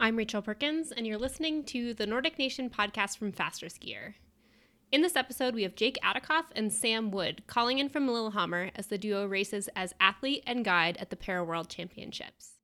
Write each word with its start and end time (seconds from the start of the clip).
I'm 0.00 0.16
Rachel 0.16 0.42
Perkins, 0.42 0.90
and 0.90 1.06
you're 1.06 1.18
listening 1.18 1.62
to 1.64 1.94
the 1.94 2.06
Nordic 2.06 2.36
Nation 2.36 2.68
podcast 2.68 3.16
from 3.16 3.30
Faster 3.30 3.66
Skier. 3.66 4.14
In 4.90 5.02
this 5.02 5.14
episode, 5.14 5.54
we 5.54 5.62
have 5.62 5.76
Jake 5.76 5.98
Adicoff 6.02 6.46
and 6.56 6.72
Sam 6.72 7.12
Wood 7.12 7.44
calling 7.46 7.78
in 7.78 7.88
from 7.88 8.08
Lillehammer 8.08 8.72
as 8.74 8.88
the 8.88 8.98
duo 8.98 9.24
races 9.24 9.68
as 9.76 9.94
athlete 10.00 10.42
and 10.48 10.64
guide 10.64 10.96
at 10.96 11.10
the 11.10 11.16
Para 11.16 11.44
World 11.44 11.68
Championships. 11.68 12.54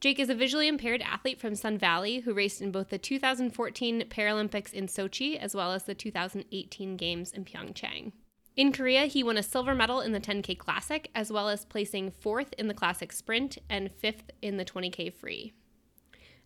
Jake 0.00 0.20
is 0.20 0.30
a 0.30 0.34
visually 0.34 0.68
impaired 0.68 1.02
athlete 1.02 1.40
from 1.40 1.56
Sun 1.56 1.78
Valley 1.78 2.20
who 2.20 2.34
raced 2.34 2.62
in 2.62 2.70
both 2.70 2.90
the 2.90 2.98
2014 2.98 4.02
Paralympics 4.02 4.72
in 4.72 4.86
Sochi 4.86 5.36
as 5.36 5.56
well 5.56 5.72
as 5.72 5.84
the 5.84 5.94
2018 5.94 6.96
Games 6.96 7.32
in 7.32 7.44
Pyeongchang. 7.44 8.12
In 8.54 8.70
Korea, 8.70 9.06
he 9.06 9.22
won 9.22 9.38
a 9.38 9.42
silver 9.42 9.74
medal 9.74 10.00
in 10.00 10.12
the 10.12 10.20
10K 10.20 10.58
Classic, 10.58 11.10
as 11.14 11.32
well 11.32 11.48
as 11.48 11.64
placing 11.64 12.10
fourth 12.10 12.52
in 12.58 12.68
the 12.68 12.74
Classic 12.74 13.10
Sprint 13.10 13.56
and 13.70 13.90
fifth 13.90 14.30
in 14.42 14.58
the 14.58 14.64
20K 14.64 15.12
Free. 15.12 15.54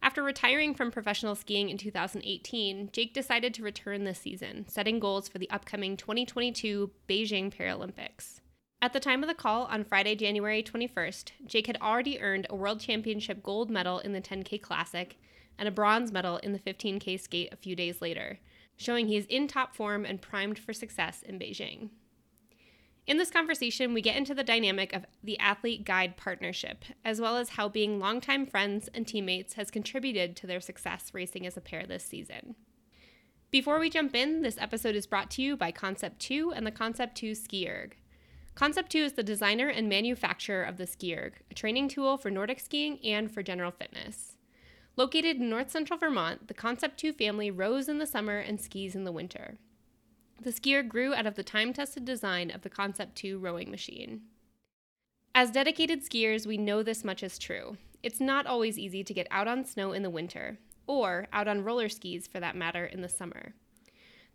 After 0.01 0.23
retiring 0.23 0.73
from 0.73 0.92
professional 0.92 1.34
skiing 1.34 1.69
in 1.69 1.78
2018, 1.78 2.91
Jake 2.92 3.12
decided 3.12 3.52
to 3.55 3.64
return 3.64 4.05
this 4.05 4.20
season, 4.20 4.69
setting 4.69 5.00
goals 5.00 5.27
for 5.27 5.38
the 5.38 5.50
upcoming 5.50 5.97
2022 5.97 6.92
Beijing 7.09 7.52
Paralympics. 7.52 8.41
At 8.80 8.92
the 8.92 9.00
time 9.00 9.25
of 9.25 9.28
the 9.28 9.34
call 9.34 9.64
on 9.64 9.83
Friday, 9.83 10.14
January 10.14 10.62
21st, 10.62 11.33
Jake 11.47 11.66
had 11.66 11.78
already 11.80 12.20
earned 12.20 12.47
a 12.48 12.55
World 12.55 12.78
Championship 12.78 13.42
gold 13.42 13.69
medal 13.69 13.98
in 13.98 14.12
the 14.12 14.20
10K 14.20 14.62
Classic 14.62 15.19
and 15.59 15.66
a 15.66 15.73
bronze 15.73 16.12
medal 16.12 16.36
in 16.36 16.52
the 16.52 16.61
15K 16.61 17.19
skate 17.19 17.52
a 17.52 17.56
few 17.56 17.75
days 17.75 18.00
later, 18.00 18.38
showing 18.77 19.09
he 19.09 19.16
is 19.16 19.27
in 19.27 19.48
top 19.48 19.75
form 19.75 20.05
and 20.05 20.21
primed 20.21 20.59
for 20.59 20.73
success 20.73 21.23
in 21.23 21.39
Beijing. 21.39 21.91
In 23.07 23.19
this 23.19 23.30
conversation, 23.30 23.95
we 23.95 24.03
get 24.03 24.17
into 24.17 24.34
the 24.34 24.43
dynamic 24.43 24.93
of 24.93 25.07
the 25.23 25.39
athlete 25.39 25.84
guide 25.84 26.17
partnership, 26.17 26.84
as 27.05 27.20
well 27.20 27.37
as 27.37 27.50
how 27.50 27.69
being 27.69 28.00
longtime 28.00 28.47
friends 28.47 28.89
and 28.92 29.06
teammates 29.06 29.55
has 29.55 29.70
contributed 29.70 30.34
to 30.37 30.47
their 30.47 30.61
success 30.61 31.11
racing 31.12 31.47
as 31.47 31.56
a 31.56 31.61
pair 31.61 31.87
this 31.87 32.05
season. 32.05 32.56
Before 33.53 33.78
we 33.78 33.91
jump 33.91 34.17
in, 34.17 34.42
this 34.42 34.59
episode 34.59 34.97
is 34.97 35.06
brought 35.06 35.31
to 35.33 35.43
you 35.43 35.56
by 35.56 35.70
Concept 35.70 36.19
2 36.19 36.53
and 36.53 36.67
the 36.67 36.72
Concept 36.72 37.17
2 37.17 37.37
Ski 37.37 37.69
Erg. 37.69 37.97
Concept 38.56 38.91
2 38.91 38.98
is 38.98 39.12
the 39.12 39.22
designer 39.22 39.69
and 39.69 39.89
manufacturer 39.89 40.65
of 40.65 40.77
the 40.77 40.87
Ski 40.87 41.17
Erg, 41.17 41.43
a 41.48 41.55
training 41.55 41.89
tool 41.89 42.17
for 42.17 42.31
Nordic 42.31 42.59
skiing 42.59 42.98
and 43.05 43.31
for 43.31 43.43
general 43.43 43.70
fitness. 43.70 44.36
Located 44.97 45.36
in 45.36 45.50
north 45.50 45.70
central 45.70 45.98
Vermont, 45.98 46.48
the 46.48 46.55
Concept 46.55 46.98
2 46.98 47.12
family 47.12 47.50
rows 47.50 47.86
in 47.86 47.98
the 47.98 48.06
summer 48.06 48.39
and 48.39 48.58
skis 48.58 48.94
in 48.94 49.05
the 49.05 49.12
winter. 49.12 49.58
The 50.41 50.53
Ski 50.53 50.77
Erg 50.77 50.88
grew 50.88 51.14
out 51.14 51.27
of 51.27 51.34
the 51.34 51.42
time 51.42 51.75
tested 51.75 52.06
design 52.06 52.50
of 52.50 52.62
the 52.62 52.70
Concept 52.70 53.14
2 53.16 53.38
rowing 53.38 53.70
machine. 53.70 54.22
As 55.34 55.50
dedicated 55.50 56.03
skiers, 56.03 56.47
we 56.47 56.56
know 56.56 56.83
this 56.83 57.05
much 57.05 57.22
is 57.22 57.38
true. 57.38 57.77
It's 58.03 58.20
not 58.20 58.47
always 58.47 58.78
easy 58.78 59.05
to 59.05 59.12
get 59.12 59.27
out 59.30 59.47
on 59.47 59.66
snow 59.66 59.92
in 59.92 60.03
the 60.03 60.08
winter, 60.08 60.58
or 60.86 61.27
out 61.31 61.47
on 61.47 61.62
roller 61.62 61.91
skis 61.91 62.27
for 62.27 62.41
that 62.41 62.56
matter 62.56 62.86
in 62.86 63.03
the 63.03 63.08
summer. 63.08 63.55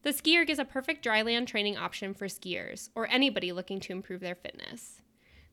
The 0.03 0.13
Ski 0.13 0.37
Erg 0.37 0.51
is 0.51 0.59
a 0.59 0.65
perfect 0.65 1.03
dryland 1.03 1.47
training 1.47 1.77
option 1.77 2.13
for 2.13 2.27
skiers 2.27 2.89
or 2.93 3.07
anybody 3.07 3.51
looking 3.51 3.79
to 3.79 3.93
improve 3.93 4.21
their 4.21 4.35
fitness. 4.35 5.01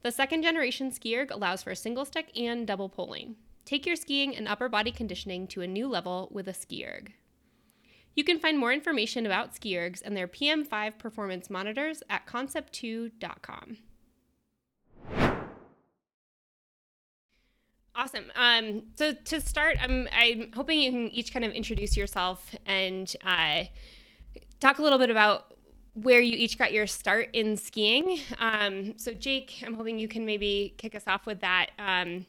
The 0.03 0.13
second 0.13 0.43
generation 0.43 0.93
Ski 0.93 1.17
Erg 1.17 1.31
allows 1.31 1.63
for 1.63 1.75
single 1.75 2.05
stick 2.05 2.31
and 2.37 2.67
double 2.67 2.91
poling. 2.91 3.37
Take 3.69 3.85
your 3.85 3.97
skiing 3.97 4.35
and 4.35 4.49
upper 4.49 4.71
body 4.71 4.91
conditioning 4.91 5.47
to 5.49 5.61
a 5.61 5.67
new 5.67 5.89
level 5.89 6.31
with 6.33 6.49
a 6.49 6.55
Ski 6.55 6.87
Erg. 6.87 7.13
You 8.15 8.25
can 8.25 8.39
find 8.39 8.59
more 8.59 8.73
information 8.73 9.27
about 9.27 9.55
Ski 9.55 9.75
Ergs 9.75 10.01
and 10.03 10.17
their 10.17 10.27
PM5 10.27 10.97
performance 10.99 11.51
monitors 11.51 12.03
at 12.09 12.27
concept2.com. 12.27 13.77
Awesome. 17.95 18.33
Um, 18.37 18.85
so 18.97 19.13
to 19.13 19.39
start, 19.39 19.77
I'm, 19.83 20.09
I'm 20.19 20.51
hoping 20.55 20.81
you 20.81 20.91
can 20.91 21.09
each 21.09 21.35
kind 21.35 21.45
of 21.45 21.53
introduce 21.53 21.95
yourself 21.95 22.55
and 22.65 23.15
uh, 23.23 23.65
talk 24.61 24.79
a 24.79 24.83
little 24.83 24.99
bit 24.99 25.11
about 25.11 25.53
where 25.93 26.23
you 26.23 26.39
each 26.39 26.57
got 26.57 26.73
your 26.73 26.87
start 26.87 27.29
in 27.35 27.59
skiing. 27.59 28.19
Um, 28.39 28.95
so 28.97 29.13
Jake, 29.13 29.63
I'm 29.67 29.75
hoping 29.75 29.99
you 29.99 30.09
can 30.09 30.25
maybe 30.25 30.75
kick 30.79 30.95
us 30.95 31.07
off 31.07 31.27
with 31.27 31.41
that. 31.41 31.73
Um, 31.79 32.25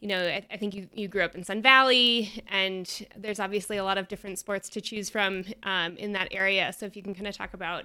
you 0.00 0.08
know, 0.08 0.18
I, 0.18 0.44
I, 0.50 0.56
think 0.56 0.74
you, 0.74 0.88
you 0.94 1.08
grew 1.08 1.22
up 1.22 1.34
in 1.34 1.44
Sun 1.44 1.60
Valley, 1.60 2.42
and 2.48 3.06
there's 3.16 3.38
obviously 3.38 3.76
a 3.76 3.84
lot 3.84 3.98
of 3.98 4.08
different 4.08 4.38
sports 4.38 4.68
to 4.70 4.80
choose 4.80 5.10
from 5.10 5.44
um, 5.62 5.96
in 5.98 6.12
that 6.12 6.28
area. 6.32 6.72
So 6.76 6.86
if 6.86 6.96
you 6.96 7.02
can 7.02 7.14
kind 7.14 7.26
of 7.26 7.36
talk 7.36 7.52
about 7.52 7.84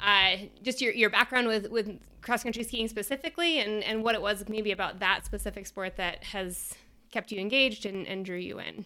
uh, 0.00 0.36
just 0.62 0.80
your, 0.80 0.92
your 0.92 1.10
background 1.10 1.48
with, 1.48 1.70
with 1.70 1.98
cross 2.22 2.44
country 2.44 2.62
skiing 2.62 2.86
specifically, 2.86 3.58
and, 3.58 3.82
and 3.82 4.04
what 4.04 4.14
it 4.14 4.22
was 4.22 4.44
maybe 4.48 4.70
about 4.70 5.00
that 5.00 5.26
specific 5.26 5.66
sport 5.66 5.96
that 5.96 6.22
has 6.22 6.72
kept 7.10 7.32
you 7.32 7.40
engaged 7.40 7.84
and, 7.84 8.06
and 8.06 8.24
drew 8.24 8.38
you 8.38 8.60
in. 8.60 8.84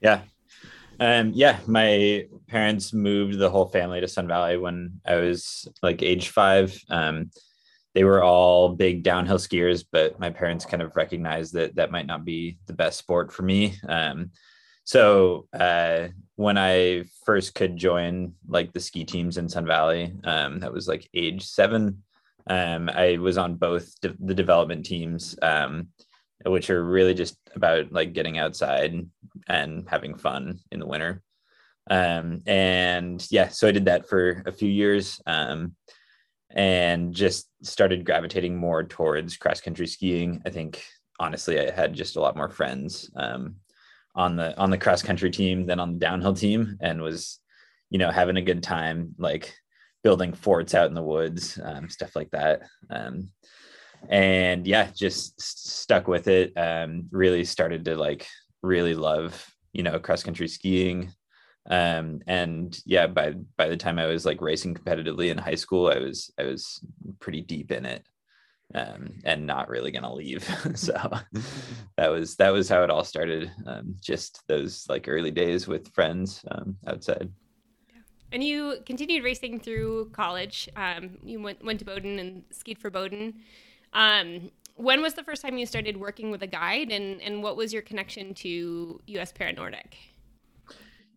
Yeah. 0.00 0.22
Um, 1.00 1.32
yeah, 1.34 1.58
my 1.66 2.26
parents 2.46 2.92
moved 2.92 3.38
the 3.38 3.50
whole 3.50 3.66
family 3.66 4.00
to 4.00 4.06
Sun 4.06 4.28
Valley 4.28 4.58
when 4.58 5.00
I 5.04 5.16
was 5.16 5.68
like 5.82 6.02
age 6.02 6.28
five. 6.28 6.78
Um, 6.88 7.30
they 7.94 8.04
were 8.04 8.22
all 8.22 8.70
big 8.70 9.02
downhill 9.02 9.38
skiers, 9.38 9.84
but 9.90 10.18
my 10.18 10.30
parents 10.30 10.64
kind 10.64 10.82
of 10.82 10.96
recognized 10.96 11.52
that 11.54 11.74
that 11.76 11.90
might 11.90 12.06
not 12.06 12.24
be 12.24 12.58
the 12.66 12.72
best 12.72 12.98
sport 12.98 13.32
for 13.32 13.42
me. 13.42 13.74
Um, 13.86 14.30
so 14.84 15.46
uh, 15.52 16.08
when 16.36 16.58
I 16.58 17.04
first 17.24 17.54
could 17.54 17.76
join 17.76 18.34
like 18.48 18.72
the 18.72 18.80
ski 18.80 19.04
teams 19.04 19.36
in 19.36 19.48
Sun 19.48 19.66
Valley, 19.66 20.12
um, 20.24 20.60
that 20.60 20.72
was 20.72 20.88
like 20.88 21.08
age 21.14 21.44
seven. 21.44 22.02
Um, 22.46 22.88
I 22.88 23.18
was 23.18 23.38
on 23.38 23.54
both 23.54 24.00
de- 24.00 24.16
the 24.18 24.34
development 24.34 24.84
teams, 24.84 25.36
um, 25.42 25.88
which 26.44 26.70
are 26.70 26.84
really 26.84 27.14
just 27.14 27.36
about 27.54 27.92
like 27.92 28.12
getting 28.12 28.38
outside 28.38 29.06
and 29.48 29.88
having 29.88 30.16
fun 30.16 30.58
in 30.72 30.80
the 30.80 30.86
winter. 30.86 31.22
Um, 31.90 32.40
and 32.46 33.24
yeah, 33.30 33.48
so 33.48 33.68
I 33.68 33.72
did 33.72 33.84
that 33.84 34.08
for 34.08 34.42
a 34.46 34.52
few 34.52 34.68
years. 34.68 35.20
Um, 35.26 35.74
and 36.54 37.14
just 37.14 37.48
started 37.62 38.04
gravitating 38.04 38.56
more 38.56 38.84
towards 38.84 39.36
cross 39.36 39.60
country 39.60 39.86
skiing. 39.86 40.42
I 40.46 40.50
think 40.50 40.84
honestly, 41.18 41.58
I 41.58 41.70
had 41.70 41.94
just 41.94 42.16
a 42.16 42.20
lot 42.20 42.36
more 42.36 42.48
friends 42.48 43.10
um, 43.16 43.56
on 44.14 44.36
the 44.36 44.56
on 44.58 44.70
the 44.70 44.78
cross 44.78 45.02
country 45.02 45.30
team 45.30 45.66
than 45.66 45.80
on 45.80 45.94
the 45.94 45.98
downhill 45.98 46.34
team, 46.34 46.76
and 46.80 47.00
was 47.00 47.38
you 47.90 47.98
know 47.98 48.10
having 48.10 48.36
a 48.36 48.42
good 48.42 48.62
time 48.62 49.14
like 49.18 49.54
building 50.02 50.32
forts 50.32 50.74
out 50.74 50.88
in 50.88 50.94
the 50.94 51.02
woods, 51.02 51.58
um, 51.62 51.88
stuff 51.88 52.16
like 52.16 52.30
that. 52.30 52.62
Um, 52.90 53.30
and 54.08 54.66
yeah, 54.66 54.90
just 54.94 55.40
stuck 55.40 56.08
with 56.08 56.26
it. 56.28 56.52
Um, 56.56 57.06
really 57.10 57.44
started 57.44 57.84
to 57.86 57.96
like 57.96 58.26
really 58.62 58.94
love 58.94 59.46
you 59.72 59.82
know 59.82 59.98
cross 59.98 60.22
country 60.22 60.48
skiing 60.48 61.12
um 61.70 62.20
and 62.26 62.80
yeah 62.84 63.06
by 63.06 63.32
by 63.56 63.68
the 63.68 63.76
time 63.76 63.98
i 63.98 64.06
was 64.06 64.26
like 64.26 64.40
racing 64.40 64.74
competitively 64.74 65.30
in 65.30 65.38
high 65.38 65.54
school 65.54 65.86
i 65.86 65.98
was 65.98 66.32
i 66.38 66.42
was 66.42 66.84
pretty 67.20 67.40
deep 67.40 67.70
in 67.70 67.86
it 67.86 68.04
um 68.74 69.20
and 69.24 69.46
not 69.46 69.68
really 69.68 69.90
gonna 69.90 70.12
leave. 70.12 70.48
So 70.76 70.94
that 71.96 72.10
was 72.10 72.36
that 72.36 72.52
was 72.52 72.68
how 72.68 72.82
it 72.82 72.90
all 72.90 73.04
started 73.04 73.50
um 73.66 73.94
just 74.00 74.42
those 74.48 74.86
like 74.88 75.06
early 75.08 75.30
days 75.30 75.68
with 75.68 75.92
friends 75.92 76.44
um 76.50 76.76
outside. 76.86 77.30
And 78.32 78.42
you 78.42 78.78
continued 78.86 79.24
racing 79.24 79.60
through 79.60 80.10
college. 80.12 80.68
Um 80.76 81.18
you 81.22 81.40
went 81.40 81.64
went 81.64 81.78
to 81.80 81.84
bowdoin 81.84 82.18
and 82.18 82.44
skied 82.50 82.78
for 82.78 82.90
bowdoin. 82.90 83.34
Um 83.92 84.50
when 84.76 85.02
was 85.02 85.14
the 85.14 85.22
first 85.22 85.42
time 85.42 85.58
you 85.58 85.66
started 85.66 85.98
working 85.98 86.30
with 86.30 86.42
a 86.42 86.46
guide 86.46 86.90
and 86.90 87.20
and 87.20 87.42
what 87.42 87.56
was 87.56 87.72
your 87.72 87.82
connection 87.82 88.34
to 88.34 89.00
us 89.20 89.32
para 89.32 89.52
nordic 89.52 89.96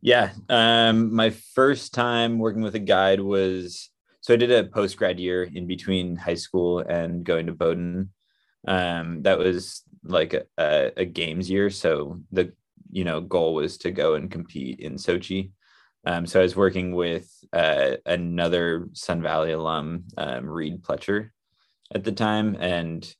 yeah. 0.05 0.33
Um, 0.49 1.15
my 1.15 1.31
first 1.31 1.95
time 1.95 2.37
working 2.37 2.61
with 2.61 2.75
a 2.75 2.79
guide 2.79 3.19
was 3.19 3.89
so 4.21 4.35
I 4.35 4.37
did 4.37 4.51
a 4.51 4.63
post 4.63 4.97
grad 4.97 5.19
year 5.19 5.43
in 5.43 5.65
between 5.65 6.15
high 6.15 6.35
school 6.35 6.79
and 6.79 7.23
going 7.23 7.47
to 7.47 7.53
Bowdoin. 7.53 8.09
Um, 8.67 9.23
that 9.23 9.39
was 9.39 9.81
like 10.03 10.35
a, 10.59 10.91
a, 10.95 11.05
games 11.05 11.49
year. 11.49 11.71
So 11.71 12.21
the 12.31 12.53
you 12.91 13.03
know 13.03 13.19
goal 13.19 13.55
was 13.55 13.79
to 13.79 13.89
go 13.89 14.13
and 14.13 14.29
compete 14.29 14.79
in 14.79 14.93
Sochi. 14.93 15.51
Um, 16.05 16.27
so 16.27 16.39
I 16.39 16.43
was 16.43 16.55
working 16.55 16.93
with 16.93 17.27
uh, 17.51 17.95
another 18.05 18.89
Sun 18.93 19.23
Valley 19.23 19.53
alum, 19.53 20.03
um, 20.17 20.47
Reed 20.47 20.83
Pletcher, 20.83 21.31
at 21.95 22.03
the 22.03 22.11
time, 22.11 22.57
and 22.59 23.11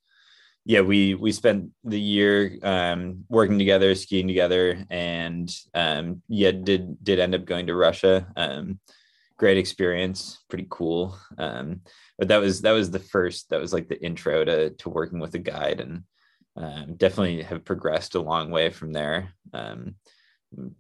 yeah, 0.66 0.82
we 0.82 1.14
we 1.14 1.32
spent 1.32 1.70
the 1.84 2.00
year 2.00 2.58
um, 2.64 3.24
working 3.30 3.60
together, 3.60 3.94
skiing 3.94 4.28
together, 4.28 4.84
and 4.90 5.56
um, 5.76 6.24
yeah, 6.28 6.52
did 6.52 7.04
did 7.04 7.20
end 7.20 7.36
up 7.36 7.46
going 7.46 7.68
to 7.68 7.76
Russia. 7.76 8.28
Um, 8.36 8.80
great 9.38 9.60
experience, 9.60 10.44
pretty 10.50 10.66
cool. 10.70 11.18
Um, 11.38 11.82
but 12.18 12.30
that 12.30 12.38
was 12.38 12.62
that 12.62 12.72
was 12.72 12.90
the 12.90 13.00
first. 13.00 13.50
That 13.52 13.62
was 13.62 13.74
like 13.74 13.88
the 13.88 14.04
intro 14.04 14.44
to 14.44 14.72
to 14.72 14.90
working 14.90 15.20
with 15.20 15.36
a 15.36 15.40
guide, 15.40 15.82
and 15.82 16.04
um, 16.58 16.96
definitely 16.96 17.44
have 17.44 17.64
progressed 17.64 18.16
a 18.16 18.22
long 18.22 18.50
way 18.50 18.72
from 18.72 18.92
there. 18.92 19.34
Um, 19.54 19.96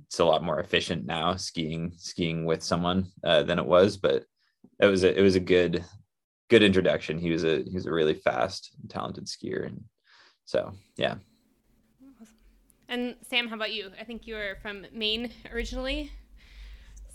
it's 0.07 0.19
a 0.19 0.25
lot 0.25 0.43
more 0.43 0.59
efficient 0.59 1.05
now 1.05 1.35
skiing 1.35 1.93
skiing 1.97 2.45
with 2.45 2.63
someone 2.63 3.05
uh, 3.23 3.43
than 3.43 3.59
it 3.59 3.65
was, 3.65 3.97
but 3.97 4.23
it 4.79 4.87
was 4.87 5.03
a 5.03 5.15
it 5.15 5.21
was 5.21 5.35
a 5.35 5.39
good 5.39 5.85
good 6.49 6.63
introduction. 6.63 7.17
He 7.17 7.31
was 7.31 7.43
a 7.43 7.63
he 7.63 7.73
was 7.73 7.85
a 7.85 7.91
really 7.91 8.15
fast, 8.15 8.75
talented 8.89 9.25
skier, 9.25 9.65
and 9.65 9.83
so 10.45 10.73
yeah. 10.97 11.15
And 12.87 13.15
Sam, 13.27 13.47
how 13.47 13.55
about 13.55 13.73
you? 13.73 13.91
I 13.99 14.03
think 14.03 14.27
you 14.27 14.35
were 14.35 14.57
from 14.61 14.85
Maine 14.93 15.31
originally. 15.51 16.11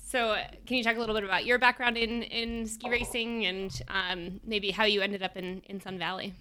So, 0.04 0.36
can 0.66 0.76
you 0.76 0.82
talk 0.82 0.96
a 0.96 0.98
little 0.98 1.14
bit 1.14 1.22
about 1.22 1.46
your 1.46 1.60
background 1.60 1.96
in, 1.96 2.22
in 2.24 2.66
ski 2.66 2.90
racing 2.90 3.46
and 3.46 3.82
um, 3.86 4.40
maybe 4.44 4.72
how 4.72 4.82
you 4.82 5.02
ended 5.02 5.22
up 5.22 5.36
in, 5.36 5.62
in 5.66 5.80
Sun 5.80 6.00
Valley? 6.00 6.34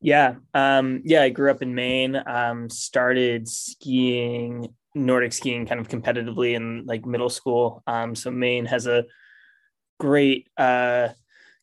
Yeah, 0.00 0.34
um, 0.52 1.02
yeah, 1.04 1.22
I 1.22 1.28
grew 1.28 1.52
up 1.52 1.62
in 1.62 1.72
Maine. 1.72 2.20
Um, 2.26 2.68
started 2.68 3.48
skiing 3.48 4.74
Nordic 4.96 5.32
skiing 5.32 5.66
kind 5.66 5.80
of 5.80 5.88
competitively 5.88 6.54
in 6.54 6.84
like 6.84 7.06
middle 7.06 7.30
school. 7.30 7.84
Um, 7.86 8.16
so 8.16 8.32
Maine 8.32 8.64
has 8.64 8.88
a 8.88 9.04
great 10.00 10.48
uh, 10.56 11.10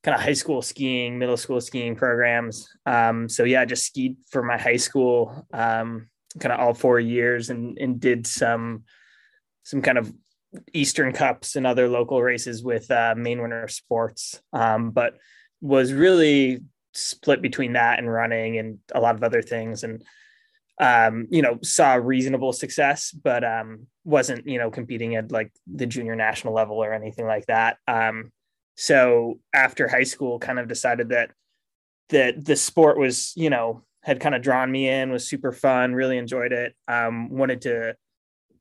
kind 0.03 0.15
of 0.15 0.21
high 0.21 0.33
school 0.33 0.61
skiing, 0.61 1.19
middle 1.19 1.37
school 1.37 1.59
skiing 1.59 1.95
programs. 1.95 2.69
Um, 2.85 3.27
so 3.27 3.43
yeah, 3.43 3.61
I 3.61 3.65
just 3.65 3.85
skied 3.85 4.17
for 4.29 4.41
my 4.41 4.57
high 4.57 4.77
school 4.77 5.45
um, 5.53 6.09
kind 6.39 6.53
of 6.53 6.59
all 6.59 6.73
four 6.73 6.99
years 6.99 7.49
and, 7.49 7.77
and 7.77 7.99
did 7.99 8.25
some 8.25 8.83
some 9.63 9.81
kind 9.81 9.97
of 9.97 10.11
Eastern 10.73 11.13
Cups 11.13 11.55
and 11.55 11.67
other 11.67 11.87
local 11.87 12.21
races 12.21 12.63
with 12.63 12.89
uh, 12.89 13.13
Maine 13.15 13.41
Winter 13.41 13.67
Sports, 13.67 14.41
um, 14.51 14.91
but 14.91 15.17
was 15.61 15.93
really 15.93 16.61
split 16.93 17.41
between 17.41 17.73
that 17.73 17.99
and 17.99 18.11
running 18.11 18.57
and 18.57 18.79
a 18.93 18.99
lot 18.99 19.15
of 19.15 19.23
other 19.23 19.41
things. 19.41 19.83
And 19.83 20.03
um, 20.79 21.27
you 21.29 21.41
know, 21.41 21.59
saw 21.61 21.95
reasonable 21.95 22.53
success, 22.53 23.11
but 23.11 23.43
um, 23.43 23.87
wasn't 24.05 24.47
you 24.47 24.57
know 24.57 24.71
competing 24.71 25.15
at 25.15 25.31
like 25.31 25.51
the 25.67 25.85
junior 25.85 26.15
national 26.15 26.53
level 26.53 26.77
or 26.77 26.93
anything 26.93 27.27
like 27.27 27.45
that. 27.47 27.77
Um, 27.87 28.31
so 28.79 29.41
after 29.53 29.89
high 29.89 30.03
school, 30.03 30.39
kind 30.39 30.57
of 30.57 30.69
decided 30.69 31.09
that 31.09 31.31
that 32.11 32.45
the 32.45 32.55
sport 32.55 32.97
was 32.97 33.33
you 33.35 33.49
know 33.49 33.83
had 34.03 34.21
kind 34.21 34.33
of 34.33 34.41
drawn 34.41 34.71
me 34.71 34.87
in, 34.87 35.11
was 35.11 35.27
super 35.27 35.51
fun, 35.51 35.93
really 35.93 36.17
enjoyed 36.17 36.53
it. 36.53 36.73
Um, 36.87 37.29
wanted 37.29 37.61
to 37.63 37.95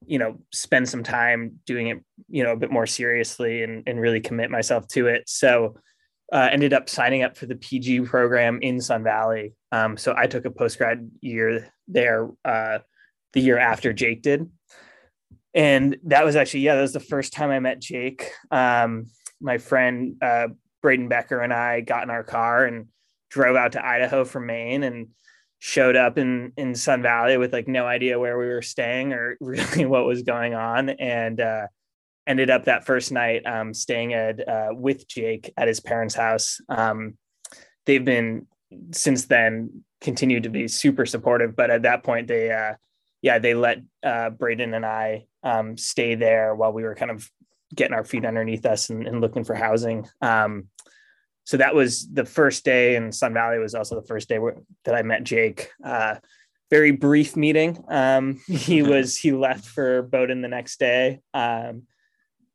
you 0.05 0.19
know 0.19 0.41
spend 0.53 0.89
some 0.89 1.05
time 1.05 1.61
doing 1.67 1.87
it 1.87 1.99
you 2.29 2.43
know 2.43 2.51
a 2.51 2.57
bit 2.57 2.73
more 2.73 2.87
seriously 2.87 3.63
and, 3.63 3.85
and 3.87 4.01
really 4.01 4.21
commit 4.21 4.51
myself 4.51 4.89
to 4.89 5.07
it. 5.07 5.23
So 5.29 5.77
uh, 6.33 6.49
ended 6.51 6.73
up 6.73 6.89
signing 6.89 7.23
up 7.23 7.37
for 7.37 7.47
the 7.47 7.57
pg 7.57 8.01
program 8.01 8.59
in 8.61 8.81
sun 8.81 9.05
valley. 9.05 9.55
Um, 9.71 9.97
so 9.97 10.15
i 10.19 10.27
took 10.27 10.45
a 10.45 10.51
post 10.51 10.79
grad 10.79 11.09
year 11.21 11.73
there 11.87 12.29
uh, 12.45 12.79
the 13.35 13.41
year 13.41 13.59
after 13.59 13.93
jake 13.93 14.23
did. 14.23 14.51
And 15.55 15.97
that 16.05 16.25
was 16.25 16.35
actually 16.35 16.61
yeah 16.61 16.75
that 16.75 16.83
was 16.83 16.93
the 16.93 17.01
first 17.01 17.33
time 17.33 17.51
i 17.51 17.61
met 17.61 17.81
jake. 17.81 18.33
Um, 18.51 19.07
my 19.41 19.59
friend 19.59 20.17
uh, 20.23 20.49
braden 20.83 21.09
becker 21.09 21.41
and 21.41 21.53
i 21.53 21.81
got 21.81 22.03
in 22.03 22.11
our 22.11 22.25
car 22.25 22.65
and 22.65 22.87
drove 23.31 23.57
out 23.57 23.73
to 23.73 23.87
idaho 23.87 24.25
from 24.25 24.47
maine 24.47 24.83
and 24.83 25.09
showed 25.59 25.97
up 25.97 26.19
in 26.19 26.53
in 26.57 26.75
Sun 26.75 27.03
Valley 27.03 27.37
with 27.37 27.53
like 27.53 27.69
no 27.69 27.87
idea 27.87 28.19
where 28.19 28.39
we 28.39 28.47
were 28.47 28.63
staying 28.63 29.13
or 29.13 29.37
really 29.41 29.85
what 29.85 30.07
was 30.07 30.23
going 30.23 30.55
on, 30.55 30.91
and 30.91 31.41
uh, 31.41 31.67
ended 32.27 32.51
up 32.51 32.65
that 32.65 32.87
first 32.87 33.13
night 33.13 33.45
um, 33.47 33.75
staying 33.75 34.15
at 34.15 34.47
uh, 34.47 34.69
with 34.73 35.09
Jake 35.09 35.53
at 35.57 35.69
his 35.69 35.81
parents' 35.81 36.15
house. 36.15 36.61
Um, 36.69 37.17
they've 37.87 38.05
been 38.05 38.47
since 38.93 39.27
then 39.27 39.85
continued 40.01 40.45
to 40.45 40.51
be 40.51 40.69
super 40.69 41.07
supportive, 41.07 41.57
but 41.57 41.71
at 41.71 41.83
that 41.83 42.05
point 42.05 42.29
they 42.29 42.53
uh, 42.53 42.75
yeah 43.23 43.39
they 43.39 43.55
let 43.55 43.79
uh, 44.03 44.31
Braden 44.31 44.75
and 44.75 44.87
I 44.87 45.27
um, 45.43 45.77
stay 45.77 46.15
there 46.15 46.55
while 46.55 46.73
we 46.73 46.85
were 46.85 46.95
kind 46.95 47.11
of 47.11 47.29
getting 47.75 47.95
our 47.95 48.05
feet 48.05 48.25
underneath 48.25 48.65
us 48.67 48.91
and, 48.91 49.07
and 49.07 49.21
looking 49.21 49.45
for 49.45 49.55
housing. 49.55 50.09
Um, 50.21 50.69
so 51.45 51.57
that 51.57 51.75
was 51.75 52.07
the 52.13 52.25
first 52.25 52.65
day 52.65 52.97
and 52.97 53.15
sun 53.15 53.33
valley 53.33 53.59
was 53.59 53.75
also 53.75 53.95
the 53.95 54.07
first 54.07 54.29
day 54.29 54.39
where, 54.39 54.57
that 54.85 54.95
i 54.95 55.03
met 55.03 55.25
jake. 55.25 55.71
Uh, 55.83 56.17
very 56.71 56.91
brief 56.91 57.37
meeting. 57.37 57.83
Um, 57.89 58.41
he 58.47 58.83
was 58.95 59.17
he 59.17 59.33
left 59.33 59.65
for 59.65 60.03
bowdoin 60.03 60.43
the 60.43 60.49
next 60.49 60.79
day. 60.79 61.21
Um, 61.33 61.85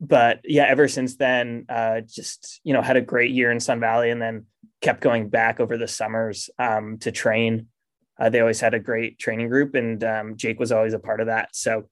but 0.00 0.40
yeah 0.44 0.64
ever 0.64 0.86
since 0.86 1.16
then 1.16 1.66
uh, 1.68 2.02
just 2.02 2.60
you 2.62 2.72
know 2.72 2.82
had 2.82 2.96
a 2.96 3.00
great 3.00 3.30
year 3.30 3.50
in 3.50 3.58
sun 3.58 3.80
valley 3.80 4.10
and 4.10 4.20
then 4.20 4.46
kept 4.80 5.00
going 5.00 5.28
back 5.28 5.60
over 5.60 5.76
the 5.76 5.88
summers 5.88 6.50
um, 6.58 6.98
to 6.98 7.10
train. 7.10 7.66
Uh, 8.18 8.30
they 8.30 8.40
always 8.40 8.60
had 8.60 8.74
a 8.74 8.78
great 8.78 9.18
training 9.18 9.48
group 9.48 9.74
and 9.74 10.04
um, 10.04 10.36
jake 10.36 10.60
was 10.60 10.70
always 10.70 10.94
a 10.94 10.98
part 10.98 11.20
of 11.20 11.26
that. 11.26 11.48
So 11.52 11.88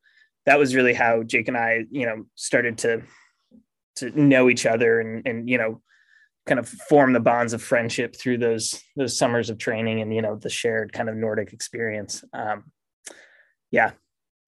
that 0.47 0.59
was 0.59 0.75
really 0.75 0.95
how 0.95 1.23
jake 1.23 1.49
and 1.49 1.57
i 1.57 1.85
you 1.91 2.07
know 2.07 2.25
started 2.35 2.79
to 2.79 3.03
to 3.97 4.11
know 4.21 4.49
each 4.49 4.67
other 4.67 5.01
and 5.01 5.27
and 5.27 5.49
you 5.49 5.59
know 5.59 5.81
kind 6.47 6.59
of 6.59 6.69
form 6.69 7.13
the 7.13 7.21
bonds 7.21 7.53
of 7.53 7.63
friendship 7.63 8.17
through 8.17 8.39
those 8.39 8.83
those 8.97 9.17
summers 9.17 9.51
of 9.51 9.59
training 9.59 10.01
and 10.01 10.15
you 10.15 10.23
know 10.23 10.37
the 10.37 10.51
shared 10.51 10.93
kind 10.93 11.09
of 11.09 11.17
Nordic 11.17 11.53
experience. 11.53 12.25
Um, 12.33 12.65
yeah, 13.71 13.93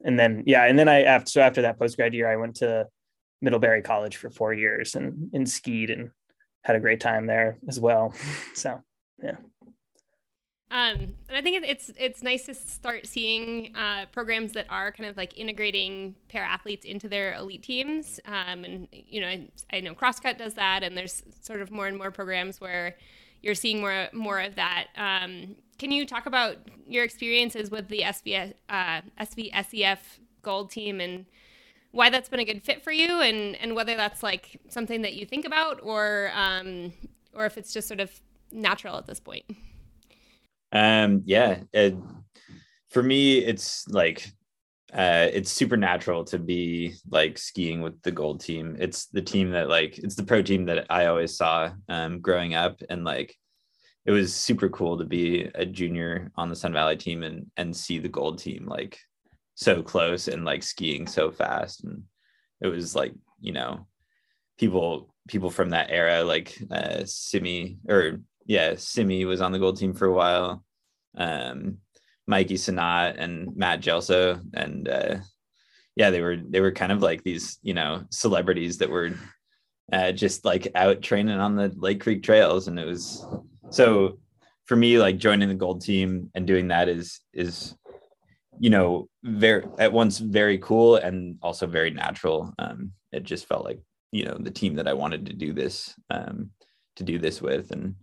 and 0.05 0.19
then 0.19 0.43
yeah, 0.47 0.65
and 0.65 0.79
then 0.79 0.89
I 0.89 1.03
after 1.03 1.31
so 1.31 1.41
after 1.41 1.63
that 1.63 1.79
post 1.79 1.97
grad 1.97 2.15
year, 2.15 2.31
I 2.31 2.37
went 2.37 2.57
to 2.57 2.87
Middlebury 3.41 3.83
College 3.83 4.17
for 4.17 4.31
four 4.31 4.53
years 4.53 4.95
and 4.95 5.31
and 5.33 5.49
skied 5.49 5.91
and 5.91 6.11
had 6.65 6.77
a 6.77 6.81
great 6.81 7.01
time 7.01 7.27
there 7.27 7.59
as 7.69 7.79
well. 7.79 8.15
So 8.55 8.81
yeah. 9.23 9.37
Um, 10.71 11.15
and 11.29 11.37
I 11.37 11.43
think 11.43 11.65
it's 11.65 11.91
it's 11.97 12.23
nice 12.23 12.47
to 12.47 12.55
start 12.55 13.07
seeing 13.07 13.75
uh, 13.77 14.07
programs 14.13 14.53
that 14.53 14.67
are 14.71 14.91
kind 14.91 15.09
of 15.09 15.17
like 15.17 15.39
integrating 15.39 16.17
para 16.29 16.47
athletes 16.47 16.85
into 16.85 17.09
their 17.09 17.35
elite 17.35 17.63
teams. 17.63 18.19
Um, 18.25 18.65
and 18.65 18.89
you 18.91 19.21
know, 19.21 19.29
I, 19.29 19.49
I, 19.73 19.81
know 19.81 19.95
Crosscut 19.95 20.39
does 20.39 20.55
that, 20.55 20.83
and 20.83 20.97
there's 20.97 21.23
sort 21.43 21.61
of 21.61 21.71
more 21.71 21.87
and 21.87 21.97
more 21.97 22.11
programs 22.11 22.61
where 22.61 22.97
you're 23.43 23.55
seeing 23.55 23.81
more 23.81 24.09
more 24.13 24.41
of 24.41 24.57
that. 24.57 24.87
Um, 24.97 25.57
can 25.79 25.93
you 25.93 26.07
talk 26.07 26.27
about 26.27 26.57
your 26.89 27.05
experiences 27.05 27.71
with 27.71 27.89
the 27.89 28.01
SV 28.01 28.55
uh, 28.69 29.03
SVSEF 29.21 29.99
Gold 30.43 30.71
Team 30.71 31.01
and 31.01 31.27
why 31.93 32.11
that's 32.11 32.29
been 32.29 32.41
a 32.41 32.45
good 32.45 32.63
fit 32.63 32.83
for 32.83 32.91
you, 32.91 33.21
and 33.21 33.55
and 33.57 33.77
whether 33.77 33.95
that's 33.97 34.23
like 34.23 34.61
something 34.69 35.03
that 35.03 35.15
you 35.15 35.27
think 35.27 35.45
about, 35.45 35.81
or 35.83 36.33
um, 36.35 36.93
or 37.33 37.47
if 37.47 37.59
it's 37.59 37.73
just 37.73 37.87
sort 37.87 38.01
of 38.01 38.11
natural 38.51 38.97
at 38.97 39.07
this 39.07 39.21
point? 39.21 39.45
Um, 40.75 41.23
yeah, 41.25 41.61
it, 41.73 41.97
for 42.91 43.03
me, 43.03 43.39
it's 43.39 43.87
like 43.89 44.27
uh, 44.93 45.29
it's 45.33 45.51
supernatural 45.51 46.25
to 46.25 46.39
be 46.39 46.95
like 47.11 47.39
skiing 47.39 47.81
with 47.81 48.01
the 48.03 48.13
gold 48.13 48.41
team. 48.41 48.77
It's 48.79 49.07
the 49.07 49.23
team 49.23 49.51
that 49.53 49.69
like 49.69 49.99
it's 49.99 50.17
the 50.17 50.25
pro 50.25 50.43
team 50.43 50.67
that 50.67 50.87
I 50.91 51.07
always 51.07 51.37
saw 51.37 51.73
um, 51.89 52.21
growing 52.21 52.55
up, 52.55 52.81
and 52.91 53.05
like 53.05 53.37
it 54.05 54.11
was 54.11 54.35
super 54.35 54.69
cool 54.69 54.99
to 54.99 55.05
be 55.05 55.51
a 55.55 55.65
junior 55.65 56.31
on 56.37 56.51
the 56.51 56.57
Sun 56.57 56.73
Valley 56.73 56.97
team 56.97 57.23
and 57.23 57.47
and 57.57 57.75
see 57.75 57.99
the 57.99 58.09
gold 58.09 58.39
team 58.39 58.67
like 58.67 58.99
so 59.55 59.83
close 59.83 60.29
and 60.29 60.45
like 60.45 60.63
skiing 60.63 61.07
so 61.07 61.31
fast, 61.31 61.85
and 61.85 62.03
it 62.61 62.67
was 62.67 62.95
like 62.95 63.15
you 63.41 63.53
know 63.53 63.87
people 64.59 65.15
people 65.29 65.51
from 65.51 65.71
that 65.71 65.91
era 65.91 66.23
like 66.25 66.57
uh, 66.71 67.03
Simi 67.05 67.79
or 67.89 68.21
yeah, 68.47 68.75
Simi 68.77 69.25
was 69.25 69.41
on 69.41 69.53
the 69.53 69.59
gold 69.59 69.79
team 69.79 69.95
for 69.95 70.07
a 70.07 70.13
while. 70.13 70.65
Um, 71.17 71.79
Mikey 72.27 72.57
Sinnott 72.57 73.17
and 73.19 73.55
Matt 73.57 73.81
Gelso, 73.81 74.41
and 74.55 74.89
uh, 74.89 75.17
yeah, 75.97 76.11
they 76.11 76.21
were 76.21 76.37
they 76.37 76.61
were 76.61 76.73
kind 76.73 76.93
of 76.93 77.03
like 77.03 77.23
these 77.23 77.59
you 77.63 77.75
know 77.75 78.05
celebrities 78.11 78.79
that 78.79 78.91
were 78.91 79.13
uh, 79.93 80.13
just 80.13 80.45
like 80.45 80.69
out 80.75 81.03
training 81.03 81.39
on 81.39 81.57
the 81.57 81.73
Lake 81.77 82.01
Creek 82.01 82.23
trails, 82.23 82.69
and 82.69 82.79
it 82.79 82.87
was 82.87 83.25
so 83.71 84.19
for 84.67 84.77
me 84.77 84.99
like 84.99 85.19
joining 85.19 85.49
the 85.49 85.55
gold 85.55 85.83
team 85.83 86.31
and 86.35 86.47
doing 86.47 86.69
that 86.69 86.89
is 86.89 87.21
is 87.33 87.75
you 88.59 88.71
know 88.71 89.09
very 89.23 89.65
at 89.79 89.93
once 89.93 90.19
very 90.19 90.59
cool 90.59 90.97
and 90.97 91.39
also 91.43 91.67
very 91.67 91.91
natural. 91.91 92.53
Um, 92.59 92.93
it 93.13 93.25
just 93.25 93.47
felt 93.47 93.65
like 93.65 93.81
you 94.13 94.25
know 94.25 94.37
the 94.39 94.51
team 94.51 94.75
that 94.77 94.89
I 94.89 94.95
wanted 94.95 95.27
to 95.27 95.33
do 95.33 95.53
this 95.53 95.95
um, 96.11 96.51
to 96.97 97.05
do 97.05 97.19
this 97.19 97.43
with, 97.43 97.71
and 97.71 97.95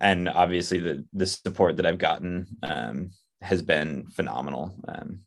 and 0.00 0.28
obviously 0.28 0.78
the 0.78 1.04
the 1.12 1.26
support 1.26 1.76
that 1.76 1.86
I've 1.86 1.98
gotten 1.98 2.46
um, 2.62 3.10
has 3.40 3.62
been 3.62 4.06
phenomenal. 4.08 4.74
Um, 4.88 5.20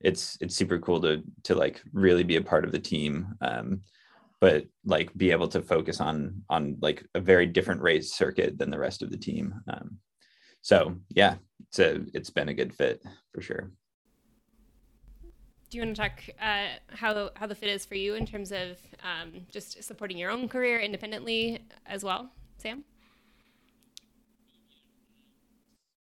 it's 0.00 0.36
it's 0.40 0.54
super 0.54 0.78
cool 0.78 1.00
to 1.02 1.22
to 1.44 1.54
like 1.54 1.82
really 1.92 2.24
be 2.24 2.36
a 2.36 2.42
part 2.42 2.64
of 2.64 2.72
the 2.72 2.78
team, 2.78 3.34
um, 3.40 3.80
but 4.40 4.66
like 4.84 5.14
be 5.14 5.30
able 5.30 5.48
to 5.48 5.62
focus 5.62 6.00
on 6.00 6.42
on 6.48 6.76
like 6.80 7.04
a 7.14 7.20
very 7.20 7.46
different 7.46 7.80
race 7.80 8.12
circuit 8.12 8.58
than 8.58 8.70
the 8.70 8.78
rest 8.78 9.02
of 9.02 9.10
the 9.10 9.16
team. 9.16 9.54
Um, 9.68 9.98
so 10.62 10.96
yeah, 11.10 11.36
it's 11.68 11.78
a 11.78 12.04
it's 12.12 12.30
been 12.30 12.48
a 12.48 12.54
good 12.54 12.74
fit 12.74 13.02
for 13.32 13.40
sure. 13.40 13.70
Do 15.70 15.78
you 15.78 15.84
want 15.84 15.96
to 15.96 16.02
talk 16.02 16.20
uh, 16.40 16.66
how 16.94 17.30
how 17.34 17.46
the 17.46 17.54
fit 17.54 17.68
is 17.68 17.84
for 17.84 17.96
you 17.96 18.14
in 18.14 18.26
terms 18.26 18.52
of 18.52 18.78
um, 19.02 19.46
just 19.50 19.82
supporting 19.82 20.16
your 20.16 20.30
own 20.30 20.48
career 20.48 20.78
independently 20.78 21.60
as 21.86 22.04
well, 22.04 22.30
Sam? 22.58 22.84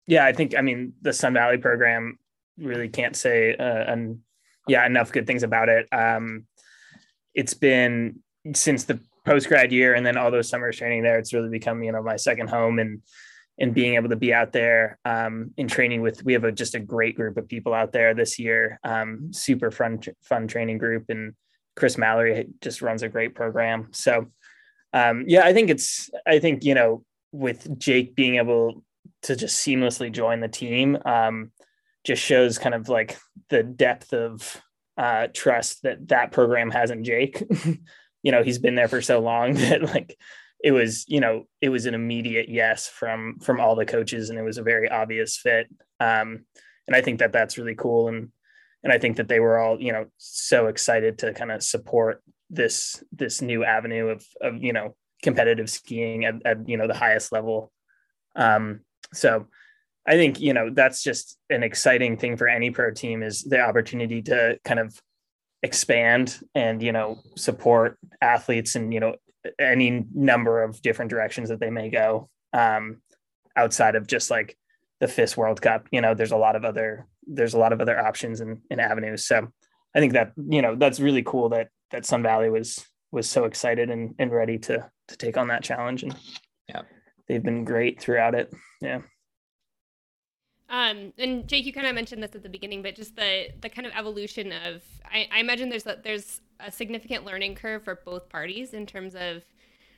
Yeah, 0.07 0.25
I 0.25 0.33
think 0.33 0.55
I 0.57 0.61
mean 0.61 0.93
the 1.01 1.13
Sun 1.13 1.33
Valley 1.33 1.57
program 1.57 2.17
really 2.57 2.89
can't 2.89 3.15
say 3.15 3.55
uh, 3.55 3.91
and 3.91 4.19
yeah 4.67 4.85
enough 4.85 5.11
good 5.11 5.27
things 5.27 5.43
about 5.43 5.69
it. 5.69 5.87
Um, 5.91 6.45
it's 7.33 7.53
been 7.53 8.19
since 8.53 8.85
the 8.85 8.99
post 9.25 9.47
grad 9.47 9.71
year 9.71 9.95
and 9.95 10.05
then 10.05 10.17
all 10.17 10.31
those 10.31 10.49
summers 10.49 10.77
training 10.77 11.03
there, 11.03 11.17
it's 11.17 11.33
really 11.33 11.49
become 11.49 11.83
you 11.83 11.91
know 11.91 12.03
my 12.03 12.15
second 12.15 12.49
home 12.49 12.79
and 12.79 13.01
and 13.57 13.73
being 13.73 13.95
able 13.95 14.09
to 14.09 14.15
be 14.15 14.33
out 14.33 14.51
there 14.51 14.99
um, 15.05 15.51
in 15.57 15.67
training 15.67 16.01
with 16.01 16.23
we 16.23 16.33
have 16.33 16.43
a, 16.43 16.51
just 16.51 16.75
a 16.75 16.79
great 16.79 17.15
group 17.15 17.37
of 17.37 17.47
people 17.47 17.73
out 17.73 17.91
there 17.91 18.13
this 18.13 18.37
year 18.37 18.79
um, 18.83 19.31
super 19.31 19.71
fun 19.71 19.99
fun 20.21 20.47
training 20.47 20.77
group 20.77 21.05
and 21.09 21.33
chris 21.75 21.97
mallory 21.97 22.47
just 22.61 22.81
runs 22.81 23.03
a 23.03 23.09
great 23.09 23.35
program 23.35 23.87
so 23.91 24.27
um, 24.93 25.23
yeah 25.27 25.45
i 25.45 25.53
think 25.53 25.69
it's 25.69 26.09
i 26.25 26.39
think 26.39 26.63
you 26.63 26.73
know 26.73 27.03
with 27.31 27.77
jake 27.77 28.15
being 28.15 28.35
able 28.35 28.83
to 29.25 29.35
just 29.35 29.65
seamlessly 29.65 30.11
join 30.11 30.39
the 30.39 30.47
team 30.47 30.97
um, 31.05 31.51
just 32.03 32.21
shows 32.21 32.57
kind 32.57 32.75
of 32.75 32.89
like 32.89 33.17
the 33.49 33.63
depth 33.63 34.13
of 34.13 34.61
uh, 34.97 35.27
trust 35.33 35.83
that 35.83 36.07
that 36.07 36.31
program 36.31 36.71
has 36.71 36.91
in 36.91 37.03
jake. 37.03 37.43
You 38.23 38.31
know 38.31 38.41
he's 38.41 38.57
been 38.57 38.73
there 38.73 38.87
for 38.87 39.03
so 39.03 39.19
long 39.19 39.53
that 39.65 39.83
like 39.83 40.17
it 40.63 40.71
was 40.71 41.05
you 41.07 41.19
know 41.19 41.43
it 41.61 41.69
was 41.69 41.85
an 41.85 41.93
immediate 41.93 42.49
yes 42.49 42.87
from 42.87 43.37
from 43.37 43.59
all 43.59 43.75
the 43.75 43.85
coaches 43.85 44.31
and 44.31 44.39
it 44.39 44.41
was 44.41 44.57
a 44.57 44.63
very 44.63 44.89
obvious 44.89 45.37
fit. 45.37 45.67
Um, 45.99 46.45
and 46.87 46.95
i 46.95 47.01
think 47.01 47.19
that 47.19 47.31
that's 47.31 47.59
really 47.59 47.75
cool 47.75 48.07
and 48.07 48.29
and 48.83 48.91
i 48.91 48.97
think 48.97 49.17
that 49.17 49.27
they 49.27 49.39
were 49.39 49.59
all 49.59 49.79
you 49.79 49.91
know 49.91 50.05
so 50.17 50.65
excited 50.65 51.19
to 51.19 51.33
kind 51.33 51.51
of 51.51 51.61
support 51.61 52.23
this 52.49 53.03
this 53.11 53.43
new 53.43 53.63
avenue 53.63 54.07
of 54.07 54.25
of 54.41 54.63
you 54.63 54.73
know 54.73 54.95
competitive 55.23 55.69
skiing 55.69 56.25
at, 56.25 56.35
at 56.45 56.69
you 56.69 56.77
know 56.77 56.87
the 56.87 56.93
highest 56.93 57.31
level. 57.31 57.71
Um, 58.35 58.81
so 59.15 59.47
i 60.05 60.13
think 60.13 60.39
you 60.39 60.53
know 60.53 60.69
that's 60.69 61.03
just 61.03 61.37
an 61.49 61.63
exciting 61.63 62.17
thing 62.17 62.37
for 62.37 62.47
any 62.47 62.69
pro 62.69 62.91
team 62.91 63.23
is 63.23 63.43
the 63.43 63.59
opportunity 63.59 64.21
to 64.21 64.59
kind 64.63 64.79
of 64.79 65.01
expand 65.63 66.39
and 66.53 66.81
you 66.81 66.91
know 66.91 67.19
support 67.35 67.97
athletes 68.21 68.75
and 68.75 68.93
you 68.93 68.99
know 68.99 69.15
any 69.59 70.05
number 70.13 70.63
of 70.63 70.81
different 70.81 71.09
directions 71.09 71.49
that 71.49 71.59
they 71.59 71.69
may 71.69 71.89
go 71.89 72.29
um, 72.53 73.01
outside 73.55 73.95
of 73.95 74.07
just 74.07 74.31
like 74.31 74.57
the 74.99 75.07
FIS 75.07 75.35
World 75.35 75.61
Cup. 75.61 75.87
You 75.91 76.01
know, 76.01 76.13
there's 76.13 76.31
a 76.31 76.37
lot 76.37 76.55
of 76.55 76.65
other 76.65 77.07
there's 77.27 77.53
a 77.53 77.59
lot 77.59 77.73
of 77.73 77.81
other 77.81 77.99
options 77.99 78.39
and, 78.39 78.61
and 78.69 78.79
avenues. 78.79 79.25
So 79.25 79.47
I 79.95 79.99
think 79.99 80.13
that 80.13 80.33
you 80.49 80.61
know 80.61 80.75
that's 80.75 80.99
really 80.99 81.23
cool 81.23 81.49
that 81.49 81.69
that 81.91 82.05
Sun 82.05 82.23
Valley 82.23 82.49
was 82.49 82.85
was 83.11 83.29
so 83.29 83.45
excited 83.45 83.89
and, 83.89 84.15
and 84.19 84.31
ready 84.31 84.57
to 84.59 84.89
to 85.07 85.17
take 85.17 85.37
on 85.37 85.47
that 85.47 85.63
challenge 85.63 86.03
and 86.03 86.15
yeah 86.67 86.81
they've 87.27 87.43
been 87.43 87.63
great 87.63 87.99
throughout 88.01 88.35
it 88.35 88.53
yeah 88.81 89.01
um, 90.67 91.13
and 91.17 91.47
Jake, 91.47 91.65
you 91.65 91.73
kind 91.73 91.85
of 91.85 91.93
mentioned 91.93 92.23
this 92.23 92.33
at 92.33 92.41
the 92.41 92.49
beginning, 92.49 92.81
but 92.81 92.95
just 92.95 93.15
the 93.15 93.49
the 93.61 93.69
kind 93.69 93.85
of 93.85 93.93
evolution 93.95 94.51
of 94.51 94.81
I, 95.05 95.27
I 95.31 95.39
imagine 95.39 95.69
there's 95.69 95.85
a, 95.85 95.99
there's 96.03 96.41
a 96.59 96.71
significant 96.71 97.23
learning 97.23 97.55
curve 97.55 97.83
for 97.83 98.01
both 98.03 98.29
parties 98.29 98.73
in 98.73 98.85
terms 98.85 99.15
of 99.15 99.43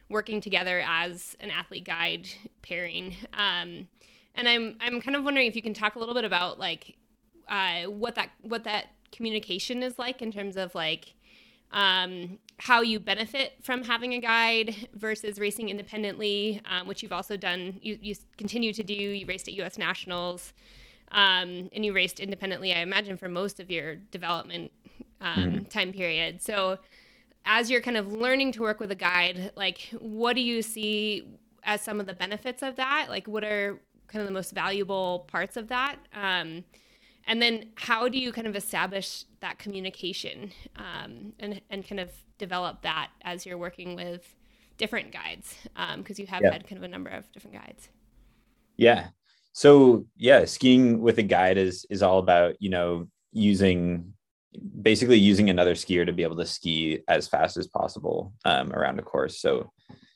working 0.10 0.42
together 0.42 0.84
as 0.86 1.36
an 1.40 1.52
athlete 1.52 1.86
guide 1.86 2.28
pairing. 2.62 3.16
Um, 3.34 3.88
and 4.36 4.48
I'm 4.48 4.76
I'm 4.82 5.02
kind 5.02 5.16
of 5.16 5.24
wondering 5.24 5.48
if 5.48 5.56
you 5.56 5.62
can 5.62 5.74
talk 5.74 5.96
a 5.96 6.00
little 6.00 6.16
bit 6.16 6.26
about 6.26 6.60
like 6.60 6.98
uh, 7.48 7.84
what 7.84 8.16
that 8.16 8.30
what 8.42 8.66
that 8.66 8.88
communication 9.12 9.82
is 9.82 9.98
like 9.98 10.22
in 10.22 10.34
terms 10.34 10.58
of 10.58 10.76
like 10.76 11.14
um, 11.72 12.40
how 12.60 12.82
you 12.82 13.00
benefit 13.00 13.54
from 13.62 13.84
having 13.84 14.14
a 14.14 14.20
guide 14.20 14.76
versus 14.94 15.40
racing 15.40 15.70
independently, 15.70 16.62
um, 16.66 16.88
which 16.88 17.04
you've 17.04 17.12
also 17.12 17.38
done. 17.38 17.80
You, 17.82 17.98
you 18.02 18.16
continue 18.38 18.74
to 18.74 18.84
do. 18.84 18.94
You 18.94 19.26
raced 19.26 19.48
at 19.48 19.54
U.S. 19.56 19.78
Nationals, 19.78 20.54
um, 21.12 21.70
and 21.74 21.86
you 21.86 21.94
raced 21.94 22.20
independently. 22.20 22.74
I 22.74 22.80
imagine 22.80 23.18
for 23.18 23.30
most 23.30 23.60
of 23.60 23.70
your 23.70 23.96
development 23.96 24.72
um, 25.22 25.38
mm-hmm. 25.38 25.64
time 25.66 25.94
period. 25.94 26.42
So, 26.42 26.80
as 27.46 27.70
you're 27.70 27.82
kind 27.82 27.98
of 27.98 28.12
learning 28.12 28.52
to 28.54 28.62
work 28.62 28.80
with 28.80 28.92
a 28.92 28.96
guide, 28.96 29.52
like 29.56 29.90
what 30.00 30.36
do 30.36 30.42
you 30.42 30.62
see 30.62 31.28
as 31.64 31.82
some 31.82 32.00
of 32.00 32.06
the 32.06 32.14
benefits 32.14 32.62
of 32.62 32.76
that? 32.76 33.08
Like, 33.10 33.28
what 33.28 33.44
are 33.44 33.80
kind 34.08 34.22
of 34.22 34.28
the 34.28 34.34
most 34.34 34.52
valuable 34.52 35.26
parts 35.28 35.58
of 35.58 35.68
that? 35.68 35.98
And 37.28 37.42
then, 37.42 37.72
how 37.76 38.08
do 38.08 38.18
you 38.18 38.32
kind 38.32 38.48
of 38.48 38.56
establish 38.56 39.26
that 39.42 39.60
communication 39.60 40.52
um, 40.78 41.34
and 41.40 41.62
and 41.70 41.88
kind 41.88 42.00
of 42.00 42.10
develop 42.38 42.82
that 42.84 43.10
as 43.24 43.46
you're 43.46 43.58
working 43.58 43.96
with 43.96 44.34
different 44.78 45.12
guides? 45.12 45.56
Because 45.98 46.20
um, 46.20 46.22
you 46.22 46.28
have 46.28 46.42
yeah. 46.42 46.54
had 46.54 46.68
kind 46.68 46.78
of 46.78 46.84
a 46.84 46.88
number 46.88 47.10
of 47.10 47.32
different 47.34 47.58
guides. 47.58 47.90
Yeah. 48.78 49.08
So 49.52 50.06
yeah, 50.16 50.46
skiing 50.46 51.02
with 51.02 51.18
a 51.18 51.24
guide 51.24 51.58
is 51.58 51.86
is 51.90 52.02
all 52.02 52.20
about 52.20 52.56
you 52.62 52.70
know 52.70 53.08
using 53.34 54.14
basically 54.82 55.18
using 55.18 55.50
another 55.50 55.74
skier 55.74 56.06
to 56.06 56.14
be 56.14 56.24
able 56.24 56.38
to 56.38 56.46
ski 56.46 57.00
as 57.08 57.28
fast 57.28 57.58
as 57.58 57.68
possible 57.68 58.34
um, 58.46 58.72
around 58.74 59.00
a 59.00 59.04
course. 59.04 59.40
So, 59.40 59.72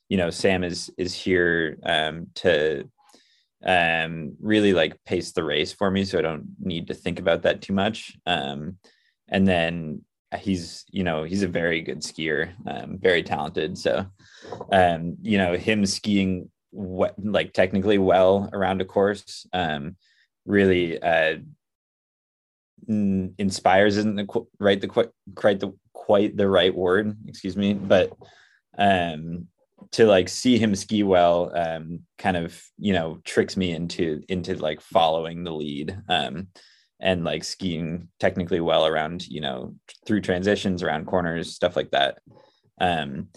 you 0.10 0.18
know, 0.18 0.30
Sam 0.30 0.64
is 0.64 0.90
is 0.98 1.14
here 1.14 1.78
um, 1.84 2.28
to 2.36 2.90
um, 3.66 4.36
really 4.40 4.74
like 4.74 5.04
pace 5.06 5.32
the 5.32 5.44
race 5.44 5.72
for 5.72 5.92
me, 5.92 6.06
so 6.06 6.20
I 6.20 6.22
don't 6.22 6.48
need 6.60 6.88
to 6.88 6.94
think 6.94 7.20
about 7.20 7.44
that 7.44 7.62
too 7.62 7.74
much. 7.74 8.18
Um, 8.26 8.78
and 9.30 9.48
then 9.48 10.04
he's 10.40 10.86
you 10.92 11.04
know 11.04 11.24
he's 11.24 11.44
a 11.44 11.48
very 11.48 11.82
good 11.82 12.00
skier, 12.00 12.54
um, 12.68 12.98
very 13.00 13.24
talented. 13.24 13.78
So, 13.78 14.06
um, 14.72 15.18
you 15.22 15.38
know, 15.38 15.56
him 15.56 15.86
skiing 15.86 16.50
what 16.72 17.16
like 17.18 17.54
technically 17.54 17.98
well 17.98 18.50
around 18.54 18.82
a 18.82 18.86
course 18.86 19.46
um, 19.54 19.96
really 20.46 21.02
uh, 21.02 21.38
inspires 22.88 23.98
isn't 23.98 24.16
the 24.16 24.46
right 24.60 24.82
the 24.82 24.88
quite 24.88 25.60
the 25.60 25.74
quite 25.94 26.36
the 26.36 26.50
right 26.50 26.74
word 26.74 27.16
excuse 27.28 27.56
me 27.56 27.74
but 27.74 28.12
um 28.78 29.48
to 29.92 30.06
like 30.06 30.30
see 30.30 30.58
him 30.58 30.76
ski 30.76 31.04
well 31.04 31.52
um 31.56 32.00
kind 32.18 32.38
of 32.38 32.62
you 32.78 32.94
know 32.94 33.20
tricks 33.26 33.58
me 33.58 33.72
into 33.72 34.22
into 34.30 34.56
like 34.56 34.82
following 34.82 35.44
the 35.44 35.52
lead 35.52 35.98
um 36.10 36.48
and 37.00 37.24
like 37.24 37.44
skiing 37.44 38.08
technically 38.20 38.60
well 38.60 38.86
around 38.86 39.28
you 39.28 39.42
know 39.42 39.76
through 40.06 40.22
transitions 40.22 40.84
around 40.84 41.06
corners 41.06 41.54
stuff 41.54 41.76
like 41.76 41.92
that. 41.92 42.20
Um 42.80 43.30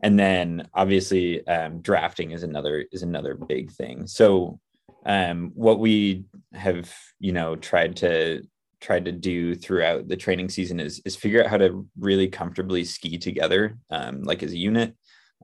and 0.00 0.18
then 0.18 0.68
obviously 0.74 1.46
um 1.46 1.80
drafting 1.80 2.30
is 2.30 2.42
another 2.42 2.84
is 2.92 3.02
another 3.02 3.34
big 3.34 3.70
thing. 3.72 4.06
So 4.06 4.60
um 5.04 5.52
what 5.54 5.78
we 5.78 6.24
have 6.54 6.92
you 7.18 7.32
know 7.32 7.56
tried 7.56 7.96
to 7.96 8.42
tried 8.80 9.04
to 9.04 9.12
do 9.12 9.54
throughout 9.54 10.06
the 10.08 10.16
training 10.16 10.48
season 10.48 10.78
is 10.80 11.00
is 11.04 11.16
figure 11.16 11.42
out 11.42 11.50
how 11.50 11.56
to 11.58 11.86
really 11.98 12.28
comfortably 12.28 12.84
ski 12.84 13.18
together, 13.18 13.76
um, 13.90 14.22
like 14.22 14.42
as 14.42 14.52
a 14.52 14.56
unit, 14.56 14.94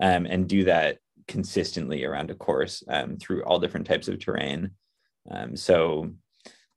um, 0.01 0.27
and 0.27 0.49
do 0.49 0.65
that 0.65 0.99
consistently 1.29 2.05
around 2.05 2.31
a 2.31 2.35
course 2.35 2.83
um, 2.89 3.17
through 3.17 3.43
all 3.45 3.59
different 3.59 3.87
types 3.87 4.09
of 4.09 4.19
terrain. 4.19 4.71
Um, 5.31 5.57
so, 5.57 6.11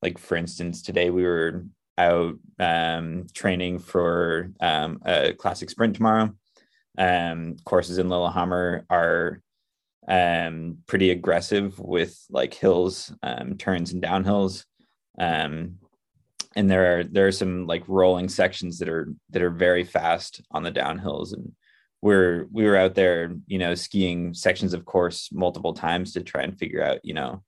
like 0.02 0.18
for 0.18 0.36
instance, 0.38 0.82
today 0.82 1.10
we 1.10 1.24
were 1.24 1.66
out 1.98 2.36
um, 2.60 3.26
training 3.34 3.80
for 3.80 4.52
um, 4.60 5.02
a 5.06 5.34
classic 5.34 5.70
sprint 5.70 5.96
tomorrow. 5.96 6.34
courses 7.66 7.98
in 7.98 8.10
Lillehammer 8.10 8.86
are 8.90 9.42
um, 10.08 10.78
pretty 10.88 11.12
aggressive 11.12 11.78
with 11.80 12.18
like 12.30 12.54
hills, 12.54 13.14
um, 13.24 13.58
turns, 13.58 13.92
and 13.92 14.02
downhills. 14.02 14.64
Um, 15.20 15.80
and 16.56 16.70
there 16.70 17.00
are 17.00 17.04
there 17.04 17.28
are 17.28 17.32
some 17.32 17.68
like 17.68 17.84
rolling 17.88 18.30
sections 18.30 18.80
that 18.80 18.90
are 18.90 19.14
that 19.32 19.42
are 19.42 19.50
very 19.50 19.84
fast 19.84 20.42
on 20.52 20.64
the 20.64 20.72
downhills 20.72 21.34
and 21.34 21.52
we're 22.02 22.48
we 22.52 22.64
were 22.64 22.76
out 22.76 22.96
there 22.96 23.34
you 23.48 23.58
know 23.58 23.74
skiing 23.76 24.34
sections 24.34 24.74
of 24.74 24.86
course 24.86 25.30
multiple 25.32 25.74
times 25.74 26.14
to 26.14 26.22
try 26.22 26.44
and 26.44 26.58
figure 26.58 26.84
out 26.84 27.00
you 27.04 27.14
know 27.14 27.44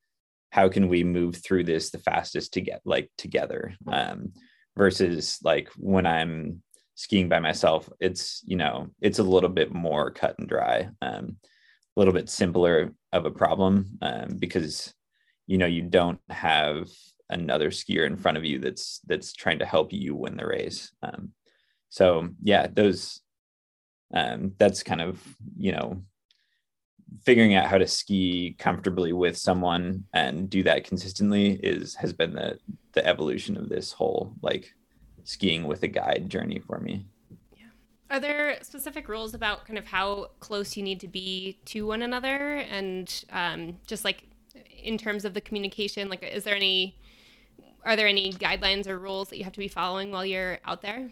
how 0.52 0.68
can 0.68 0.88
we 0.88 1.04
move 1.04 1.36
through 1.36 1.64
this 1.64 1.92
the 1.92 2.00
fastest 2.00 2.54
to 2.54 2.62
get 2.62 2.82
like 2.86 3.10
together 3.18 3.74
um 3.88 4.32
versus 4.76 5.40
like 5.44 5.70
when 5.78 6.06
i'm 6.06 6.62
skiing 6.96 7.30
by 7.30 7.40
myself 7.40 7.90
it's 8.00 8.42
you 8.46 8.58
know 8.58 8.88
it's 9.02 9.20
a 9.20 9.24
little 9.24 9.50
bit 9.50 9.72
more 9.72 10.12
cut 10.12 10.38
and 10.40 10.50
dry 10.50 10.90
um 11.02 11.38
a 11.96 12.00
little 12.00 12.14
bit 12.14 12.30
simpler 12.30 12.94
of 13.12 13.26
a 13.26 13.32
problem 13.32 13.98
um, 14.02 14.38
because 14.38 14.94
you 15.48 15.58
know 15.58 15.66
you 15.66 15.82
don't 15.82 16.20
have 16.30 16.88
another 17.30 17.70
skier 17.70 18.06
in 18.06 18.16
front 18.16 18.38
of 18.38 18.46
you 18.46 18.60
that's 18.60 19.02
that's 19.06 19.34
trying 19.34 19.60
to 19.60 19.66
help 19.66 19.92
you 19.92 20.16
win 20.16 20.38
the 20.38 20.46
race. 20.46 20.92
Um, 21.04 21.34
so 21.90 22.30
yeah, 22.42 22.68
those 22.72 23.22
um, 24.14 24.54
that's 24.58 24.84
kind 24.84 25.02
of 25.02 25.22
you 25.58 25.72
know 25.72 26.02
figuring 27.24 27.56
out 27.56 27.68
how 27.68 27.78
to 27.78 27.88
ski 27.88 28.56
comfortably 28.60 29.14
with 29.14 29.38
someone 29.38 30.04
and 30.14 30.50
do 30.50 30.64
that 30.64 30.84
consistently 30.84 31.60
is 31.64 31.96
has 31.96 32.14
been 32.14 32.34
the 32.34 32.58
the 32.94 33.06
evolution 33.06 33.58
of 33.58 33.70
this 33.70 33.92
whole 33.92 34.34
like 34.42 34.74
skiing 35.24 35.66
with 35.66 35.84
a 35.84 35.88
guide 35.88 36.28
journey 36.30 36.60
for 36.60 36.80
me. 36.80 37.06
Yeah. 37.56 37.66
Are 38.10 38.20
there 38.20 38.58
specific 38.62 39.08
rules 39.08 39.34
about 39.34 39.66
kind 39.66 39.78
of 39.78 39.86
how 39.86 40.32
close 40.40 40.76
you 40.76 40.84
need 40.84 41.00
to 41.02 41.08
be 41.08 41.60
to 41.66 41.86
one 41.86 42.02
another 42.02 42.58
and 42.58 43.26
um, 43.32 43.78
just 43.86 44.04
like 44.04 44.24
in 44.82 44.98
terms 44.98 45.26
of 45.26 45.34
the 45.34 45.42
communication 45.42 46.10
like 46.10 46.24
is 46.24 46.44
there 46.44 46.56
any 46.56 46.98
are 47.86 47.96
there 47.96 48.08
any 48.08 48.34
guidelines 48.34 48.88
or 48.88 49.00
rules 49.00 49.30
that 49.30 49.38
you 49.38 49.44
have 49.44 49.54
to 49.54 49.60
be 49.60 49.68
following 49.68 50.12
while 50.12 50.26
you're 50.26 50.60
out 50.66 50.82
there? 50.82 51.10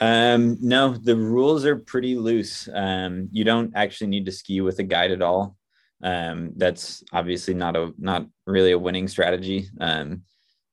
Um, 0.00 0.58
no, 0.60 0.94
the 0.94 1.16
rules 1.16 1.64
are 1.64 1.76
pretty 1.76 2.16
loose. 2.16 2.68
Um, 2.72 3.28
you 3.32 3.44
don't 3.44 3.72
actually 3.74 4.08
need 4.08 4.26
to 4.26 4.32
ski 4.32 4.60
with 4.60 4.78
a 4.78 4.82
guide 4.82 5.10
at 5.10 5.22
all. 5.22 5.56
Um, 6.02 6.52
that's 6.56 7.02
obviously 7.12 7.54
not 7.54 7.76
a 7.76 7.92
not 7.98 8.26
really 8.46 8.72
a 8.72 8.78
winning 8.78 9.08
strategy. 9.08 9.68
Um, 9.80 10.22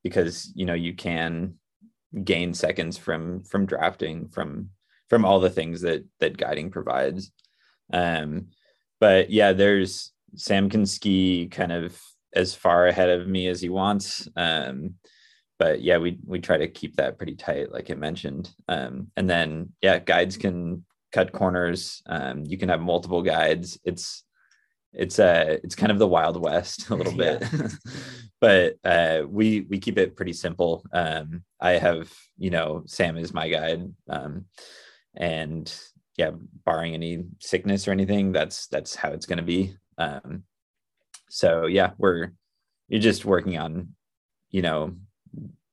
because 0.04 0.52
you 0.54 0.66
know 0.66 0.74
you 0.74 0.94
can 0.94 1.54
gain 2.22 2.54
seconds 2.54 2.96
from 2.96 3.42
from 3.42 3.66
drafting 3.66 4.28
from 4.28 4.70
from 5.08 5.24
all 5.24 5.40
the 5.40 5.50
things 5.50 5.80
that 5.80 6.04
that 6.20 6.36
guiding 6.36 6.70
provides. 6.70 7.32
Um, 7.92 8.48
but 9.00 9.30
yeah, 9.30 9.52
there's 9.52 10.12
Sam 10.36 10.70
can 10.70 10.86
ski 10.86 11.48
kind 11.50 11.72
of 11.72 12.00
as 12.34 12.54
far 12.54 12.86
ahead 12.86 13.10
of 13.10 13.26
me 13.26 13.48
as 13.48 13.60
he 13.60 13.68
wants. 13.68 14.28
Um, 14.36 14.94
but 15.64 15.80
yeah, 15.80 15.96
we 15.96 16.18
we 16.26 16.40
try 16.40 16.58
to 16.58 16.68
keep 16.68 16.96
that 16.96 17.16
pretty 17.16 17.36
tight, 17.36 17.72
like 17.72 17.90
I 17.90 17.94
mentioned. 17.94 18.50
Um, 18.68 19.10
and 19.16 19.30
then 19.30 19.72
yeah, 19.80 19.98
guides 19.98 20.36
can 20.36 20.84
cut 21.10 21.32
corners. 21.32 22.02
Um, 22.04 22.44
you 22.44 22.58
can 22.58 22.68
have 22.68 22.82
multiple 22.82 23.22
guides. 23.22 23.78
It's 23.82 24.24
it's 24.92 25.18
uh 25.18 25.56
it's 25.64 25.74
kind 25.74 25.90
of 25.90 25.98
the 25.98 26.06
wild 26.06 26.38
west 26.38 26.90
a 26.90 26.94
little 26.94 27.16
bit 27.24 27.42
but 28.40 28.76
uh 28.84 29.22
we 29.26 29.62
we 29.62 29.76
keep 29.78 29.98
it 29.98 30.14
pretty 30.14 30.32
simple 30.32 30.84
um 30.92 31.42
i 31.60 31.72
have 31.72 32.12
you 32.38 32.48
know 32.48 32.84
sam 32.86 33.16
is 33.16 33.34
my 33.34 33.48
guide 33.48 33.92
um 34.08 34.44
and 35.16 35.76
yeah 36.16 36.30
barring 36.64 36.94
any 36.94 37.24
sickness 37.40 37.88
or 37.88 37.90
anything 37.90 38.30
that's 38.30 38.68
that's 38.68 38.94
how 38.94 39.10
it's 39.10 39.26
going 39.26 39.42
to 39.44 39.50
be 39.56 39.76
um 39.98 40.44
so 41.28 41.66
yeah 41.66 41.90
we're 41.98 42.30
you're 42.86 43.00
just 43.00 43.24
working 43.24 43.58
on 43.58 43.88
you 44.50 44.62
know 44.62 44.94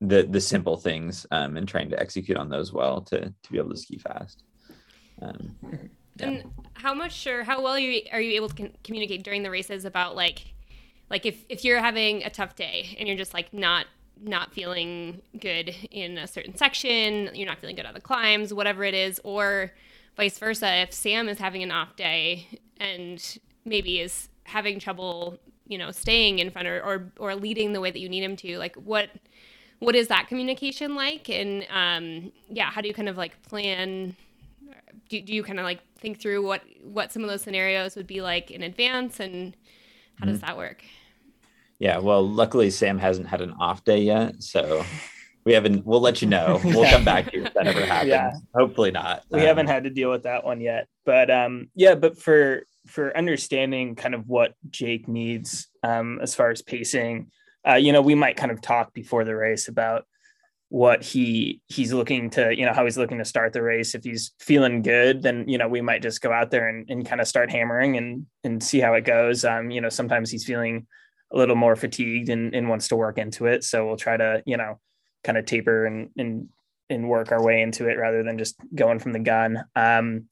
the 0.01 0.23
the 0.23 0.41
simple 0.41 0.77
things 0.77 1.25
um, 1.31 1.55
and 1.57 1.67
trying 1.67 1.89
to 1.89 1.99
execute 1.99 2.37
on 2.37 2.49
those 2.49 2.73
well 2.73 3.01
to 3.01 3.19
to 3.19 3.51
be 3.51 3.57
able 3.57 3.69
to 3.69 3.77
ski 3.77 3.97
fast. 3.97 4.43
Um, 5.21 5.55
yeah. 6.17 6.27
And 6.27 6.51
how 6.73 6.93
much 6.93 7.27
or 7.27 7.43
how 7.43 7.61
well 7.61 7.73
are 7.73 7.79
you, 7.79 8.01
are 8.11 8.19
you 8.19 8.33
able 8.33 8.49
to 8.49 8.55
con- 8.55 8.77
communicate 8.83 9.23
during 9.23 9.43
the 9.43 9.51
races 9.51 9.85
about 9.85 10.15
like 10.15 10.53
like 11.09 11.25
if 11.25 11.45
if 11.47 11.63
you're 11.63 11.79
having 11.79 12.23
a 12.23 12.29
tough 12.29 12.55
day 12.55 12.95
and 12.99 13.07
you're 13.07 13.17
just 13.17 13.33
like 13.33 13.53
not 13.53 13.85
not 14.23 14.53
feeling 14.53 15.21
good 15.39 15.75
in 15.89 16.17
a 16.17 16.27
certain 16.27 16.55
section, 16.55 17.29
you're 17.33 17.47
not 17.47 17.59
feeling 17.59 17.75
good 17.75 17.85
on 17.85 17.93
the 17.93 18.01
climbs, 18.01 18.53
whatever 18.53 18.83
it 18.83 18.93
is, 18.93 19.19
or 19.23 19.71
vice 20.15 20.37
versa. 20.37 20.81
If 20.81 20.93
Sam 20.93 21.27
is 21.29 21.39
having 21.39 21.63
an 21.63 21.71
off 21.71 21.95
day 21.95 22.47
and 22.77 23.39
maybe 23.65 23.99
is 23.99 24.29
having 24.43 24.79
trouble, 24.79 25.39
you 25.67 25.77
know, 25.77 25.91
staying 25.91 26.39
in 26.39 26.51
front 26.51 26.67
or, 26.67 26.83
or, 26.83 27.11
or 27.17 27.35
leading 27.35 27.73
the 27.73 27.81
way 27.81 27.89
that 27.89 27.99
you 27.99 28.09
need 28.09 28.23
him 28.23 28.35
to, 28.37 28.57
like 28.59 28.75
what 28.75 29.09
what 29.81 29.95
is 29.95 30.07
that 30.09 30.27
communication 30.27 30.93
like? 30.93 31.27
And 31.27 31.65
um, 31.71 32.31
yeah, 32.49 32.69
how 32.69 32.81
do 32.81 32.87
you 32.87 32.93
kind 32.93 33.09
of 33.09 33.17
like 33.17 33.41
plan? 33.41 34.15
Do, 35.09 35.19
do 35.19 35.33
you 35.33 35.43
kind 35.43 35.59
of 35.59 35.65
like 35.65 35.79
think 35.97 36.21
through 36.21 36.45
what 36.45 36.61
what 36.83 37.11
some 37.11 37.23
of 37.23 37.29
those 37.29 37.41
scenarios 37.41 37.95
would 37.95 38.07
be 38.07 38.21
like 38.21 38.51
in 38.51 38.61
advance, 38.61 39.19
and 39.19 39.57
how 40.19 40.25
mm-hmm. 40.25 40.33
does 40.33 40.41
that 40.41 40.55
work? 40.55 40.83
Yeah, 41.79 41.97
well, 41.97 42.25
luckily 42.27 42.69
Sam 42.69 42.99
hasn't 42.99 43.27
had 43.27 43.41
an 43.41 43.53
off 43.59 43.83
day 43.83 44.01
yet, 44.01 44.43
so 44.43 44.85
we 45.45 45.53
haven't. 45.53 45.83
We'll 45.83 45.99
let 45.99 46.21
you 46.21 46.27
know. 46.27 46.61
We'll 46.63 46.89
come 46.89 47.03
back 47.03 47.31
to 47.31 47.37
you 47.37 47.45
if 47.45 47.53
that 47.55 47.65
ever 47.65 47.83
happens. 47.83 48.09
Yeah. 48.09 48.31
Hopefully 48.53 48.91
not. 48.91 49.23
We 49.31 49.39
um, 49.39 49.47
haven't 49.47 49.67
had 49.67 49.85
to 49.85 49.89
deal 49.89 50.11
with 50.11 50.23
that 50.23 50.43
one 50.43 50.61
yet, 50.61 50.87
but 51.05 51.31
um, 51.31 51.69
yeah, 51.73 51.95
but 51.95 52.19
for 52.19 52.67
for 52.85 53.17
understanding 53.17 53.95
kind 53.95 54.13
of 54.13 54.29
what 54.29 54.53
Jake 54.69 55.07
needs 55.07 55.69
um, 55.81 56.19
as 56.21 56.35
far 56.35 56.51
as 56.51 56.61
pacing 56.61 57.31
uh, 57.67 57.75
you 57.75 57.91
know, 57.91 58.01
we 58.01 58.15
might 58.15 58.37
kind 58.37 58.51
of 58.51 58.61
talk 58.61 58.93
before 58.93 59.23
the 59.23 59.35
race 59.35 59.67
about 59.67 60.05
what 60.69 61.03
he 61.03 61.61
he's 61.67 61.91
looking 61.91 62.29
to, 62.29 62.55
you 62.55 62.65
know, 62.65 62.73
how 62.73 62.85
he's 62.85 62.97
looking 62.97 63.17
to 63.17 63.25
start 63.25 63.51
the 63.51 63.61
race. 63.61 63.93
If 63.93 64.03
he's 64.03 64.31
feeling 64.39 64.81
good, 64.81 65.21
then 65.21 65.47
you 65.47 65.57
know 65.57 65.67
we 65.67 65.81
might 65.81 66.01
just 66.01 66.21
go 66.21 66.31
out 66.31 66.49
there 66.49 66.69
and, 66.69 66.89
and 66.89 67.05
kind 67.05 67.19
of 67.19 67.27
start 67.27 67.51
hammering 67.51 67.97
and 67.97 68.25
and 68.43 68.63
see 68.63 68.79
how 68.79 68.93
it 68.93 69.03
goes. 69.03 69.43
Um, 69.43 69.69
you 69.69 69.81
know, 69.81 69.89
sometimes 69.89 70.31
he's 70.31 70.45
feeling 70.45 70.87
a 71.33 71.37
little 71.37 71.55
more 71.55 71.75
fatigued 71.75 72.29
and, 72.29 72.55
and 72.55 72.69
wants 72.69 72.87
to 72.89 72.95
work 72.95 73.17
into 73.17 73.47
it, 73.47 73.63
so 73.63 73.85
we'll 73.85 73.97
try 73.97 74.15
to 74.15 74.41
you 74.45 74.55
know 74.55 74.79
kind 75.23 75.37
of 75.37 75.45
taper 75.45 75.85
and 75.85 76.09
and 76.17 76.47
and 76.89 77.09
work 77.09 77.31
our 77.31 77.43
way 77.43 77.61
into 77.61 77.89
it 77.89 77.97
rather 77.97 78.23
than 78.23 78.37
just 78.37 78.55
going 78.73 78.99
from 78.99 79.11
the 79.11 79.19
gun. 79.19 79.63
Um, 79.75 80.27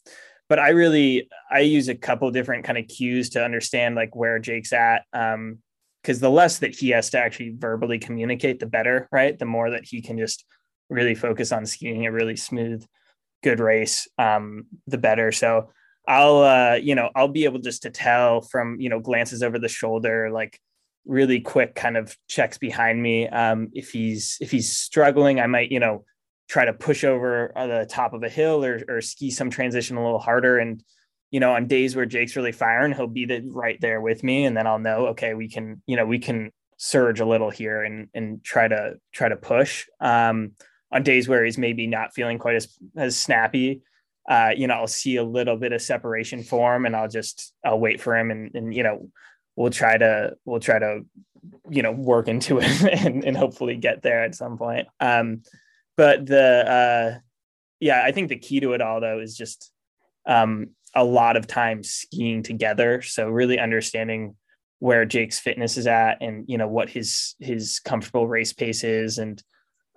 but 0.47 0.57
I 0.57 0.69
really 0.69 1.29
I 1.51 1.59
use 1.59 1.89
a 1.89 1.95
couple 1.95 2.31
different 2.31 2.63
kind 2.63 2.77
of 2.77 2.87
cues 2.87 3.31
to 3.31 3.43
understand 3.43 3.95
like 3.95 4.15
where 4.15 4.39
Jake's 4.39 4.71
at. 4.71 5.03
Um, 5.11 5.59
because 6.01 6.19
the 6.19 6.29
less 6.29 6.59
that 6.59 6.75
he 6.75 6.89
has 6.89 7.09
to 7.09 7.19
actually 7.19 7.55
verbally 7.57 7.99
communicate, 7.99 8.59
the 8.59 8.65
better, 8.65 9.07
right? 9.11 9.37
The 9.37 9.45
more 9.45 9.71
that 9.71 9.85
he 9.85 10.01
can 10.01 10.17
just 10.17 10.45
really 10.89 11.15
focus 11.15 11.51
on 11.51 11.65
skiing 11.65 12.05
a 12.05 12.11
really 12.11 12.35
smooth, 12.35 12.85
good 13.43 13.59
race, 13.59 14.07
um, 14.17 14.65
the 14.87 14.97
better. 14.97 15.31
So 15.31 15.71
I'll, 16.07 16.37
uh, 16.37 16.75
you 16.75 16.95
know, 16.95 17.09
I'll 17.15 17.27
be 17.27 17.45
able 17.45 17.59
just 17.59 17.83
to 17.83 17.89
tell 17.89 18.41
from, 18.41 18.79
you 18.79 18.89
know, 18.89 18.99
glances 18.99 19.43
over 19.43 19.59
the 19.59 19.67
shoulder, 19.67 20.31
like 20.31 20.59
really 21.05 21.41
quick 21.41 21.75
kind 21.75 21.97
of 21.97 22.15
checks 22.27 22.57
behind 22.57 23.01
me. 23.01 23.27
Um, 23.27 23.69
if 23.73 23.91
he's, 23.91 24.37
if 24.41 24.51
he's 24.51 24.71
struggling, 24.71 25.39
I 25.39 25.47
might, 25.47 25.71
you 25.71 25.79
know, 25.79 26.05
try 26.47 26.65
to 26.65 26.73
push 26.73 27.03
over 27.03 27.51
the 27.55 27.87
top 27.89 28.13
of 28.13 28.23
a 28.23 28.29
hill 28.29 28.65
or, 28.65 28.81
or 28.87 29.01
ski 29.01 29.29
some 29.29 29.49
transition 29.49 29.97
a 29.97 30.03
little 30.03 30.19
harder 30.19 30.57
and, 30.57 30.83
you 31.31 31.39
know, 31.39 31.53
on 31.53 31.67
days 31.67 31.95
where 31.95 32.05
Jake's 32.05 32.35
really 32.35 32.51
firing, 32.51 32.93
he'll 32.93 33.07
be 33.07 33.25
the, 33.25 33.41
right 33.51 33.79
there 33.81 34.01
with 34.01 34.23
me, 34.23 34.45
and 34.45 34.57
then 34.57 34.67
I'll 34.67 34.79
know, 34.79 35.07
okay, 35.07 35.33
we 35.33 35.47
can, 35.47 35.81
you 35.85 35.95
know, 35.95 36.05
we 36.05 36.19
can 36.19 36.51
surge 36.77 37.19
a 37.19 37.25
little 37.25 37.49
here 37.49 37.83
and 37.83 38.07
and 38.13 38.43
try 38.43 38.67
to 38.67 38.95
try 39.11 39.29
to 39.29 39.35
push. 39.35 39.85
Um, 39.99 40.53
on 40.91 41.03
days 41.03 41.27
where 41.27 41.45
he's 41.45 41.57
maybe 41.57 41.85
not 41.85 42.13
feeling 42.13 42.39
quite 42.39 42.55
as 42.55 42.77
as 42.97 43.15
snappy, 43.15 43.81
uh, 44.27 44.51
you 44.55 44.67
know, 44.67 44.75
I'll 44.75 44.87
see 44.87 45.17
a 45.17 45.23
little 45.23 45.57
bit 45.57 45.73
of 45.73 45.81
separation 45.81 46.43
for 46.43 46.75
him, 46.75 46.85
and 46.85 46.95
I'll 46.95 47.07
just 47.07 47.53
I'll 47.63 47.79
wait 47.79 48.01
for 48.01 48.17
him, 48.17 48.31
and 48.31 48.53
and 48.55 48.73
you 48.73 48.83
know, 48.83 49.09
we'll 49.55 49.71
try 49.71 49.97
to 49.97 50.35
we'll 50.45 50.59
try 50.59 50.79
to 50.79 51.01
you 51.69 51.81
know 51.83 51.91
work 51.91 52.27
into 52.27 52.59
it 52.59 52.81
and, 53.05 53.23
and 53.23 53.37
hopefully 53.37 53.75
get 53.75 54.01
there 54.01 54.23
at 54.23 54.35
some 54.35 54.57
point. 54.57 54.87
Um, 54.99 55.43
but 55.95 56.25
the 56.25 56.71
uh, 56.71 57.19
yeah, 57.79 58.01
I 58.03 58.11
think 58.11 58.29
the 58.29 58.37
key 58.37 58.59
to 58.61 58.73
it 58.73 58.81
all 58.81 59.01
though 59.01 59.19
is 59.19 59.35
just 59.35 59.71
um, 60.25 60.69
a 60.95 61.03
lot 61.03 61.37
of 61.37 61.47
time 61.47 61.83
skiing 61.83 62.43
together. 62.43 63.01
So 63.01 63.29
really 63.29 63.59
understanding 63.59 64.35
where 64.79 65.05
Jake's 65.05 65.39
fitness 65.39 65.77
is 65.77 65.87
at 65.87 66.17
and 66.21 66.45
you 66.47 66.57
know 66.57 66.67
what 66.67 66.89
his 66.89 67.35
his 67.39 67.79
comfortable 67.79 68.27
race 68.27 68.53
pace 68.53 68.83
is. 68.83 69.17
And 69.17 69.41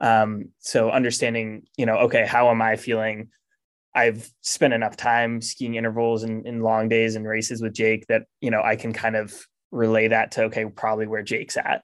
um 0.01 0.49
so 0.59 0.91
understanding 0.91 1.63
you 1.77 1.87
know 1.87 1.97
okay 1.99 2.27
how 2.27 2.51
am 2.51 2.61
I 2.61 2.77
feeling? 2.77 3.29
I've 3.95 4.29
spent 4.41 4.75
enough 4.75 4.97
time 4.97 5.41
skiing 5.41 5.75
intervals 5.75 6.23
and 6.23 6.47
in 6.47 6.63
long 6.63 6.89
days 6.89 7.15
and 7.15 7.27
races 7.27 7.63
with 7.63 7.75
Jake 7.75 8.07
that 8.09 8.23
you 8.41 8.51
know 8.51 8.63
I 8.63 8.77
can 8.77 8.93
kind 8.93 9.17
of 9.17 9.35
relay 9.71 10.09
that 10.09 10.33
to 10.33 10.45
okay 10.45 10.67
probably 10.67 11.07
where 11.07 11.23
Jake's 11.23 11.57
at. 11.57 11.83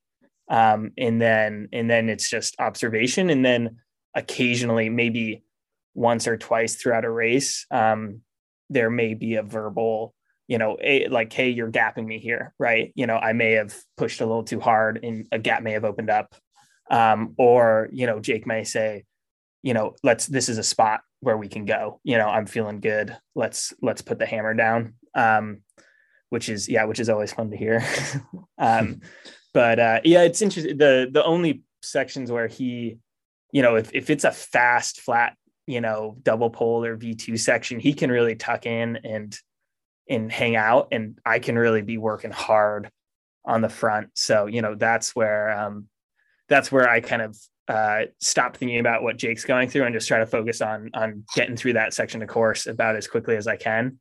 Um 0.50 0.90
and 0.98 1.22
then 1.22 1.68
and 1.72 1.88
then 1.88 2.08
it's 2.08 2.28
just 2.28 2.56
observation. 2.58 3.30
And 3.30 3.44
then 3.44 3.76
occasionally 4.14 4.88
maybe 4.88 5.44
once 5.94 6.26
or 6.26 6.36
twice 6.36 6.74
throughout 6.74 7.04
a 7.04 7.10
race 7.10 7.66
um 7.70 8.22
there 8.70 8.90
may 8.90 9.14
be 9.14 9.36
a 9.36 9.42
verbal 9.42 10.14
you 10.46 10.58
know 10.58 10.76
a, 10.82 11.08
like 11.08 11.32
hey 11.32 11.50
you're 11.50 11.70
gapping 11.70 12.06
me 12.06 12.18
here 12.18 12.54
right? 12.58 12.92
You 12.94 13.06
know 13.06 13.16
i 13.16 13.32
may 13.32 13.52
have 13.52 13.74
pushed 13.96 14.20
a 14.20 14.26
little 14.26 14.44
too 14.44 14.60
hard 14.60 15.04
and 15.04 15.26
a 15.30 15.38
gap 15.38 15.62
may 15.62 15.72
have 15.72 15.84
opened 15.84 16.10
up. 16.10 16.34
Um, 16.90 17.34
or 17.36 17.90
you 17.92 18.06
know 18.06 18.18
jake 18.18 18.46
may 18.46 18.64
say 18.64 19.04
you 19.62 19.74
know 19.74 19.94
let's 20.02 20.26
this 20.26 20.48
is 20.48 20.56
a 20.56 20.62
spot 20.62 21.00
where 21.20 21.36
we 21.36 21.48
can 21.48 21.64
go. 21.64 22.00
You 22.02 22.16
know 22.16 22.28
i'm 22.28 22.46
feeling 22.46 22.80
good. 22.80 23.16
Let's 23.34 23.74
let's 23.82 24.02
put 24.02 24.18
the 24.18 24.26
hammer 24.26 24.54
down. 24.54 24.94
Um, 25.14 25.62
which 26.30 26.48
is 26.48 26.68
yeah 26.68 26.84
which 26.84 27.00
is 27.00 27.08
always 27.08 27.32
fun 27.32 27.50
to 27.50 27.56
hear. 27.56 27.84
Um, 28.60 29.02
but 29.54 29.78
uh, 29.78 30.00
yeah 30.04 30.22
it's 30.22 30.42
interesting 30.42 30.78
the 30.78 31.08
the 31.10 31.24
only 31.24 31.62
sections 31.82 32.30
where 32.30 32.48
he 32.48 32.98
you 33.52 33.62
know 33.62 33.76
if, 33.76 33.90
if 33.94 34.10
it's 34.10 34.24
a 34.24 34.32
fast 34.32 35.00
flat 35.00 35.36
you 35.68 35.80
know 35.80 36.16
double 36.22 36.50
pole 36.50 36.84
or 36.84 36.96
v2 36.96 37.38
section 37.38 37.78
he 37.78 37.92
can 37.92 38.10
really 38.10 38.34
tuck 38.34 38.66
in 38.66 38.96
and 39.04 39.38
and 40.08 40.32
hang 40.32 40.56
out 40.56 40.88
and 40.92 41.18
i 41.24 41.38
can 41.38 41.58
really 41.58 41.82
be 41.82 41.98
working 41.98 42.30
hard 42.30 42.90
on 43.48 43.62
the 43.62 43.68
front. 43.68 44.10
So 44.14 44.46
you 44.46 44.62
know 44.62 44.74
that's 44.76 45.16
where 45.16 45.50
um 45.50 45.88
that's 46.48 46.70
where 46.70 46.88
i 46.88 47.00
kind 47.00 47.22
of 47.22 47.36
uh 47.66 48.02
stop 48.20 48.56
thinking 48.56 48.78
about 48.78 49.02
what 49.02 49.16
jake's 49.16 49.44
going 49.44 49.68
through 49.68 49.84
and 49.84 49.94
just 49.94 50.06
try 50.06 50.18
to 50.18 50.26
focus 50.26 50.60
on 50.60 50.90
on 50.94 51.24
getting 51.34 51.56
through 51.56 51.72
that 51.72 51.92
section 51.94 52.22
of 52.22 52.28
course 52.28 52.66
about 52.66 52.96
as 52.96 53.08
quickly 53.08 53.36
as 53.36 53.46
i 53.48 53.56
can. 53.56 53.98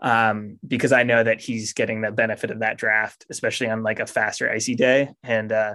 Um 0.00 0.58
because 0.66 0.92
i 0.92 1.02
know 1.02 1.24
that 1.24 1.40
he's 1.40 1.72
getting 1.72 2.02
the 2.02 2.12
benefit 2.12 2.50
of 2.50 2.60
that 2.60 2.76
draft 2.76 3.24
especially 3.30 3.68
on 3.68 3.82
like 3.82 3.98
a 3.98 4.06
faster 4.06 4.50
icy 4.50 4.74
day. 4.74 5.10
And 5.22 5.50
uh 5.50 5.74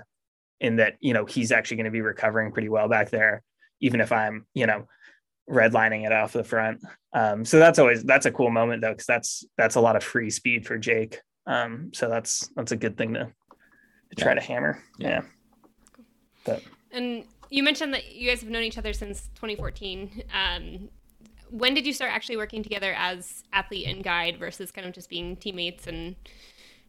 in 0.60 0.78
that 0.78 0.95
you 1.00 1.13
know 1.13 1.26
he's 1.26 1.52
actually 1.52 1.78
going 1.78 1.86
to 1.86 1.91
be 1.91 2.02
recovering 2.02 2.52
pretty 2.52 2.69
well 2.69 2.88
back 2.88 3.12
there 3.12 3.43
even 3.80 4.02
if 4.02 4.12
i'm 4.12 4.47
you 4.56 4.65
know 4.65 4.88
redlining 5.49 6.05
it 6.05 6.12
off 6.12 6.33
the 6.33 6.43
front. 6.43 6.81
Um, 7.13 7.45
so 7.45 7.60
that's 7.60 7.79
always 7.79 8.03
that's 8.03 8.25
a 8.25 8.31
cool 8.31 8.49
moment 8.49 8.81
though, 8.81 8.91
because 8.91 9.05
that's 9.05 9.45
that's 9.57 9.75
a 9.75 9.81
lot 9.81 9.95
of 9.95 10.03
free 10.03 10.29
speed 10.29 10.65
for 10.65 10.77
Jake. 10.77 11.19
Um, 11.45 11.91
so 11.93 12.10
that's 12.10 12.49
that's 12.55 12.71
a 12.71 12.75
good 12.75 12.97
thing 12.97 13.13
to, 13.13 13.31
to 14.10 14.15
try 14.15 14.31
yeah. 14.31 14.39
to 14.39 14.41
hammer. 14.41 14.83
Yeah. 14.97 15.10
yeah. 15.10 15.21
But 16.45 16.63
and 16.91 17.23
you 17.49 17.63
mentioned 17.63 17.93
that 17.93 18.13
you 18.13 18.29
guys 18.29 18.41
have 18.41 18.49
known 18.49 18.63
each 18.63 18.77
other 18.77 18.93
since 18.93 19.29
2014. 19.36 20.23
Um, 20.33 20.89
when 21.49 21.73
did 21.73 21.86
you 21.88 21.93
start 21.93 22.12
actually 22.12 22.38
working 22.38 22.62
together 22.62 22.93
as 22.97 23.43
athlete 23.53 23.88
and 23.88 24.03
guide 24.03 24.38
versus 24.38 24.71
kind 24.71 24.86
of 24.86 24.93
just 24.93 25.10
being 25.10 25.38
teammates 25.38 25.88
and 25.88 26.15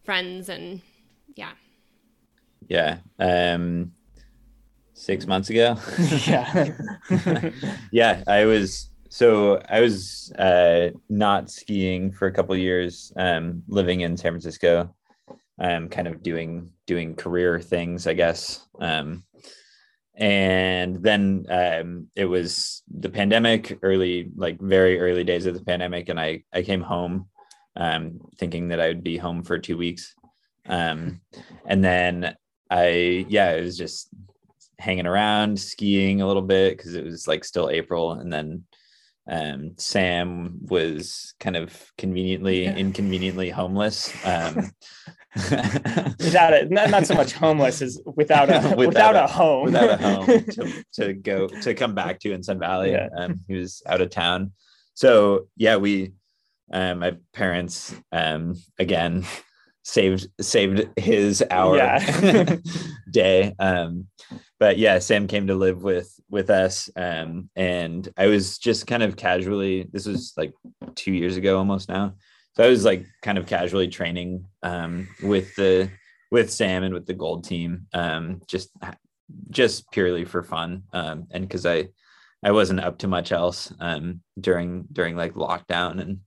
friends 0.04 0.48
and 0.48 0.80
yeah. 1.36 1.52
Yeah. 2.66 2.98
Um, 3.18 3.92
six 4.98 5.26
months 5.26 5.50
ago. 5.50 5.76
yeah. 6.26 6.72
yeah. 7.92 8.22
I 8.26 8.44
was, 8.44 8.90
so 9.08 9.62
I 9.68 9.80
was 9.80 10.32
uh, 10.38 10.90
not 11.08 11.50
skiing 11.50 12.12
for 12.12 12.26
a 12.26 12.32
couple 12.32 12.56
years, 12.56 13.12
um, 13.16 13.62
living 13.68 14.00
in 14.00 14.16
San 14.16 14.32
Francisco, 14.32 14.94
um, 15.60 15.88
kind 15.88 16.08
of 16.08 16.22
doing, 16.22 16.70
doing 16.86 17.14
career 17.14 17.60
things, 17.60 18.06
I 18.06 18.14
guess. 18.14 18.66
Um, 18.80 19.24
and 20.18 20.96
then 20.96 21.46
um, 21.48 22.08
it 22.16 22.24
was 22.24 22.82
the 22.90 23.08
pandemic 23.08 23.78
early 23.82 24.30
like 24.34 24.60
very 24.60 24.98
early 24.98 25.22
days 25.22 25.46
of 25.46 25.54
the 25.54 25.64
pandemic 25.64 26.08
and 26.08 26.18
i 26.18 26.42
i 26.52 26.60
came 26.60 26.82
home 26.82 27.28
um, 27.76 28.18
thinking 28.36 28.68
that 28.68 28.80
i 28.80 28.88
would 28.88 29.04
be 29.04 29.16
home 29.16 29.44
for 29.44 29.58
two 29.58 29.76
weeks 29.76 30.14
um, 30.66 31.20
and 31.66 31.84
then 31.84 32.34
i 32.68 33.24
yeah 33.28 33.52
it 33.52 33.62
was 33.62 33.78
just 33.78 34.08
hanging 34.78 35.06
around 35.06 35.58
skiing 35.58 36.20
a 36.20 36.26
little 36.26 36.42
bit 36.42 36.76
because 36.76 36.94
it 36.94 37.04
was 37.04 37.26
like 37.26 37.44
still 37.44 37.68
april 37.70 38.12
and 38.12 38.32
then 38.32 38.64
um, 39.30 39.72
sam 39.76 40.58
was 40.62 41.34
kind 41.38 41.56
of 41.56 41.92
conveniently 41.98 42.64
yeah. 42.64 42.76
inconveniently 42.76 43.50
homeless 43.50 44.10
um, 44.24 44.70
without 45.34 46.54
it 46.54 46.70
not, 46.70 46.88
not 46.88 47.06
so 47.06 47.14
much 47.14 47.32
homeless 47.34 47.82
as 47.82 48.00
without 48.16 48.48
a 48.48 48.54
without, 48.76 48.78
without 48.78 49.16
a, 49.16 49.24
a, 49.24 49.26
home 49.26 49.64
without 49.66 49.90
a 49.90 49.96
home 49.96 50.26
to, 50.26 50.84
to 50.92 51.12
go 51.12 51.46
to 51.46 51.74
come 51.74 51.94
back 51.94 52.18
to 52.20 52.32
in 52.32 52.42
sun 52.42 52.58
valley 52.58 52.92
yeah. 52.92 53.08
um, 53.18 53.40
he 53.48 53.54
was 53.54 53.82
out 53.86 54.00
of 54.00 54.08
town 54.08 54.52
so 54.94 55.46
yeah 55.56 55.76
we 55.76 56.12
um, 56.72 57.00
my 57.00 57.16
parents 57.34 57.94
um, 58.12 58.54
again 58.78 59.26
saved 59.82 60.28
saved 60.40 60.88
his 60.96 61.44
hour 61.50 61.76
yeah. 61.76 62.56
day 63.10 63.54
um, 63.58 64.06
but 64.58 64.78
yeah 64.78 64.98
sam 64.98 65.26
came 65.26 65.46
to 65.46 65.54
live 65.54 65.82
with 65.82 66.18
with 66.30 66.50
us 66.50 66.90
um, 66.96 67.48
and 67.56 68.08
i 68.16 68.26
was 68.26 68.58
just 68.58 68.86
kind 68.86 69.02
of 69.02 69.16
casually 69.16 69.88
this 69.92 70.06
was 70.06 70.32
like 70.36 70.52
two 70.94 71.12
years 71.12 71.36
ago 71.36 71.58
almost 71.58 71.88
now 71.88 72.14
so 72.58 72.64
I 72.64 72.68
was 72.68 72.84
like 72.84 73.06
kind 73.22 73.38
of 73.38 73.46
casually 73.46 73.86
training 73.86 74.44
um, 74.64 75.06
with 75.22 75.54
the 75.54 75.90
with 76.32 76.52
Sam 76.52 76.82
and 76.82 76.92
with 76.92 77.06
the 77.06 77.14
gold 77.14 77.44
team, 77.44 77.86
um, 77.94 78.42
just 78.48 78.70
just 79.48 79.88
purely 79.92 80.24
for 80.24 80.42
fun, 80.42 80.82
um, 80.92 81.28
and 81.30 81.46
because 81.46 81.64
I 81.64 81.90
I 82.42 82.50
wasn't 82.50 82.80
up 82.80 82.98
to 82.98 83.06
much 83.06 83.30
else 83.30 83.72
um, 83.78 84.22
during 84.40 84.86
during 84.92 85.14
like 85.14 85.34
lockdown 85.34 86.00
and 86.00 86.18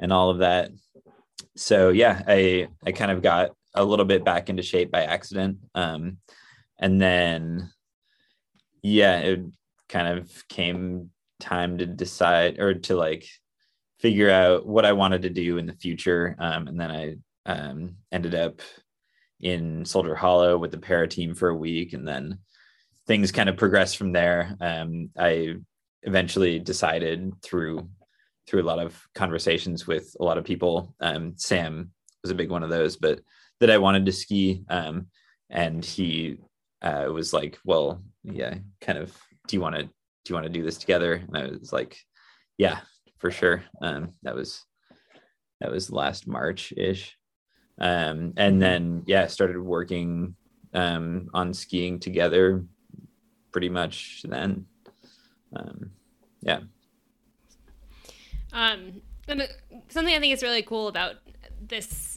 and 0.00 0.12
all 0.12 0.30
of 0.30 0.38
that. 0.38 0.72
So 1.56 1.90
yeah, 1.90 2.20
I 2.26 2.66
I 2.84 2.90
kind 2.90 3.12
of 3.12 3.22
got 3.22 3.52
a 3.76 3.84
little 3.84 4.06
bit 4.06 4.24
back 4.24 4.48
into 4.48 4.62
shape 4.64 4.90
by 4.90 5.04
accident, 5.04 5.58
um, 5.76 6.18
and 6.78 7.00
then 7.00 7.70
yeah, 8.82 9.18
it 9.20 9.40
kind 9.88 10.18
of 10.18 10.46
came 10.48 11.10
time 11.40 11.78
to 11.78 11.86
decide 11.86 12.58
or 12.58 12.74
to 12.74 12.94
like 12.96 13.26
figure 13.98 14.30
out 14.30 14.66
what 14.66 14.84
I 14.84 14.92
wanted 14.92 15.22
to 15.22 15.30
do 15.30 15.56
in 15.56 15.66
the 15.66 15.72
future. 15.72 16.36
Um, 16.38 16.68
and 16.68 16.78
then 16.78 16.90
I 16.90 17.14
um, 17.46 17.96
ended 18.12 18.34
up 18.34 18.60
in 19.40 19.84
Soldier 19.84 20.14
Hollow 20.14 20.58
with 20.58 20.70
the 20.70 20.78
para 20.78 21.08
team 21.08 21.34
for 21.34 21.48
a 21.48 21.56
week, 21.56 21.92
and 21.92 22.06
then 22.06 22.38
things 23.06 23.32
kind 23.32 23.48
of 23.48 23.56
progressed 23.56 23.96
from 23.96 24.12
there. 24.12 24.56
Um, 24.60 25.10
I 25.18 25.54
eventually 26.02 26.58
decided 26.58 27.32
through 27.42 27.88
through 28.46 28.62
a 28.62 28.64
lot 28.64 28.78
of 28.78 29.00
conversations 29.14 29.86
with 29.86 30.14
a 30.20 30.24
lot 30.24 30.36
of 30.36 30.44
people. 30.44 30.94
Um, 31.00 31.32
Sam 31.36 31.90
was 32.22 32.30
a 32.30 32.34
big 32.34 32.50
one 32.50 32.62
of 32.62 32.68
those, 32.68 32.96
but 32.96 33.20
that 33.60 33.70
I 33.70 33.78
wanted 33.78 34.04
to 34.04 34.12
ski, 34.12 34.64
um, 34.68 35.06
and 35.48 35.82
he 35.82 36.36
uh, 36.84 37.10
was 37.10 37.32
like, 37.32 37.58
"Well, 37.64 38.00
yeah, 38.22 38.54
kind 38.80 38.98
of. 38.98 39.16
Do 39.48 39.56
you 39.56 39.60
want 39.60 39.74
to 39.76 39.82
do 39.82 39.90
you 40.28 40.34
want 40.34 40.46
to 40.46 40.52
do 40.52 40.62
this 40.62 40.78
together?" 40.78 41.14
And 41.14 41.36
I 41.36 41.46
was 41.46 41.72
like, 41.72 41.96
"Yeah, 42.58 42.80
for 43.18 43.30
sure. 43.30 43.64
Um, 43.80 44.12
that 44.22 44.34
was 44.34 44.62
that 45.60 45.70
was 45.70 45.90
last 45.90 46.28
March 46.28 46.72
ish, 46.76 47.16
um, 47.80 48.34
and 48.36 48.54
mm-hmm. 48.54 48.58
then 48.58 49.02
yeah, 49.06 49.26
started 49.26 49.58
working 49.58 50.36
um, 50.74 51.28
on 51.32 51.54
skiing 51.54 51.98
together 51.98 52.64
pretty 53.50 53.68
much 53.68 54.22
then. 54.28 54.66
Um, 55.56 55.90
yeah. 56.42 56.60
Um, 58.52 59.00
and 59.26 59.48
something 59.88 60.14
I 60.14 60.20
think 60.20 60.34
is 60.34 60.42
really 60.42 60.62
cool 60.62 60.88
about 60.88 61.14
this 61.60 62.13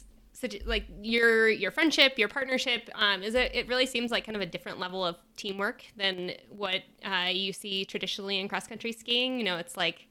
like 0.66 0.86
your 1.02 1.48
your 1.48 1.70
friendship 1.70 2.18
your 2.18 2.28
partnership 2.28 2.88
um, 2.94 3.22
is 3.22 3.34
it 3.34 3.50
it 3.54 3.68
really 3.68 3.86
seems 3.86 4.10
like 4.10 4.24
kind 4.24 4.36
of 4.36 4.42
a 4.42 4.46
different 4.46 4.78
level 4.78 5.04
of 5.04 5.16
teamwork 5.36 5.84
than 5.96 6.32
what 6.48 6.82
uh, 7.04 7.28
you 7.30 7.52
see 7.52 7.84
traditionally 7.84 8.38
in 8.38 8.48
cross 8.48 8.66
country 8.66 8.92
skiing 8.92 9.38
you 9.38 9.44
know 9.44 9.56
it's 9.56 9.76
like 9.76 10.08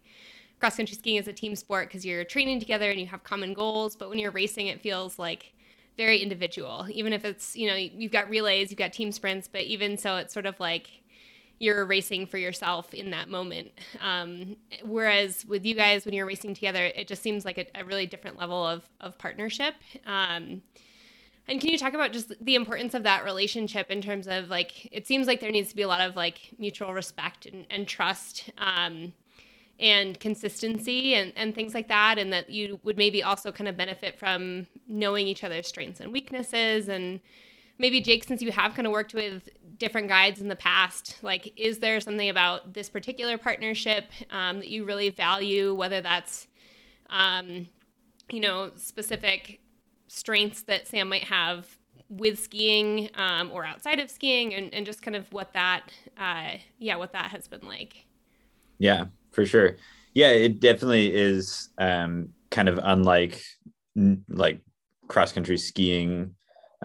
cross 0.59 0.77
country 0.77 0.95
skiing 0.95 1.17
is 1.17 1.27
a 1.27 1.33
team 1.33 1.55
sport 1.55 1.87
because 1.87 2.05
you're 2.05 2.23
training 2.23 2.59
together 2.59 2.89
and 2.89 2.99
you 2.99 3.05
have 3.07 3.23
common 3.23 3.53
goals. 3.53 3.95
But 3.95 4.09
when 4.09 4.19
you're 4.19 4.31
racing, 4.31 4.67
it 4.67 4.81
feels 4.81 5.19
like 5.19 5.53
very 5.97 6.19
individual. 6.19 6.87
Even 6.91 7.13
if 7.13 7.25
it's 7.25 7.55
you 7.55 7.67
know 7.67 7.75
you've 7.75 8.11
got 8.11 8.29
relays, 8.29 8.71
you've 8.71 8.79
got 8.79 8.93
team 8.93 9.11
sprints, 9.11 9.47
but 9.47 9.61
even 9.61 9.97
so, 9.97 10.17
it's 10.17 10.33
sort 10.33 10.45
of 10.45 10.59
like 10.59 10.89
you're 11.59 11.85
racing 11.85 12.27
for 12.27 12.37
yourself 12.37 12.93
in 12.93 13.11
that 13.11 13.29
moment. 13.29 13.71
Um, 14.01 14.57
whereas 14.83 15.45
with 15.45 15.65
you 15.65 15.75
guys, 15.75 16.05
when 16.05 16.13
you're 16.13 16.25
racing 16.25 16.53
together, 16.53 16.85
it 16.85 17.07
just 17.07 17.21
seems 17.21 17.45
like 17.45 17.57
a, 17.57 17.65
a 17.79 17.83
really 17.83 18.05
different 18.05 18.37
level 18.37 18.65
of 18.65 18.87
of 19.01 19.17
partnership. 19.17 19.75
Um, 20.05 20.61
and 21.49 21.61
can 21.61 21.69
you 21.69 21.77
talk 21.77 21.93
about 21.93 22.11
just 22.11 22.33
the 22.43 22.55
importance 22.55 22.93
of 22.93 23.03
that 23.03 23.23
relationship 23.23 23.89
in 23.89 24.01
terms 24.01 24.27
of 24.27 24.49
like 24.49 24.89
it 24.91 25.07
seems 25.07 25.27
like 25.27 25.39
there 25.39 25.51
needs 25.51 25.69
to 25.69 25.75
be 25.75 25.81
a 25.81 25.87
lot 25.87 26.01
of 26.01 26.15
like 26.15 26.53
mutual 26.59 26.93
respect 26.93 27.45
and, 27.45 27.65
and 27.69 27.87
trust. 27.87 28.49
Um, 28.57 29.13
and 29.79 30.19
consistency 30.19 31.13
and, 31.13 31.31
and 31.35 31.53
things 31.53 31.73
like 31.73 31.87
that 31.87 32.17
and 32.17 32.33
that 32.33 32.49
you 32.49 32.79
would 32.83 32.97
maybe 32.97 33.21
also 33.21 33.51
kind 33.51 33.67
of 33.67 33.77
benefit 33.77 34.17
from 34.17 34.65
knowing 34.87 35.27
each 35.27 35.43
other's 35.43 35.67
strengths 35.67 35.99
and 35.99 36.11
weaknesses 36.11 36.89
and 36.89 37.19
maybe 37.77 38.01
jake 38.01 38.23
since 38.23 38.41
you 38.41 38.51
have 38.51 38.73
kind 38.73 38.87
of 38.87 38.91
worked 38.91 39.13
with 39.13 39.49
different 39.79 40.07
guides 40.07 40.41
in 40.41 40.47
the 40.47 40.55
past 40.55 41.17
like 41.21 41.53
is 41.55 41.79
there 41.79 41.99
something 41.99 42.29
about 42.29 42.73
this 42.73 42.89
particular 42.89 43.37
partnership 43.37 44.05
um, 44.31 44.59
that 44.59 44.69
you 44.69 44.85
really 44.85 45.09
value 45.09 45.73
whether 45.73 46.01
that's 46.01 46.47
um, 47.09 47.67
you 48.31 48.39
know 48.39 48.71
specific 48.75 49.59
strengths 50.07 50.63
that 50.63 50.87
sam 50.87 51.09
might 51.09 51.23
have 51.23 51.77
with 52.09 52.39
skiing 52.39 53.09
um, 53.15 53.51
or 53.51 53.65
outside 53.65 53.99
of 53.99 54.09
skiing 54.09 54.53
and, 54.53 54.73
and 54.73 54.85
just 54.85 55.01
kind 55.01 55.15
of 55.15 55.31
what 55.33 55.53
that 55.53 55.91
uh, 56.17 56.51
yeah 56.79 56.95
what 56.95 57.11
that 57.11 57.31
has 57.31 57.47
been 57.47 57.67
like 57.67 58.05
yeah 58.79 59.05
for 59.37 59.45
sure. 59.45 59.77
Yeah, 60.15 60.29
it 60.29 60.59
definitely 60.59 61.13
is 61.13 61.69
um, 61.77 62.29
kind 62.49 62.67
of 62.67 62.79
unlike 62.81 63.39
like 64.27 64.61
cross 65.07 65.31
country 65.31 65.59
skiing 65.59 66.33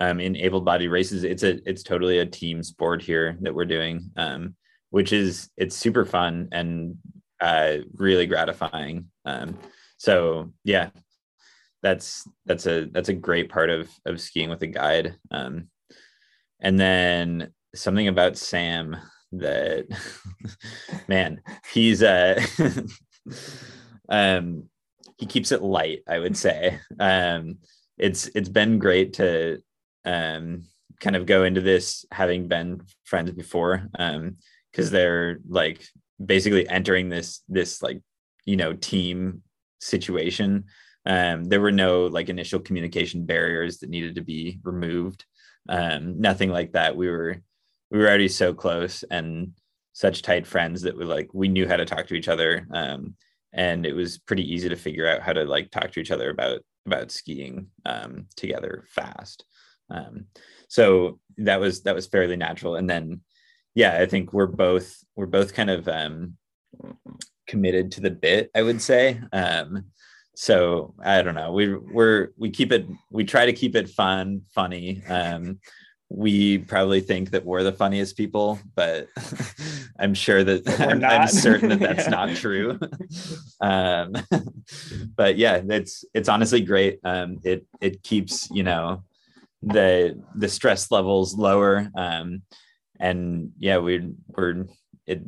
um, 0.00 0.20
in 0.20 0.36
able 0.36 0.60
bodied 0.60 0.90
races. 0.90 1.24
It's 1.24 1.42
a 1.42 1.58
it's 1.68 1.82
totally 1.82 2.18
a 2.18 2.26
team 2.26 2.62
sport 2.62 3.02
here 3.02 3.36
that 3.40 3.54
we're 3.54 3.64
doing, 3.64 4.10
um, 4.16 4.56
which 4.90 5.12
is 5.12 5.50
it's 5.56 5.76
super 5.76 6.04
fun 6.04 6.48
and 6.52 6.96
uh, 7.40 7.78
really 7.94 8.26
gratifying. 8.26 9.06
Um, 9.24 9.58
so 9.98 10.52
yeah, 10.64 10.90
that's 11.82 12.28
that's 12.46 12.66
a 12.66 12.86
that's 12.86 13.08
a 13.08 13.14
great 13.14 13.48
part 13.48 13.70
of 13.70 13.90
of 14.06 14.20
skiing 14.20 14.50
with 14.50 14.62
a 14.62 14.66
guide. 14.66 15.16
Um, 15.30 15.68
and 16.60 16.78
then 16.78 17.52
something 17.74 18.08
about 18.08 18.36
Sam 18.36 18.96
that 19.32 19.86
man 21.08 21.40
he's 21.72 22.02
uh 22.02 22.40
um 24.08 24.64
he 25.16 25.26
keeps 25.26 25.52
it 25.52 25.62
light 25.62 26.00
i 26.06 26.18
would 26.18 26.36
say 26.36 26.78
um 27.00 27.56
it's 27.98 28.26
it's 28.34 28.48
been 28.48 28.78
great 28.78 29.14
to 29.14 29.58
um 30.04 30.64
kind 31.00 31.16
of 31.16 31.26
go 31.26 31.44
into 31.44 31.60
this 31.60 32.04
having 32.12 32.48
been 32.48 32.80
friends 33.04 33.30
before 33.32 33.88
um 33.98 34.36
because 34.70 34.90
they're 34.90 35.38
like 35.48 35.84
basically 36.24 36.68
entering 36.68 37.08
this 37.08 37.40
this 37.48 37.82
like 37.82 38.00
you 38.44 38.56
know 38.56 38.72
team 38.72 39.42
situation. 39.80 40.64
Um 41.04 41.44
there 41.44 41.60
were 41.60 41.72
no 41.72 42.06
like 42.06 42.28
initial 42.28 42.60
communication 42.60 43.26
barriers 43.26 43.78
that 43.78 43.90
needed 43.90 44.14
to 44.14 44.22
be 44.22 44.60
removed. 44.62 45.24
Um 45.68 46.20
nothing 46.20 46.50
like 46.50 46.72
that. 46.72 46.96
We 46.96 47.10
were 47.10 47.42
we 47.90 47.98
were 47.98 48.08
already 48.08 48.28
so 48.28 48.54
close 48.54 49.04
and 49.10 49.52
such 49.92 50.22
tight 50.22 50.46
friends 50.46 50.82
that 50.82 50.96
we 50.96 51.04
like 51.04 51.28
we 51.32 51.48
knew 51.48 51.68
how 51.68 51.76
to 51.76 51.84
talk 51.84 52.06
to 52.06 52.14
each 52.14 52.28
other. 52.28 52.66
Um, 52.72 53.14
and 53.52 53.84
it 53.84 53.92
was 53.92 54.18
pretty 54.18 54.50
easy 54.50 54.68
to 54.70 54.76
figure 54.76 55.06
out 55.06 55.20
how 55.20 55.34
to 55.34 55.44
like 55.44 55.70
talk 55.70 55.92
to 55.92 56.00
each 56.00 56.10
other 56.10 56.30
about 56.30 56.60
about 56.86 57.10
skiing 57.10 57.68
um, 57.84 58.26
together 58.34 58.84
fast 58.88 59.44
um, 59.92 60.26
so 60.68 61.18
that 61.38 61.60
was 61.60 61.82
that 61.82 61.94
was 61.94 62.06
fairly 62.06 62.36
natural 62.36 62.76
and 62.76 62.88
then 62.90 63.20
yeah 63.74 63.98
i 63.98 64.06
think 64.06 64.32
we're 64.32 64.46
both 64.46 64.96
we're 65.16 65.26
both 65.26 65.54
kind 65.54 65.70
of 65.70 65.86
um, 65.88 66.36
committed 67.46 67.92
to 67.92 68.00
the 68.00 68.10
bit. 68.10 68.50
I 68.54 68.62
would 68.62 68.80
say. 68.80 69.20
Um, 69.32 69.84
so 70.34 70.94
I 71.04 71.20
don't 71.22 71.34
know. 71.34 71.52
We 71.52 71.74
we're 71.74 72.28
we 72.38 72.50
keep 72.50 72.72
it. 72.72 72.86
We 73.10 73.24
try 73.24 73.46
to 73.46 73.52
keep 73.52 73.76
it 73.76 73.88
fun, 73.88 74.42
funny. 74.54 75.02
Um, 75.06 75.60
we 76.08 76.58
probably 76.58 77.00
think 77.00 77.30
that 77.30 77.44
we're 77.44 77.62
the 77.62 77.72
funniest 77.72 78.16
people, 78.16 78.58
but 78.74 79.08
I'm 79.98 80.14
sure 80.14 80.42
that 80.44 80.68
I'm, 80.80 81.04
I'm, 81.04 81.28
certain 81.28 81.68
that 81.70 81.80
that's 81.80 82.04
yeah. 82.04 82.10
not 82.10 82.36
true. 82.36 82.78
um, 83.60 84.12
but 85.14 85.36
yeah, 85.36 85.60
it's 85.68 86.04
it's 86.14 86.28
honestly 86.30 86.62
great. 86.62 87.00
Um, 87.04 87.38
it 87.44 87.66
it 87.80 88.02
keeps 88.02 88.50
you 88.50 88.62
know 88.62 89.04
the 89.62 90.20
the 90.34 90.48
stress 90.48 90.90
levels 90.90 91.34
lower, 91.34 91.90
um, 91.96 92.42
and 92.98 93.52
yeah, 93.58 93.78
we 93.78 94.12
we're 94.28 94.66
it 95.06 95.22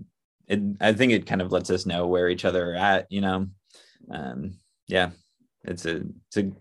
it. 0.49 0.61
I 0.81 0.93
think 0.93 1.13
it 1.13 1.27
kind 1.27 1.43
of 1.43 1.53
lets 1.53 1.71
us 1.71 1.87
know 1.87 2.07
where 2.07 2.29
each 2.29 2.45
other 2.45 2.73
are 2.73 2.77
at. 2.77 3.07
You 3.11 3.21
know, 3.21 3.47
um, 4.11 4.59
yeah, 4.87 5.11
it's 5.65 5.87
a 5.87 6.03
it's 6.29 6.37
a 6.37 6.53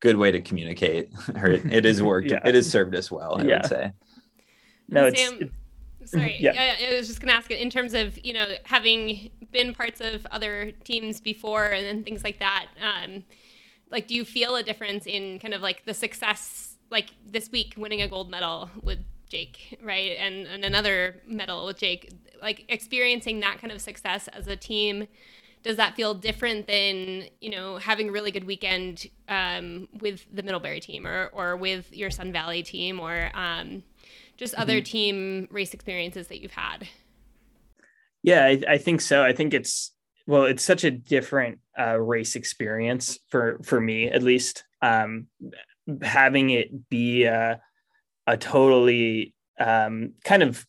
good 0.00 0.16
way 0.16 0.32
to 0.32 0.40
communicate 0.40 1.10
or 1.36 1.50
it, 1.50 1.72
it 1.72 1.84
has 1.84 2.02
worked 2.02 2.30
yeah. 2.30 2.40
it 2.44 2.54
has 2.54 2.68
served 2.68 2.94
us 2.94 3.10
well 3.10 3.38
i 3.38 3.44
yeah. 3.44 3.56
would 3.56 3.66
say 3.66 3.92
no 4.88 5.06
it's, 5.06 5.20
Sam, 5.20 5.50
it's 6.00 6.12
sorry 6.12 6.36
yeah. 6.40 6.76
i 6.80 6.94
was 6.94 7.06
just 7.06 7.20
going 7.20 7.28
to 7.28 7.34
ask 7.34 7.50
it 7.50 7.60
in 7.60 7.70
terms 7.70 7.94
of 7.94 8.18
you 8.24 8.32
know 8.32 8.46
having 8.64 9.30
been 9.52 9.74
parts 9.74 10.00
of 10.00 10.26
other 10.30 10.72
teams 10.84 11.20
before 11.20 11.66
and 11.66 11.84
then 11.84 12.02
things 12.02 12.24
like 12.24 12.38
that 12.38 12.66
um, 12.82 13.24
like 13.90 14.06
do 14.06 14.14
you 14.14 14.24
feel 14.24 14.56
a 14.56 14.62
difference 14.62 15.06
in 15.06 15.38
kind 15.38 15.54
of 15.54 15.60
like 15.60 15.84
the 15.84 15.94
success 15.94 16.69
like 16.90 17.10
this 17.26 17.50
week 17.50 17.74
winning 17.76 18.02
a 18.02 18.08
gold 18.08 18.30
medal 18.30 18.70
with 18.82 18.98
jake 19.28 19.78
right 19.82 20.16
and, 20.18 20.46
and 20.46 20.64
another 20.64 21.20
medal 21.26 21.66
with 21.66 21.78
jake 21.78 22.12
like 22.42 22.64
experiencing 22.68 23.40
that 23.40 23.60
kind 23.60 23.72
of 23.72 23.80
success 23.80 24.28
as 24.28 24.46
a 24.46 24.56
team 24.56 25.06
does 25.62 25.76
that 25.76 25.94
feel 25.94 26.14
different 26.14 26.66
than 26.66 27.24
you 27.40 27.50
know 27.50 27.76
having 27.76 28.08
a 28.08 28.12
really 28.12 28.30
good 28.30 28.44
weekend 28.44 29.06
um, 29.28 29.88
with 30.00 30.24
the 30.32 30.42
Middlebury 30.42 30.80
team 30.80 31.06
or 31.06 31.30
or 31.32 31.56
with 31.56 31.94
your 31.94 32.10
Sun 32.10 32.32
Valley 32.32 32.62
team 32.62 32.98
or 32.98 33.30
um, 33.34 33.82
just 34.36 34.54
other 34.54 34.76
mm-hmm. 34.76 34.84
team 34.84 35.48
race 35.50 35.74
experiences 35.74 36.28
that 36.28 36.40
you've 36.40 36.52
had? 36.52 36.88
Yeah, 38.22 38.44
I, 38.44 38.62
I, 38.68 38.78
think 38.78 39.00
so. 39.00 39.22
I 39.22 39.32
think 39.32 39.54
it's 39.54 39.92
well, 40.26 40.44
it's 40.44 40.62
such 40.62 40.84
a 40.84 40.90
different 40.90 41.58
uh, 41.78 41.98
race 41.98 42.36
experience 42.36 43.18
for 43.28 43.58
for 43.62 43.80
me 43.80 44.08
at 44.08 44.22
least. 44.22 44.64
Um, 44.82 45.26
having 46.02 46.50
it 46.50 46.88
be 46.88 47.24
a, 47.24 47.60
a 48.26 48.36
totally 48.36 49.34
um, 49.58 50.12
kind 50.24 50.42
of 50.42 50.66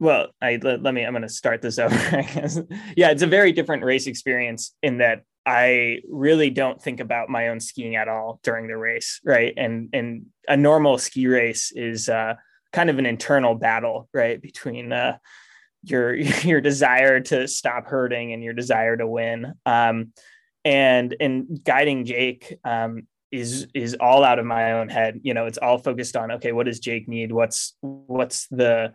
well 0.00 0.28
i 0.40 0.58
let, 0.62 0.82
let 0.82 0.94
me 0.94 1.04
i'm 1.04 1.12
going 1.12 1.22
to 1.22 1.28
start 1.28 1.62
this 1.62 1.78
over 1.80 1.94
i 1.94 2.22
guess. 2.22 2.58
Yeah 2.96 3.10
it's 3.10 3.22
a 3.22 3.26
very 3.26 3.52
different 3.52 3.84
race 3.84 4.06
experience 4.06 4.74
in 4.82 4.98
that 4.98 5.22
i 5.46 6.00
really 6.08 6.50
don't 6.50 6.80
think 6.80 7.00
about 7.00 7.28
my 7.28 7.48
own 7.48 7.60
skiing 7.60 7.96
at 7.96 8.08
all 8.08 8.40
during 8.42 8.66
the 8.66 8.76
race 8.76 9.20
right? 9.24 9.54
And 9.56 9.90
and 9.92 10.26
a 10.48 10.56
normal 10.56 10.98
ski 10.98 11.26
race 11.26 11.72
is 11.72 12.08
uh, 12.08 12.34
kind 12.72 12.90
of 12.90 12.98
an 12.98 13.06
internal 13.06 13.54
battle 13.54 14.08
right? 14.12 14.40
Between 14.40 14.92
uh, 14.92 15.18
your 15.82 16.14
your 16.42 16.60
desire 16.60 17.20
to 17.20 17.48
stop 17.48 17.86
hurting 17.86 18.32
and 18.32 18.42
your 18.42 18.54
desire 18.54 18.96
to 18.96 19.06
win. 19.06 19.54
Um, 19.66 20.12
and 20.64 21.14
and 21.18 21.62
guiding 21.64 22.04
jake 22.04 22.58
um, 22.64 23.06
is 23.32 23.66
is 23.74 23.96
all 23.98 24.22
out 24.22 24.38
of 24.38 24.44
my 24.44 24.72
own 24.72 24.88
head. 24.88 25.20
You 25.22 25.34
know 25.34 25.46
it's 25.46 25.58
all 25.58 25.78
focused 25.78 26.16
on 26.16 26.30
okay 26.32 26.52
what 26.52 26.66
does 26.66 26.78
jake 26.78 27.08
need? 27.08 27.32
What's 27.32 27.74
what's 27.80 28.46
the 28.48 28.92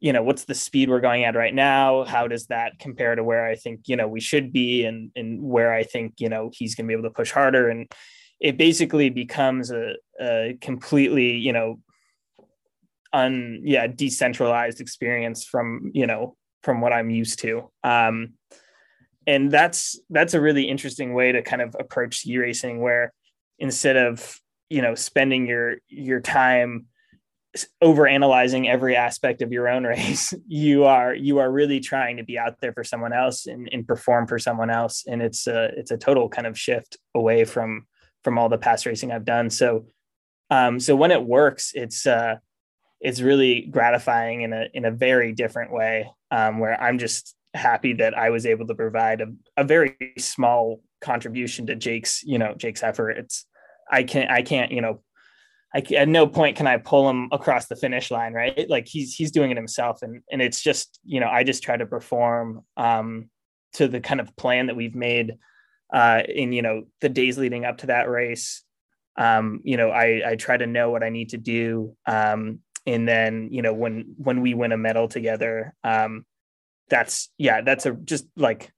you 0.00 0.14
know 0.14 0.22
what's 0.22 0.44
the 0.44 0.54
speed 0.54 0.88
we're 0.88 1.00
going 1.00 1.24
at 1.24 1.36
right 1.36 1.54
now? 1.54 2.04
How 2.04 2.26
does 2.26 2.46
that 2.46 2.78
compare 2.78 3.14
to 3.14 3.22
where 3.22 3.46
i 3.46 3.54
think 3.54 3.82
you 3.86 3.96
know 3.96 4.08
we 4.08 4.20
should 4.20 4.52
be 4.52 4.84
and 4.84 5.10
and 5.14 5.42
where 5.42 5.72
i 5.72 5.82
think 5.82 6.14
you 6.18 6.30
know 6.30 6.50
he's 6.52 6.74
going 6.74 6.86
to 6.86 6.88
be 6.88 6.98
able 6.98 7.08
to 7.08 7.14
push 7.14 7.30
harder? 7.30 7.68
And 7.68 7.86
it 8.40 8.56
basically 8.56 9.10
becomes 9.10 9.70
a, 9.70 9.96
a 10.18 10.56
completely 10.62 11.36
you 11.36 11.52
know 11.52 11.80
un 13.12 13.60
yeah 13.62 13.86
decentralized 13.86 14.80
experience 14.80 15.44
from 15.44 15.90
you 15.92 16.06
know 16.06 16.36
from 16.62 16.80
what 16.80 16.92
i'm 16.92 17.10
used 17.10 17.38
to. 17.40 17.70
Um 17.84 18.34
and 19.26 19.50
that's 19.50 20.00
that's 20.08 20.32
a 20.32 20.40
really 20.40 20.64
interesting 20.64 21.12
way 21.12 21.30
to 21.32 21.42
kind 21.42 21.60
of 21.60 21.76
approach 21.78 22.20
ski 22.20 22.38
racing 22.38 22.80
where 22.80 23.12
instead 23.60 23.96
of 23.96 24.40
you 24.68 24.82
know 24.82 24.94
spending 24.94 25.46
your 25.46 25.76
your 25.88 26.20
time 26.20 26.86
over 27.82 28.06
analyzing 28.06 28.68
every 28.68 28.96
aspect 28.96 29.42
of 29.42 29.52
your 29.52 29.68
own 29.68 29.84
race 29.94 30.32
you 30.48 30.84
are 30.84 31.14
you 31.14 31.38
are 31.38 31.50
really 31.50 31.78
trying 31.78 32.16
to 32.16 32.24
be 32.24 32.38
out 32.38 32.60
there 32.60 32.72
for 32.72 32.82
someone 32.82 33.12
else 33.12 33.46
and, 33.46 33.68
and 33.72 33.86
perform 33.86 34.26
for 34.26 34.38
someone 34.38 34.70
else. 34.70 35.04
And 35.06 35.20
it's 35.20 35.46
a 35.46 35.70
it's 35.76 35.90
a 35.90 35.98
total 35.98 36.28
kind 36.28 36.46
of 36.46 36.58
shift 36.58 36.96
away 37.14 37.44
from 37.44 37.86
from 38.24 38.38
all 38.38 38.48
the 38.48 38.58
past 38.58 38.86
racing 38.86 39.12
i've 39.12 39.24
done. 39.24 39.50
So 39.50 39.86
um 40.50 40.80
so 40.80 40.96
when 40.96 41.10
it 41.10 41.22
works 41.22 41.72
it's 41.74 42.06
uh 42.06 42.36
it's 43.00 43.20
really 43.20 43.62
gratifying 43.62 44.42
in 44.42 44.52
a 44.52 44.66
in 44.72 44.84
a 44.84 44.90
very 44.90 45.32
different 45.32 45.72
way 45.72 46.10
um 46.30 46.58
where 46.58 46.80
i'm 46.82 46.98
just 46.98 47.34
happy 47.54 47.94
that 47.94 48.16
i 48.18 48.30
was 48.30 48.46
able 48.46 48.66
to 48.66 48.74
provide 48.74 49.20
a, 49.20 49.26
a 49.56 49.64
very 49.64 49.96
small 50.18 50.82
contribution 51.00 51.66
to 51.66 51.74
jake's 51.74 52.22
you 52.22 52.38
know 52.38 52.54
jake's 52.56 52.82
effort. 52.82 53.12
It's 53.12 53.46
i 53.90 54.02
can't 54.02 54.30
i 54.30 54.42
can't 54.42 54.72
you 54.72 54.80
know 54.80 55.00
I, 55.74 55.82
at 55.94 56.08
no 56.08 56.26
point 56.26 56.56
can 56.56 56.66
I 56.66 56.78
pull 56.78 57.08
him 57.08 57.28
across 57.30 57.66
the 57.66 57.76
finish 57.76 58.10
line, 58.10 58.32
right? 58.32 58.68
Like 58.68 58.88
he's 58.88 59.14
he's 59.14 59.30
doing 59.30 59.50
it 59.50 59.56
himself, 59.56 60.02
and 60.02 60.22
and 60.30 60.42
it's 60.42 60.60
just 60.60 60.98
you 61.04 61.20
know 61.20 61.28
I 61.28 61.44
just 61.44 61.62
try 61.62 61.76
to 61.76 61.86
perform 61.86 62.64
um, 62.76 63.30
to 63.74 63.86
the 63.86 64.00
kind 64.00 64.20
of 64.20 64.34
plan 64.36 64.66
that 64.66 64.76
we've 64.76 64.96
made 64.96 65.36
uh, 65.92 66.22
in 66.28 66.52
you 66.52 66.62
know 66.62 66.84
the 67.00 67.08
days 67.08 67.38
leading 67.38 67.64
up 67.64 67.78
to 67.78 67.86
that 67.86 68.08
race. 68.08 68.62
Um, 69.16 69.60
you 69.64 69.76
know 69.76 69.90
I 69.90 70.30
I 70.30 70.36
try 70.36 70.56
to 70.56 70.66
know 70.66 70.90
what 70.90 71.04
I 71.04 71.10
need 71.10 71.30
to 71.30 71.38
do, 71.38 71.96
um, 72.04 72.60
and 72.84 73.06
then 73.06 73.50
you 73.52 73.62
know 73.62 73.72
when 73.72 74.14
when 74.16 74.40
we 74.40 74.54
win 74.54 74.72
a 74.72 74.76
medal 74.76 75.06
together, 75.06 75.74
um, 75.84 76.26
that's 76.88 77.30
yeah 77.38 77.60
that's 77.60 77.86
a 77.86 77.92
just 77.92 78.26
like 78.36 78.72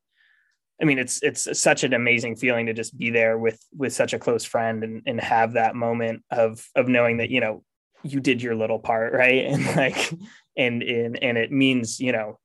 I 0.82 0.84
mean, 0.84 0.98
it's 0.98 1.22
it's 1.22 1.60
such 1.60 1.84
an 1.84 1.94
amazing 1.94 2.36
feeling 2.36 2.66
to 2.66 2.72
just 2.72 2.98
be 2.98 3.10
there 3.10 3.38
with 3.38 3.64
with 3.76 3.92
such 3.92 4.12
a 4.12 4.18
close 4.18 4.44
friend 4.44 4.82
and 4.82 5.02
and 5.06 5.20
have 5.20 5.52
that 5.52 5.76
moment 5.76 6.24
of 6.30 6.66
of 6.74 6.88
knowing 6.88 7.18
that 7.18 7.30
you 7.30 7.40
know 7.40 7.62
you 8.02 8.18
did 8.18 8.42
your 8.42 8.56
little 8.56 8.80
part 8.80 9.12
right? 9.12 9.44
And 9.46 9.76
like 9.76 10.12
and 10.56 10.82
and 10.82 11.22
and 11.22 11.38
it 11.38 11.52
means 11.52 12.00
you 12.00 12.10
know 12.10 12.38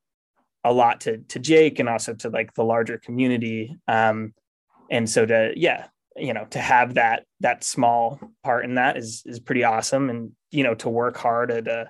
a 0.63 0.71
lot 0.71 1.01
to 1.01 1.17
to 1.17 1.39
Jake 1.39 1.79
and 1.79 1.89
also 1.89 2.13
to 2.13 2.29
like 2.29 2.53
the 2.53 2.63
larger 2.63 2.99
community. 2.99 3.75
Um 3.87 4.33
and 4.91 5.09
so 5.09 5.25
to 5.25 5.53
yeah 5.55 5.87
you 6.15 6.33
know 6.33 6.45
to 6.51 6.59
have 6.59 6.93
that 6.93 7.25
that 7.39 7.63
small 7.63 8.19
part 8.43 8.65
in 8.65 8.75
that 8.75 8.97
is 8.97 9.23
is 9.25 9.39
pretty 9.39 9.63
awesome. 9.63 10.11
And 10.11 10.33
you 10.51 10.63
know 10.63 10.75
to 10.75 10.89
work 10.89 11.17
hard 11.17 11.49
at 11.49 11.67
a 11.67 11.89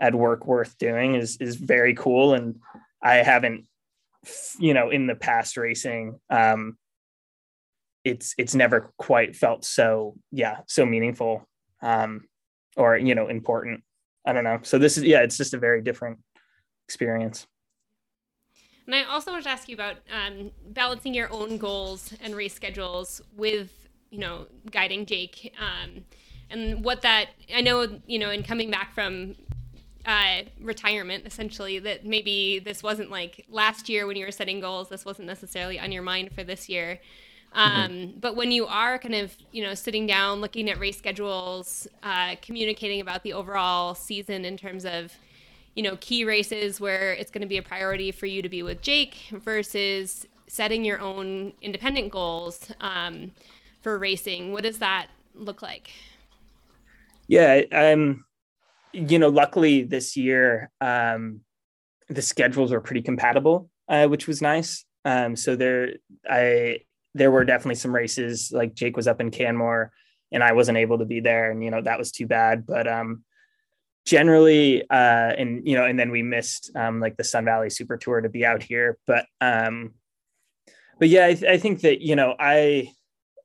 at 0.00 0.16
work 0.16 0.46
worth 0.46 0.76
doing 0.78 1.14
is 1.14 1.36
is 1.36 1.54
very 1.54 1.94
cool. 1.94 2.34
And 2.34 2.56
I 3.00 3.16
haven't 3.16 3.66
you 4.58 4.74
know 4.74 4.90
in 4.90 5.06
the 5.06 5.14
past 5.14 5.56
racing 5.56 6.18
um 6.30 6.76
it's 8.04 8.34
it's 8.38 8.54
never 8.54 8.92
quite 8.98 9.36
felt 9.36 9.64
so 9.64 10.14
yeah 10.30 10.58
so 10.66 10.86
meaningful 10.86 11.46
um 11.82 12.22
or 12.76 12.96
you 12.96 13.14
know 13.14 13.28
important. 13.28 13.82
I 14.26 14.32
don't 14.32 14.44
know. 14.44 14.60
So 14.62 14.78
this 14.78 14.96
is 14.96 15.04
yeah 15.04 15.22
it's 15.22 15.36
just 15.36 15.54
a 15.54 15.58
very 15.58 15.82
different 15.82 16.18
experience. 16.88 17.46
And 18.86 18.94
i 18.94 19.02
also 19.02 19.32
wanted 19.32 19.42
to 19.44 19.50
ask 19.50 19.68
you 19.68 19.74
about 19.74 19.96
um, 20.14 20.52
balancing 20.68 21.12
your 21.12 21.32
own 21.32 21.58
goals 21.58 22.14
and 22.22 22.36
race 22.36 22.54
schedules 22.54 23.20
with 23.36 23.88
you 24.10 24.20
know 24.20 24.46
guiding 24.70 25.06
jake 25.06 25.52
um, 25.58 26.04
and 26.50 26.84
what 26.84 27.02
that 27.02 27.30
i 27.52 27.60
know 27.60 27.98
you 28.06 28.20
know 28.20 28.30
in 28.30 28.44
coming 28.44 28.70
back 28.70 28.94
from 28.94 29.34
uh, 30.06 30.42
retirement 30.60 31.26
essentially 31.26 31.80
that 31.80 32.06
maybe 32.06 32.60
this 32.60 32.82
wasn't 32.82 33.10
like 33.10 33.44
last 33.50 33.88
year 33.88 34.06
when 34.06 34.16
you 34.16 34.24
were 34.24 34.32
setting 34.32 34.60
goals. 34.60 34.88
This 34.88 35.04
wasn't 35.04 35.26
necessarily 35.26 35.80
on 35.80 35.90
your 35.90 36.02
mind 36.02 36.32
for 36.32 36.44
this 36.44 36.68
year. 36.68 37.00
Um, 37.52 37.72
mm-hmm. 37.72 38.18
but 38.20 38.36
when 38.36 38.52
you 38.52 38.66
are 38.66 38.98
kind 38.98 39.14
of 39.14 39.34
you 39.50 39.62
know 39.64 39.74
sitting 39.74 40.06
down 40.06 40.40
looking 40.40 40.68
at 40.68 40.78
race 40.78 40.98
schedules 40.98 41.88
uh, 42.02 42.36
communicating 42.42 43.00
about 43.00 43.22
the 43.22 43.32
overall 43.32 43.94
season 43.94 44.44
in 44.44 44.56
terms 44.56 44.84
of 44.84 45.12
you 45.74 45.82
know 45.82 45.96
key 46.00 46.24
races 46.24 46.80
where 46.80 47.12
it's 47.14 47.30
going 47.30 47.42
to 47.42 47.48
be 47.48 47.56
a 47.56 47.62
priority 47.62 48.12
for 48.12 48.26
you 48.26 48.42
to 48.42 48.48
be 48.48 48.62
with 48.62 48.82
jake 48.82 49.16
versus 49.32 50.26
setting 50.48 50.84
your 50.84 51.00
own 51.00 51.52
independent 51.62 52.10
goals 52.10 52.70
um, 52.80 53.30
for 53.80 53.98
racing 53.98 54.52
what 54.52 54.62
does 54.62 54.78
that 54.78 55.06
look 55.34 55.62
like? 55.62 55.90
Yeah 57.28 57.62
i'm 57.72 58.25
you 58.96 59.18
know, 59.18 59.28
luckily 59.28 59.82
this 59.82 60.16
year, 60.16 60.70
um, 60.80 61.40
the 62.08 62.22
schedules 62.22 62.72
were 62.72 62.80
pretty 62.80 63.02
compatible, 63.02 63.68
uh, 63.88 64.06
which 64.06 64.26
was 64.26 64.40
nice. 64.40 64.84
Um, 65.04 65.36
so 65.36 65.54
there, 65.54 65.94
I 66.28 66.80
there 67.14 67.30
were 67.30 67.44
definitely 67.44 67.76
some 67.76 67.94
races 67.94 68.50
like 68.52 68.74
Jake 68.74 68.96
was 68.96 69.06
up 69.06 69.20
in 69.20 69.30
Canmore, 69.30 69.92
and 70.32 70.42
I 70.42 70.52
wasn't 70.52 70.78
able 70.78 70.98
to 70.98 71.04
be 71.04 71.20
there, 71.20 71.50
and 71.50 71.62
you 71.62 71.70
know 71.70 71.82
that 71.82 71.98
was 71.98 72.10
too 72.10 72.26
bad. 72.26 72.66
But 72.66 72.88
um, 72.88 73.22
generally, 74.06 74.82
uh, 74.88 75.32
and 75.38 75.66
you 75.66 75.76
know, 75.76 75.84
and 75.84 75.98
then 75.98 76.10
we 76.10 76.22
missed 76.22 76.70
um, 76.74 77.00
like 77.00 77.16
the 77.16 77.24
Sun 77.24 77.44
Valley 77.44 77.70
Super 77.70 77.96
Tour 77.96 78.22
to 78.22 78.28
be 78.28 78.44
out 78.44 78.62
here, 78.62 78.98
but 79.06 79.26
um, 79.40 79.94
but 80.98 81.08
yeah, 81.08 81.26
I, 81.26 81.34
th- 81.34 81.50
I 81.50 81.58
think 81.58 81.82
that 81.82 82.00
you 82.00 82.16
know, 82.16 82.34
I 82.38 82.92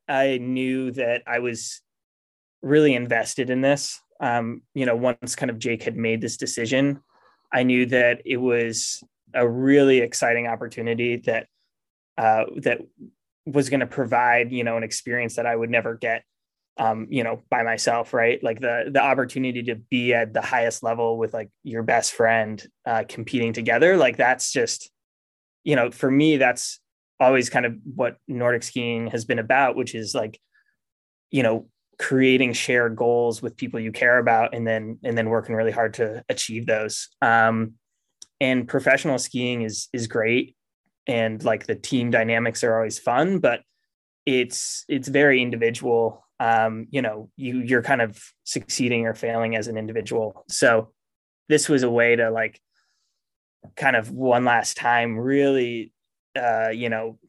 I 0.08 0.38
knew 0.38 0.92
that 0.92 1.24
I 1.28 1.40
was 1.40 1.82
really 2.62 2.94
invested 2.96 3.50
in 3.50 3.62
this. 3.62 4.01
Um, 4.22 4.62
you 4.74 4.86
know, 4.86 4.96
once 4.96 5.36
kind 5.36 5.50
of 5.50 5.60
Jake 5.60 5.84
had 5.84 5.98
made 5.98 6.22
this 6.22 6.38
decision, 6.38 7.02
I 7.52 7.64
knew 7.64 7.86
that 7.88 8.22
it 8.26 8.38
was 8.38 9.04
a 9.34 9.48
really 9.48 10.00
exciting 10.00 10.48
opportunity 10.48 11.18
that 11.26 11.48
uh, 12.18 12.46
that 12.58 12.80
was 13.46 13.70
going 13.70 13.80
to 13.80 13.88
provide 13.88 14.52
you 14.52 14.64
know 14.64 14.78
an 14.78 14.84
experience 14.84 15.36
that 15.36 15.46
I 15.46 15.56
would 15.56 15.70
never 15.70 15.96
get 15.96 16.24
um, 16.78 17.08
you 17.10 17.24
know 17.24 17.42
by 17.50 17.64
myself 17.64 18.14
right? 18.14 18.42
Like 18.44 18.60
the 18.60 18.90
the 18.92 19.02
opportunity 19.02 19.64
to 19.64 19.76
be 19.76 20.14
at 20.14 20.34
the 20.34 20.42
highest 20.42 20.84
level 20.84 21.18
with 21.18 21.34
like 21.34 21.50
your 21.64 21.84
best 21.84 22.14
friend 22.14 22.64
uh, 22.86 23.04
competing 23.08 23.54
together 23.54 23.98
like 23.98 24.18
that's 24.18 24.52
just 24.52 24.92
you 25.64 25.76
know 25.76 25.92
for 25.92 26.10
me 26.10 26.38
that's 26.38 26.80
always 27.20 27.50
kind 27.50 27.66
of 27.66 27.76
what 27.96 28.18
Nordic 28.28 28.64
skiing 28.64 29.08
has 29.08 29.26
been 29.26 29.40
about 29.40 29.76
which 29.76 29.96
is 29.96 30.14
like 30.16 30.40
you 31.30 31.44
know 31.44 31.68
creating 32.02 32.52
shared 32.52 32.96
goals 32.96 33.44
with 33.44 33.56
people 33.56 33.80
you 33.80 33.92
care 33.92 34.18
about 34.18 34.56
and 34.56 34.66
then 34.66 34.98
and 35.04 35.16
then 35.16 35.30
working 35.30 35.54
really 35.54 35.72
hard 35.72 35.94
to 35.94 36.24
achieve 36.30 36.66
those. 36.66 37.10
Um, 37.22 37.74
and 38.42 38.68
professional 38.68 39.20
skiing 39.20 39.62
is 39.62 39.88
is 39.94 40.08
great 40.08 40.56
and 41.08 41.44
like 41.44 41.68
the 41.68 41.76
team 41.76 42.10
dynamics 42.10 42.64
are 42.64 42.76
always 42.76 42.98
fun 42.98 43.40
but 43.40 43.62
it's 44.26 44.84
it's 44.90 45.08
very 45.08 45.42
individual. 45.42 46.26
Um, 46.40 46.88
you 46.90 47.04
know 47.04 47.30
you 47.38 47.60
you're 47.60 47.84
kind 47.84 48.02
of 48.02 48.20
succeeding 48.46 49.06
or 49.06 49.14
failing 49.14 49.56
as 49.56 49.68
an 49.68 49.78
individual. 49.78 50.44
So 50.50 50.92
this 51.50 51.70
was 51.70 51.84
a 51.84 51.90
way 51.90 52.16
to 52.16 52.32
like 52.32 52.60
kind 53.76 53.96
of 53.96 54.10
one 54.10 54.44
last 54.44 54.76
time 54.76 55.20
really 55.20 55.94
uh, 56.36 56.70
you 56.70 56.90
know 56.90 57.20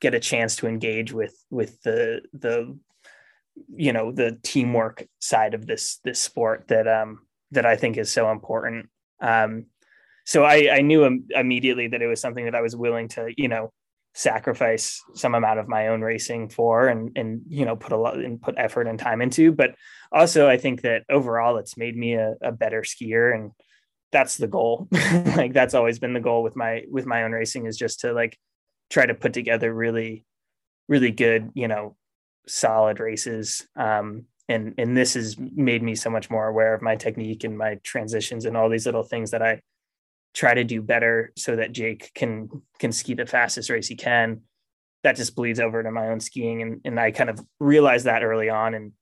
get 0.00 0.14
a 0.14 0.20
chance 0.20 0.56
to 0.56 0.66
engage 0.66 1.12
with 1.12 1.34
with 1.50 1.80
the 1.82 2.22
the 2.34 2.76
you 3.74 3.92
know 3.92 4.12
the 4.12 4.38
teamwork 4.42 5.06
side 5.18 5.54
of 5.54 5.66
this 5.66 5.98
this 6.04 6.20
sport 6.20 6.66
that 6.68 6.88
um 6.88 7.20
that 7.50 7.66
I 7.66 7.76
think 7.76 7.96
is 7.96 8.10
so 8.10 8.30
important. 8.30 8.88
Um 9.20 9.66
so 10.24 10.44
I, 10.44 10.68
I 10.72 10.80
knew 10.82 11.04
Im- 11.04 11.26
immediately 11.34 11.88
that 11.88 12.00
it 12.00 12.06
was 12.06 12.20
something 12.20 12.44
that 12.44 12.54
I 12.54 12.60
was 12.60 12.76
willing 12.76 13.08
to, 13.08 13.32
you 13.36 13.48
know, 13.48 13.72
sacrifice 14.14 15.02
some 15.14 15.34
amount 15.34 15.58
of 15.58 15.68
my 15.68 15.88
own 15.88 16.00
racing 16.00 16.48
for 16.48 16.86
and 16.86 17.10
and 17.16 17.42
you 17.48 17.64
know 17.64 17.76
put 17.76 17.92
a 17.92 17.96
lot 17.96 18.16
and 18.18 18.40
put 18.40 18.54
effort 18.58 18.86
and 18.86 18.98
time 18.98 19.22
into. 19.22 19.52
But 19.52 19.74
also 20.12 20.46
i 20.46 20.58
think 20.58 20.82
that 20.82 21.02
overall 21.08 21.56
it's 21.56 21.78
made 21.78 21.96
me 21.96 22.12
a, 22.14 22.34
a 22.42 22.52
better 22.52 22.82
skier 22.82 23.34
and 23.34 23.50
that's 24.12 24.36
the 24.36 24.46
goal. 24.46 24.88
Like 25.36 25.54
that's 25.54 25.74
always 25.74 25.98
been 25.98 26.12
the 26.12 26.20
goal 26.20 26.42
with 26.42 26.54
my 26.54 26.82
with 26.90 27.06
my 27.06 27.24
own 27.24 27.32
racing 27.32 27.66
is 27.66 27.76
just 27.76 28.00
to 28.00 28.12
like 28.12 28.38
try 28.90 29.06
to 29.06 29.14
put 29.14 29.32
together 29.32 29.72
really 29.72 30.26
really 30.88 31.10
good 31.10 31.50
you 31.54 31.68
know 31.68 31.96
solid 32.46 32.98
races 33.00 33.66
um 33.76 34.24
and 34.48 34.74
and 34.78 34.96
this 34.96 35.14
has 35.14 35.36
made 35.38 35.82
me 35.82 35.94
so 35.94 36.10
much 36.10 36.28
more 36.28 36.48
aware 36.48 36.74
of 36.74 36.82
my 36.82 36.96
technique 36.96 37.44
and 37.44 37.56
my 37.56 37.76
transitions 37.84 38.44
and 38.44 38.56
all 38.56 38.68
these 38.68 38.86
little 38.86 39.04
things 39.04 39.30
that 39.30 39.42
i 39.42 39.60
try 40.34 40.54
to 40.54 40.64
do 40.64 40.80
better 40.80 41.32
so 41.36 41.56
that 41.56 41.72
Jake 41.72 42.10
can 42.14 42.48
can 42.78 42.92
ski 42.92 43.14
the 43.14 43.26
fastest 43.26 43.70
race 43.70 43.88
he 43.88 43.96
can. 43.96 44.42
That 45.02 45.16
just 45.16 45.34
bleeds 45.34 45.60
over 45.60 45.82
to 45.82 45.90
my 45.90 46.08
own 46.08 46.20
skiing, 46.20 46.62
and 46.62 46.80
and 46.84 46.98
I 46.98 47.10
kind 47.10 47.30
of 47.30 47.40
realized 47.58 48.06
that 48.06 48.22
early 48.22 48.48
on, 48.48 48.74
and 48.74 48.92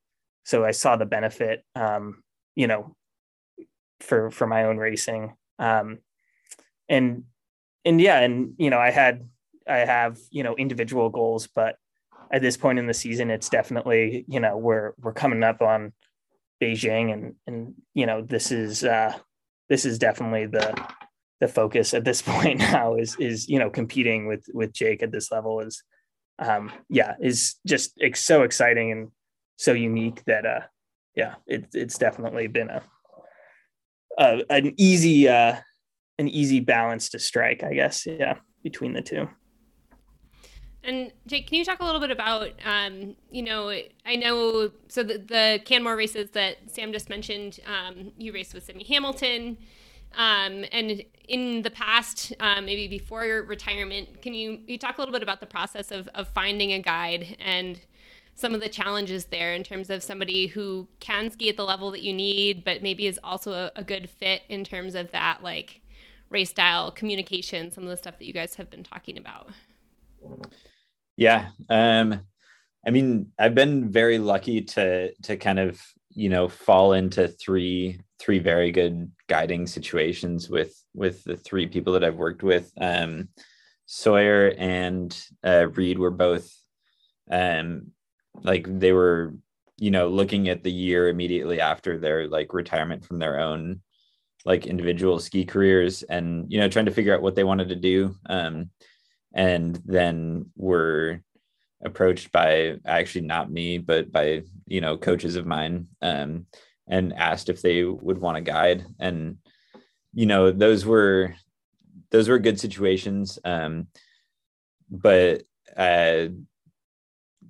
so 0.44 0.64
I 0.64 0.70
saw 0.70 0.96
the 0.96 1.06
benefit, 1.06 1.62
um, 1.74 2.22
you 2.54 2.66
know, 2.66 2.96
for 4.00 4.30
for 4.30 4.46
my 4.46 4.64
own 4.64 4.78
racing, 4.78 5.34
um, 5.58 5.98
and 6.88 7.24
and 7.84 8.00
yeah, 8.00 8.20
and 8.20 8.54
you 8.58 8.70
know, 8.70 8.78
I 8.78 8.90
had 8.90 9.28
I 9.68 9.78
have 9.78 10.18
you 10.30 10.42
know 10.42 10.56
individual 10.56 11.10
goals, 11.10 11.46
but 11.46 11.76
at 12.32 12.42
this 12.42 12.56
point 12.56 12.78
in 12.78 12.86
the 12.86 12.94
season, 12.94 13.30
it's 13.30 13.48
definitely 13.48 14.24
you 14.28 14.40
know 14.40 14.56
we're 14.56 14.92
we're 15.00 15.12
coming 15.12 15.42
up 15.42 15.62
on 15.62 15.92
Beijing, 16.62 17.12
and 17.12 17.34
and 17.46 17.74
you 17.94 18.06
know 18.06 18.22
this 18.22 18.52
is 18.52 18.84
uh, 18.84 19.14
this 19.68 19.84
is 19.84 19.98
definitely 19.98 20.46
the 20.46 20.74
the 21.40 21.48
focus 21.48 21.94
at 21.94 22.04
this 22.04 22.22
point 22.26 22.58
now 22.58 22.94
is 22.94 23.16
is 23.18 23.48
you 23.48 23.58
know 23.58 23.70
competing 23.70 24.26
with 24.26 24.44
with 24.52 24.72
Jake 24.72 25.02
at 25.02 25.12
this 25.12 25.32
level 25.32 25.60
is 25.60 25.82
um 26.38 26.70
yeah 26.88 27.14
is 27.20 27.56
just 27.66 27.92
it's 27.96 28.20
so 28.20 28.42
exciting 28.42 28.92
and 28.92 29.08
so 29.56 29.72
unique 29.72 30.24
that 30.24 30.46
uh 30.46 30.60
yeah 31.14 31.34
it, 31.46 31.66
it's 31.74 31.98
definitely 31.98 32.46
been 32.46 32.70
a, 32.70 32.82
a 34.18 34.42
an 34.48 34.72
easy 34.78 35.28
uh 35.28 35.56
an 36.18 36.28
easy 36.28 36.60
balance 36.60 37.10
to 37.10 37.18
strike 37.18 37.62
I 37.62 37.74
guess 37.74 38.06
yeah 38.06 38.36
between 38.62 38.92
the 38.92 39.02
two. 39.02 39.28
And 40.82 41.12
Jake, 41.26 41.46
can 41.48 41.58
you 41.58 41.64
talk 41.64 41.80
a 41.80 41.84
little 41.84 42.00
bit 42.00 42.10
about, 42.10 42.52
um, 42.64 43.14
you 43.30 43.42
know, 43.42 43.68
I 44.06 44.16
know, 44.16 44.70
so 44.88 45.02
the, 45.02 45.18
the 45.18 45.60
Canmore 45.64 45.96
races 45.96 46.30
that 46.30 46.56
Sam 46.70 46.92
just 46.92 47.10
mentioned, 47.10 47.60
um, 47.66 48.12
you 48.16 48.32
raced 48.32 48.54
with 48.54 48.64
Sydney 48.64 48.84
Hamilton. 48.84 49.58
Um, 50.16 50.64
and 50.72 51.04
in 51.28 51.62
the 51.62 51.70
past, 51.70 52.32
um, 52.40 52.64
maybe 52.64 52.88
before 52.88 53.24
your 53.24 53.42
retirement, 53.42 54.22
can 54.22 54.34
you, 54.34 54.60
you 54.66 54.78
talk 54.78 54.96
a 54.96 55.00
little 55.00 55.12
bit 55.12 55.22
about 55.22 55.40
the 55.40 55.46
process 55.46 55.90
of, 55.90 56.08
of 56.14 56.28
finding 56.28 56.72
a 56.72 56.80
guide 56.80 57.36
and 57.38 57.78
some 58.34 58.54
of 58.54 58.60
the 58.60 58.68
challenges 58.68 59.26
there 59.26 59.52
in 59.52 59.62
terms 59.62 59.90
of 59.90 60.02
somebody 60.02 60.46
who 60.46 60.88
can 60.98 61.30
ski 61.30 61.50
at 61.50 61.58
the 61.58 61.64
level 61.64 61.90
that 61.90 62.02
you 62.02 62.12
need, 62.12 62.64
but 62.64 62.82
maybe 62.82 63.06
is 63.06 63.20
also 63.22 63.52
a, 63.52 63.72
a 63.76 63.84
good 63.84 64.08
fit 64.08 64.42
in 64.48 64.64
terms 64.64 64.94
of 64.94 65.10
that, 65.10 65.42
like 65.42 65.82
race 66.30 66.50
style, 66.50 66.90
communication, 66.90 67.70
some 67.70 67.84
of 67.84 67.90
the 67.90 67.96
stuff 67.96 68.18
that 68.18 68.24
you 68.24 68.32
guys 68.32 68.54
have 68.54 68.70
been 68.70 68.82
talking 68.82 69.18
about? 69.18 69.50
Yeah. 71.20 71.50
Um, 71.68 72.22
I 72.84 72.90
mean, 72.90 73.30
I've 73.38 73.54
been 73.54 73.92
very 73.92 74.18
lucky 74.18 74.62
to 74.62 75.12
to 75.22 75.36
kind 75.36 75.58
of 75.58 75.78
you 76.08 76.30
know 76.30 76.48
fall 76.48 76.94
into 76.94 77.28
three 77.28 78.00
three 78.18 78.38
very 78.38 78.72
good 78.72 79.12
guiding 79.28 79.66
situations 79.66 80.48
with 80.48 80.74
with 80.94 81.22
the 81.24 81.36
three 81.36 81.66
people 81.66 81.92
that 81.92 82.04
I've 82.04 82.16
worked 82.16 82.42
with. 82.42 82.72
Um, 82.80 83.28
Sawyer 83.84 84.54
and 84.56 85.14
uh, 85.44 85.68
Reed 85.68 85.98
were 85.98 86.10
both 86.10 86.50
um, 87.30 87.92
like 88.42 88.66
they 88.80 88.92
were 88.92 89.34
you 89.76 89.90
know 89.90 90.08
looking 90.08 90.48
at 90.48 90.62
the 90.62 90.72
year 90.72 91.08
immediately 91.10 91.60
after 91.60 91.98
their 91.98 92.28
like 92.28 92.54
retirement 92.54 93.04
from 93.04 93.18
their 93.18 93.40
own 93.40 93.82
like 94.46 94.66
individual 94.66 95.18
ski 95.18 95.44
careers 95.44 96.02
and 96.02 96.50
you 96.50 96.58
know 96.58 96.68
trying 96.68 96.86
to 96.86 96.92
figure 96.92 97.14
out 97.14 97.20
what 97.20 97.34
they 97.34 97.44
wanted 97.44 97.68
to 97.68 97.76
do 97.76 98.16
um, 98.30 98.70
and 99.34 99.80
then 99.84 100.46
were 100.56 101.22
approached 101.82 102.30
by 102.32 102.76
actually 102.84 103.26
not 103.26 103.50
me, 103.50 103.78
but 103.78 104.12
by 104.12 104.42
you 104.66 104.80
know 104.80 104.96
coaches 104.96 105.36
of 105.36 105.46
mine, 105.46 105.88
um, 106.02 106.46
and 106.88 107.12
asked 107.14 107.48
if 107.48 107.62
they 107.62 107.84
would 107.84 108.18
want 108.18 108.38
a 108.38 108.42
guide. 108.42 108.84
And 108.98 109.38
you 110.12 110.26
know 110.26 110.50
those 110.50 110.84
were 110.84 111.34
those 112.10 112.28
were 112.28 112.38
good 112.38 112.60
situations, 112.60 113.38
um, 113.44 113.86
but 114.90 115.42
uh, 115.76 116.26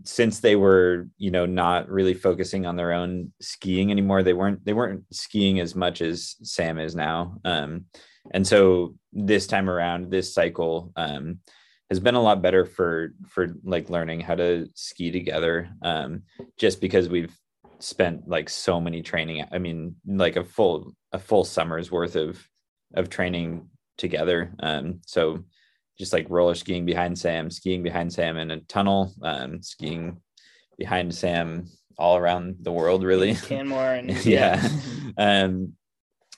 since 0.05 0.41
they 0.41 0.57
were 0.57 1.09
you 1.19 1.31
know 1.31 1.47
not 1.47 1.89
really 1.89 2.15
focusing 2.15 2.67
on 2.67 2.77
their 2.77 2.93
own 2.93 3.33
skiing 3.41 3.91
anymore, 3.91 4.23
they 4.23 4.35
weren't 4.35 4.65
they 4.65 4.73
weren't 4.75 5.05
skiing 5.13 5.61
as 5.61 5.75
much 5.75 6.01
as 6.03 6.37
Sam 6.43 6.79
is 6.79 6.95
now. 6.95 7.39
Um, 7.45 7.87
and 8.33 8.47
so 8.47 8.95
this 9.13 9.47
time 9.47 9.69
around, 9.69 10.11
this 10.11 10.35
cycle. 10.35 10.93
Um, 10.95 11.41
has 11.91 12.01
been 12.01 12.15
a 12.15 12.23
lot 12.23 12.41
better 12.41 12.65
for 12.65 13.15
for 13.29 13.49
like 13.65 13.91
learning 13.91 14.21
how 14.21 14.35
to 14.35 14.67
ski 14.75 15.11
together 15.11 15.69
um 15.83 16.23
just 16.57 16.81
because 16.81 17.09
we've 17.09 17.37
spent 17.81 18.29
like 18.29 18.49
so 18.49 18.81
many 18.81 19.03
training 19.03 19.45
i 19.53 19.59
mean 19.59 19.95
like 20.07 20.37
a 20.37 20.45
full 20.45 20.95
a 21.13 21.19
full 21.19 21.45
summer's 21.45 21.91
worth 21.91 22.17
of 22.17 22.41
of 22.95 23.09
training 23.09 23.69
together. 24.01 24.53
Um 24.61 25.01
so 25.07 25.45
just 25.99 26.13
like 26.13 26.27
roller 26.31 26.55
skiing 26.55 26.87
behind 26.87 27.19
sam 27.19 27.51
skiing 27.51 27.83
behind 27.83 28.13
sam 28.13 28.39
in 28.39 28.51
a 28.51 28.61
tunnel 28.61 29.13
um 29.23 29.63
skiing 29.63 30.21
behind 30.79 31.15
sam 31.15 31.67
all 31.99 32.17
around 32.17 32.57
the 32.63 32.73
world 32.73 33.05
really. 33.05 33.35
Canmore 33.35 33.93
and 33.93 34.11
yeah. 34.25 34.67
Um 35.19 35.75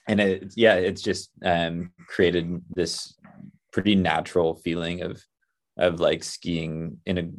and 0.07 0.19
it 0.19 0.53
yeah 0.57 0.75
it's 0.75 1.01
just 1.01 1.31
um 1.45 1.91
created 2.07 2.61
this 2.75 3.15
pretty 3.71 3.95
natural 3.95 4.55
feeling 4.55 5.01
of 5.01 5.23
of 5.77 5.99
like 5.99 6.23
skiing 6.23 6.97
in 7.05 7.17
a 7.17 7.29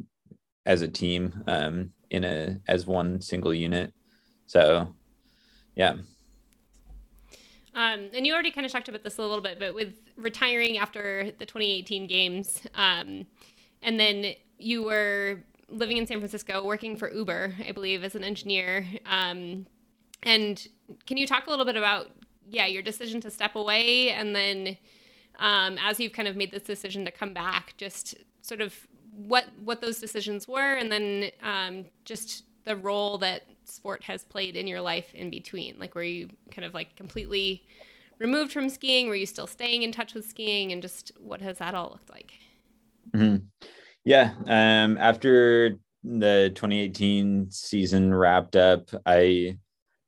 as 0.65 0.81
a 0.81 0.87
team 0.87 1.43
um 1.47 1.91
in 2.09 2.23
a 2.23 2.59
as 2.67 2.85
one 2.85 3.21
single 3.21 3.53
unit 3.53 3.93
so 4.45 4.93
yeah 5.75 5.95
um, 7.75 8.09
and 8.13 8.25
you 8.25 8.33
already 8.33 8.51
kind 8.51 8.65
of 8.65 8.71
talked 8.71 8.87
about 8.87 9.03
this 9.03 9.17
a 9.17 9.21
little 9.21 9.41
bit, 9.41 9.59
but 9.59 9.75
with 9.75 9.95
retiring 10.15 10.77
after 10.77 11.31
the 11.39 11.45
2018 11.45 12.07
games, 12.07 12.61
um, 12.73 13.27
and 13.81 13.99
then 13.99 14.33
you 14.57 14.83
were 14.83 15.43
living 15.67 15.97
in 15.97 16.07
San 16.07 16.19
Francisco, 16.19 16.63
working 16.63 16.95
for 16.95 17.11
Uber, 17.11 17.53
I 17.67 17.73
believe, 17.73 18.05
as 18.05 18.15
an 18.15 18.23
engineer. 18.23 18.87
Um, 19.05 19.65
and 20.23 20.65
can 21.05 21.17
you 21.17 21.27
talk 21.27 21.47
a 21.47 21.49
little 21.49 21.65
bit 21.65 21.75
about 21.75 22.07
yeah, 22.49 22.65
your 22.65 22.81
decision 22.81 23.19
to 23.21 23.31
step 23.31 23.55
away 23.55 24.11
and 24.11 24.35
then 24.35 24.77
um, 25.39 25.77
as 25.81 25.99
you've 25.99 26.13
kind 26.13 26.27
of 26.27 26.35
made 26.35 26.51
this 26.51 26.63
decision 26.63 27.05
to 27.05 27.11
come 27.11 27.33
back, 27.33 27.73
just 27.77 28.15
sort 28.41 28.61
of 28.61 28.75
what 29.15 29.45
what 29.63 29.81
those 29.81 29.99
decisions 29.99 30.47
were, 30.47 30.73
and 30.73 30.91
then 30.91 31.31
um, 31.43 31.85
just 32.03 32.45
the 32.65 32.75
role 32.75 33.17
that 33.19 33.43
sport 33.63 34.03
has 34.03 34.23
played 34.23 34.55
in 34.55 34.67
your 34.67 34.81
life 34.81 35.13
in 35.13 35.29
between. 35.29 35.75
Like, 35.79 35.95
were 35.95 36.03
you 36.03 36.29
kind 36.51 36.65
of 36.65 36.73
like 36.73 36.95
completely 36.95 37.63
removed 38.19 38.51
from 38.51 38.69
skiing? 38.69 39.07
Were 39.07 39.15
you 39.15 39.25
still 39.25 39.47
staying 39.47 39.83
in 39.83 39.91
touch 39.91 40.13
with 40.13 40.27
skiing? 40.27 40.71
And 40.71 40.81
just 40.81 41.11
what 41.19 41.41
has 41.41 41.57
that 41.59 41.75
all 41.75 41.89
looked 41.91 42.09
like? 42.09 42.33
Mm-hmm. 43.11 43.45
Yeah. 44.03 44.33
Um, 44.45 44.97
after 44.97 45.77
the 46.03 46.51
2018 46.53 47.51
season 47.51 48.13
wrapped 48.13 48.55
up, 48.55 48.89
I 49.05 49.57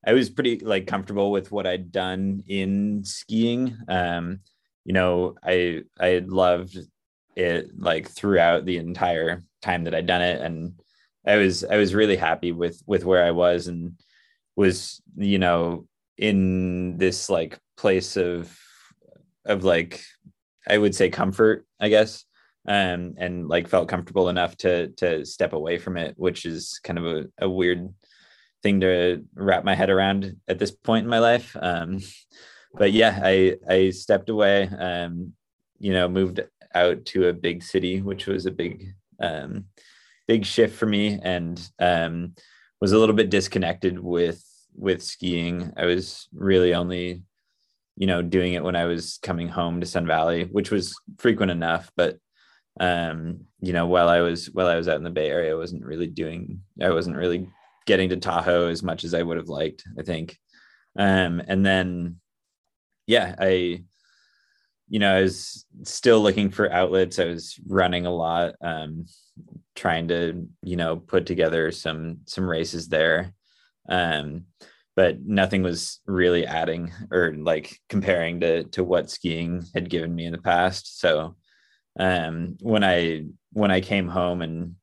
I 0.06 0.14
was 0.14 0.30
pretty 0.30 0.60
like 0.60 0.88
comfortable 0.88 1.32
with 1.32 1.52
what 1.52 1.68
I'd 1.68 1.92
done 1.92 2.44
in 2.48 3.04
skiing. 3.04 3.78
Um, 3.88 4.40
you 4.88 4.94
know, 4.94 5.36
I 5.44 5.84
I 6.00 6.24
loved 6.26 6.78
it 7.36 7.78
like 7.78 8.08
throughout 8.08 8.64
the 8.64 8.78
entire 8.78 9.44
time 9.62 9.84
that 9.84 9.94
I'd 9.94 10.08
done 10.08 10.22
it, 10.22 10.42
and 10.42 10.80
I 11.26 11.36
was 11.36 11.66
I 11.66 11.76
was 11.76 11.94
really 11.94 12.16
happy 12.16 12.54
with 12.54 12.82
with 12.88 13.04
where 13.04 13.26
I 13.26 13.32
was 13.32 13.68
and 13.68 14.00
was 14.56 15.02
you 15.18 15.40
know 15.40 15.88
in 16.18 16.98
this 16.98 17.30
like 17.30 17.60
place 17.76 18.16
of 18.16 18.58
of 19.46 19.66
like 19.66 20.02
I 20.66 20.78
would 20.78 20.96
say 20.96 21.10
comfort, 21.10 21.66
I 21.82 21.90
guess, 21.90 22.24
um, 22.66 23.16
and 23.18 23.50
like 23.50 23.68
felt 23.68 23.90
comfortable 23.90 24.30
enough 24.30 24.56
to 24.60 24.88
to 25.00 25.26
step 25.26 25.52
away 25.52 25.80
from 25.80 25.98
it, 25.98 26.14
which 26.16 26.46
is 26.46 26.80
kind 26.82 26.98
of 26.98 27.06
a, 27.06 27.26
a 27.42 27.50
weird 27.50 27.94
thing 28.64 28.80
to 28.80 29.26
wrap 29.34 29.66
my 29.66 29.76
head 29.76 29.90
around 29.90 30.38
at 30.48 30.60
this 30.60 30.72
point 30.72 31.04
in 31.04 31.10
my 31.10 31.20
life. 31.20 31.58
Um, 31.60 32.00
but 32.78 32.92
yeah, 32.92 33.20
I 33.24 33.58
I 33.70 33.90
stepped 33.90 34.30
away, 34.30 34.68
um, 34.68 35.34
you 35.80 35.94
know, 35.94 36.08
moved 36.08 36.42
out 36.74 37.06
to 37.06 37.28
a 37.28 37.34
big 37.34 37.64
city, 37.64 38.02
which 38.02 38.28
was 38.28 38.46
a 38.46 38.52
big 38.52 38.94
um, 39.22 39.66
big 40.28 40.46
shift 40.46 40.76
for 40.78 40.86
me, 40.86 41.20
and 41.22 41.60
um, 41.80 42.36
was 42.82 42.92
a 42.92 42.98
little 42.98 43.16
bit 43.16 43.30
disconnected 43.30 44.00
with 44.00 44.44
with 44.76 45.04
skiing. 45.04 45.74
I 45.78 45.86
was 45.86 46.28
really 46.34 46.74
only, 46.74 47.24
you 47.96 48.08
know, 48.08 48.22
doing 48.22 48.54
it 48.54 48.64
when 48.64 48.76
I 48.76 48.86
was 48.86 49.20
coming 49.22 49.48
home 49.48 49.80
to 49.82 49.88
Sun 49.88 50.08
Valley, 50.08 50.46
which 50.46 50.72
was 50.72 50.96
frequent 51.18 51.52
enough, 51.52 51.92
but 51.96 52.18
um, 52.80 53.42
you 53.60 53.74
know, 53.74 53.88
while 53.88 54.10
I 54.10 54.22
was 54.22 54.48
while 54.52 54.68
I 54.68 54.76
was 54.76 54.88
out 54.88 54.98
in 54.98 55.04
the 55.04 55.10
Bay 55.10 55.30
Area, 55.30 55.52
I 55.52 55.56
wasn't 55.56 55.86
really 55.86 56.08
doing 56.08 56.62
I 56.82 56.92
wasn't 56.92 57.18
really 57.18 57.50
getting 57.86 58.10
to 58.10 58.18
Tahoe 58.18 58.68
as 58.68 58.84
much 58.84 59.04
as 59.04 59.14
I 59.14 59.24
would 59.24 59.38
have 59.38 59.50
liked, 59.50 59.84
I 59.98 60.04
think. 60.04 60.38
Um, 61.00 61.42
and 61.48 61.66
then 61.66 62.18
yeah, 63.08 63.36
I, 63.40 63.84
you 64.90 65.00
know, 65.00 65.18
I 65.18 65.22
was 65.22 65.66
still 65.84 66.22
looking 66.22 66.52
for 66.52 66.72
outlets. 66.72 67.20
I 67.20 67.26
was 67.26 67.60
running 67.66 68.06
a 68.06 68.14
lot, 68.14 68.56
um, 68.62 69.06
trying 69.76 70.10
to, 70.10 70.48
you 70.64 70.76
know, 70.76 70.98
put 70.98 71.26
together 71.26 71.72
some 71.72 72.20
some 72.26 72.48
races 72.48 72.88
there. 72.88 73.34
Um, 73.90 74.46
but 74.96 75.22
nothing 75.22 75.62
was 75.62 76.00
really 76.06 76.46
adding 76.46 76.92
or 77.12 77.34
like 77.36 77.80
comparing 77.90 78.40
to 78.42 78.64
to 78.66 78.84
what 78.84 79.10
skiing 79.12 79.64
had 79.74 79.90
given 79.90 80.14
me 80.14 80.26
in 80.26 80.32
the 80.32 80.38
past. 80.40 81.00
So 81.00 81.36
um, 82.00 82.58
when 82.62 82.84
I 82.84 83.26
when 83.54 83.72
I 83.72 83.82
came 83.82 84.08
home 84.08 84.42
and 84.42 84.76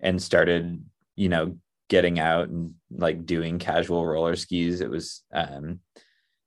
and 0.00 0.20
started, 0.22 0.84
you 1.16 1.28
know, 1.28 1.56
getting 1.88 2.18
out 2.18 2.48
and 2.48 2.74
like 2.90 3.24
doing 3.26 3.58
casual 3.58 4.04
roller 4.06 4.36
skis, 4.36 4.80
it 4.80 4.90
was 4.90 5.22
um, 5.32 5.80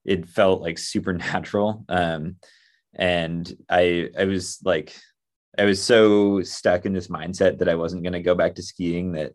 it 0.05 0.27
felt 0.27 0.61
like 0.61 0.77
supernatural. 0.77 1.85
Um, 1.89 2.37
and 2.97 3.53
I 3.69 4.09
I 4.17 4.23
was 4.23 4.59
like 4.63 4.95
I 5.57 5.65
was 5.65 5.83
so 5.83 6.41
stuck 6.43 6.85
in 6.85 6.93
this 6.93 7.07
mindset 7.07 7.59
that 7.59 7.69
I 7.69 7.75
wasn't 7.75 8.03
going 8.03 8.13
to 8.13 8.21
go 8.21 8.35
back 8.35 8.55
to 8.55 8.63
skiing 8.63 9.13
that 9.13 9.33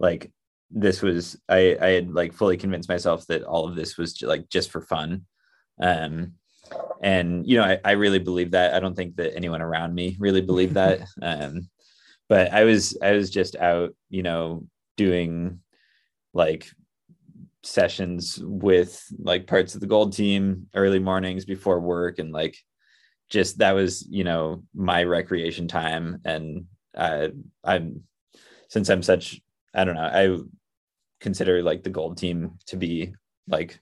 like 0.00 0.32
this 0.70 1.02
was 1.02 1.36
I 1.48 1.76
I 1.80 1.88
had 1.88 2.14
like 2.14 2.32
fully 2.32 2.56
convinced 2.56 2.88
myself 2.88 3.26
that 3.26 3.42
all 3.42 3.68
of 3.68 3.76
this 3.76 3.98
was 3.98 4.20
like 4.22 4.48
just 4.48 4.70
for 4.70 4.80
fun. 4.80 5.26
Um, 5.80 6.34
and 7.02 7.46
you 7.46 7.58
know 7.58 7.64
I, 7.64 7.78
I 7.84 7.92
really 7.92 8.18
believe 8.18 8.52
that. 8.52 8.74
I 8.74 8.80
don't 8.80 8.94
think 8.94 9.16
that 9.16 9.36
anyone 9.36 9.60
around 9.60 9.94
me 9.94 10.16
really 10.18 10.40
believed 10.40 10.74
that. 10.82 11.02
um, 11.20 11.68
but 12.28 12.52
I 12.52 12.64
was 12.64 12.96
I 13.02 13.12
was 13.12 13.30
just 13.30 13.56
out, 13.56 13.94
you 14.08 14.22
know, 14.22 14.66
doing 14.96 15.60
like 16.32 16.70
sessions 17.64 18.38
with 18.42 19.02
like 19.18 19.46
parts 19.46 19.74
of 19.74 19.80
the 19.80 19.86
gold 19.86 20.12
team 20.12 20.68
early 20.74 20.98
mornings 20.98 21.44
before 21.44 21.80
work 21.80 22.18
and 22.18 22.32
like 22.32 22.56
just 23.30 23.58
that 23.58 23.72
was 23.72 24.06
you 24.08 24.24
know 24.24 24.62
my 24.74 25.02
recreation 25.04 25.66
time. 25.66 26.20
And 26.24 26.66
uh, 26.96 27.28
i'm 27.64 28.02
since 28.68 28.88
i'm 28.88 29.02
such 29.02 29.40
i 29.74 29.84
don't 29.84 29.96
know 29.96 30.02
i 30.02 30.38
consider 31.20 31.62
like 31.62 31.82
the 31.82 31.90
gold 31.90 32.18
team 32.18 32.58
to 32.66 32.76
be 32.76 33.14
like 33.48 33.80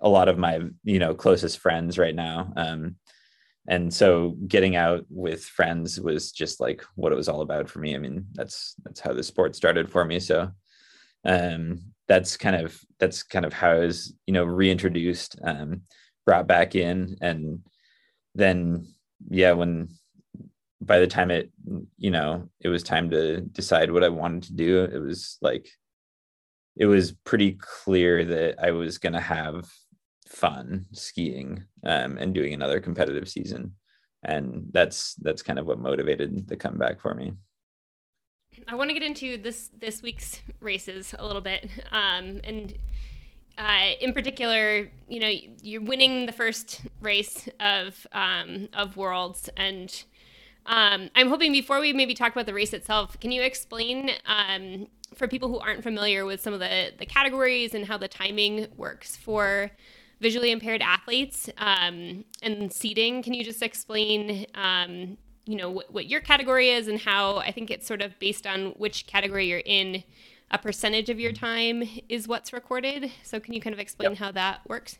a 0.00 0.08
lot 0.08 0.28
of 0.28 0.38
my 0.38 0.60
you 0.82 0.98
know 0.98 1.14
closest 1.14 1.58
friends 1.58 1.98
right 1.98 2.14
now. 2.14 2.52
Um 2.56 2.96
and 3.66 3.92
so 3.92 4.36
getting 4.46 4.76
out 4.76 5.06
with 5.08 5.42
friends 5.42 5.98
was 5.98 6.30
just 6.30 6.60
like 6.60 6.84
what 6.96 7.10
it 7.10 7.16
was 7.16 7.28
all 7.28 7.40
about 7.40 7.68
for 7.70 7.78
me. 7.78 7.94
I 7.94 7.98
mean 7.98 8.26
that's 8.34 8.74
that's 8.84 9.00
how 9.00 9.12
the 9.14 9.22
sport 9.22 9.56
started 9.56 9.90
for 9.90 10.04
me. 10.04 10.20
So 10.20 10.50
um 11.24 11.93
that's 12.08 12.36
kind 12.36 12.56
of 12.56 12.78
that's 12.98 13.22
kind 13.22 13.44
of 13.44 13.52
how 13.52 13.70
I 13.70 13.78
was, 13.78 14.14
you 14.26 14.34
know, 14.34 14.44
reintroduced, 14.44 15.38
um, 15.42 15.82
brought 16.26 16.46
back 16.46 16.74
in, 16.74 17.16
and 17.20 17.60
then 18.34 18.86
yeah, 19.30 19.52
when 19.52 19.88
by 20.80 20.98
the 20.98 21.06
time 21.06 21.30
it, 21.30 21.50
you 21.96 22.10
know, 22.10 22.48
it 22.60 22.68
was 22.68 22.82
time 22.82 23.10
to 23.10 23.40
decide 23.40 23.90
what 23.90 24.04
I 24.04 24.08
wanted 24.08 24.44
to 24.44 24.52
do, 24.54 24.84
it 24.84 24.98
was 24.98 25.38
like 25.40 25.68
it 26.76 26.86
was 26.86 27.12
pretty 27.24 27.52
clear 27.60 28.24
that 28.24 28.56
I 28.62 28.72
was 28.72 28.98
going 28.98 29.12
to 29.12 29.20
have 29.20 29.64
fun 30.28 30.86
skiing 30.92 31.64
um, 31.84 32.18
and 32.18 32.34
doing 32.34 32.52
another 32.52 32.80
competitive 32.80 33.28
season, 33.28 33.74
and 34.22 34.66
that's 34.72 35.14
that's 35.16 35.42
kind 35.42 35.58
of 35.58 35.66
what 35.66 35.78
motivated 35.78 36.48
the 36.48 36.56
comeback 36.56 37.00
for 37.00 37.14
me. 37.14 37.32
I 38.68 38.74
want 38.74 38.90
to 38.90 38.94
get 38.94 39.02
into 39.02 39.36
this 39.36 39.70
this 39.78 40.02
week's 40.02 40.40
races 40.60 41.14
a 41.18 41.26
little 41.26 41.42
bit, 41.42 41.68
um, 41.90 42.40
and 42.44 42.74
uh, 43.58 43.90
in 44.00 44.12
particular, 44.12 44.90
you 45.08 45.20
know, 45.20 45.32
you're 45.62 45.82
winning 45.82 46.26
the 46.26 46.32
first 46.32 46.82
race 47.00 47.48
of 47.60 48.06
um, 48.12 48.68
of 48.72 48.96
Worlds, 48.96 49.50
and 49.56 50.04
um, 50.66 51.10
I'm 51.14 51.28
hoping 51.28 51.52
before 51.52 51.80
we 51.80 51.92
maybe 51.92 52.14
talk 52.14 52.32
about 52.32 52.46
the 52.46 52.54
race 52.54 52.72
itself, 52.72 53.18
can 53.20 53.30
you 53.32 53.42
explain 53.42 54.10
um, 54.26 54.86
for 55.14 55.28
people 55.28 55.48
who 55.48 55.58
aren't 55.58 55.82
familiar 55.82 56.24
with 56.24 56.40
some 56.40 56.54
of 56.54 56.60
the 56.60 56.92
the 56.98 57.06
categories 57.06 57.74
and 57.74 57.86
how 57.86 57.98
the 57.98 58.08
timing 58.08 58.68
works 58.76 59.16
for 59.16 59.70
visually 60.20 60.50
impaired 60.50 60.80
athletes 60.80 61.50
um, 61.58 62.24
and 62.42 62.72
seating? 62.72 63.22
Can 63.22 63.34
you 63.34 63.44
just 63.44 63.62
explain 63.62 64.46
um, 64.54 65.18
you 65.46 65.56
know 65.56 65.70
what, 65.70 65.92
what 65.92 66.06
your 66.06 66.20
category 66.20 66.70
is 66.70 66.88
and 66.88 66.98
how 66.98 67.38
I 67.38 67.50
think 67.50 67.70
it's 67.70 67.86
sort 67.86 68.02
of 68.02 68.18
based 68.18 68.46
on 68.46 68.66
which 68.72 69.06
category 69.06 69.46
you're 69.46 69.62
in. 69.64 70.02
A 70.50 70.58
percentage 70.58 71.10
of 71.10 71.18
your 71.18 71.32
time 71.32 71.82
is 72.08 72.28
what's 72.28 72.52
recorded. 72.52 73.10
So 73.22 73.40
can 73.40 73.54
you 73.54 73.60
kind 73.60 73.74
of 73.74 73.80
explain 73.80 74.10
yep. 74.10 74.18
how 74.18 74.32
that 74.32 74.60
works? 74.68 74.98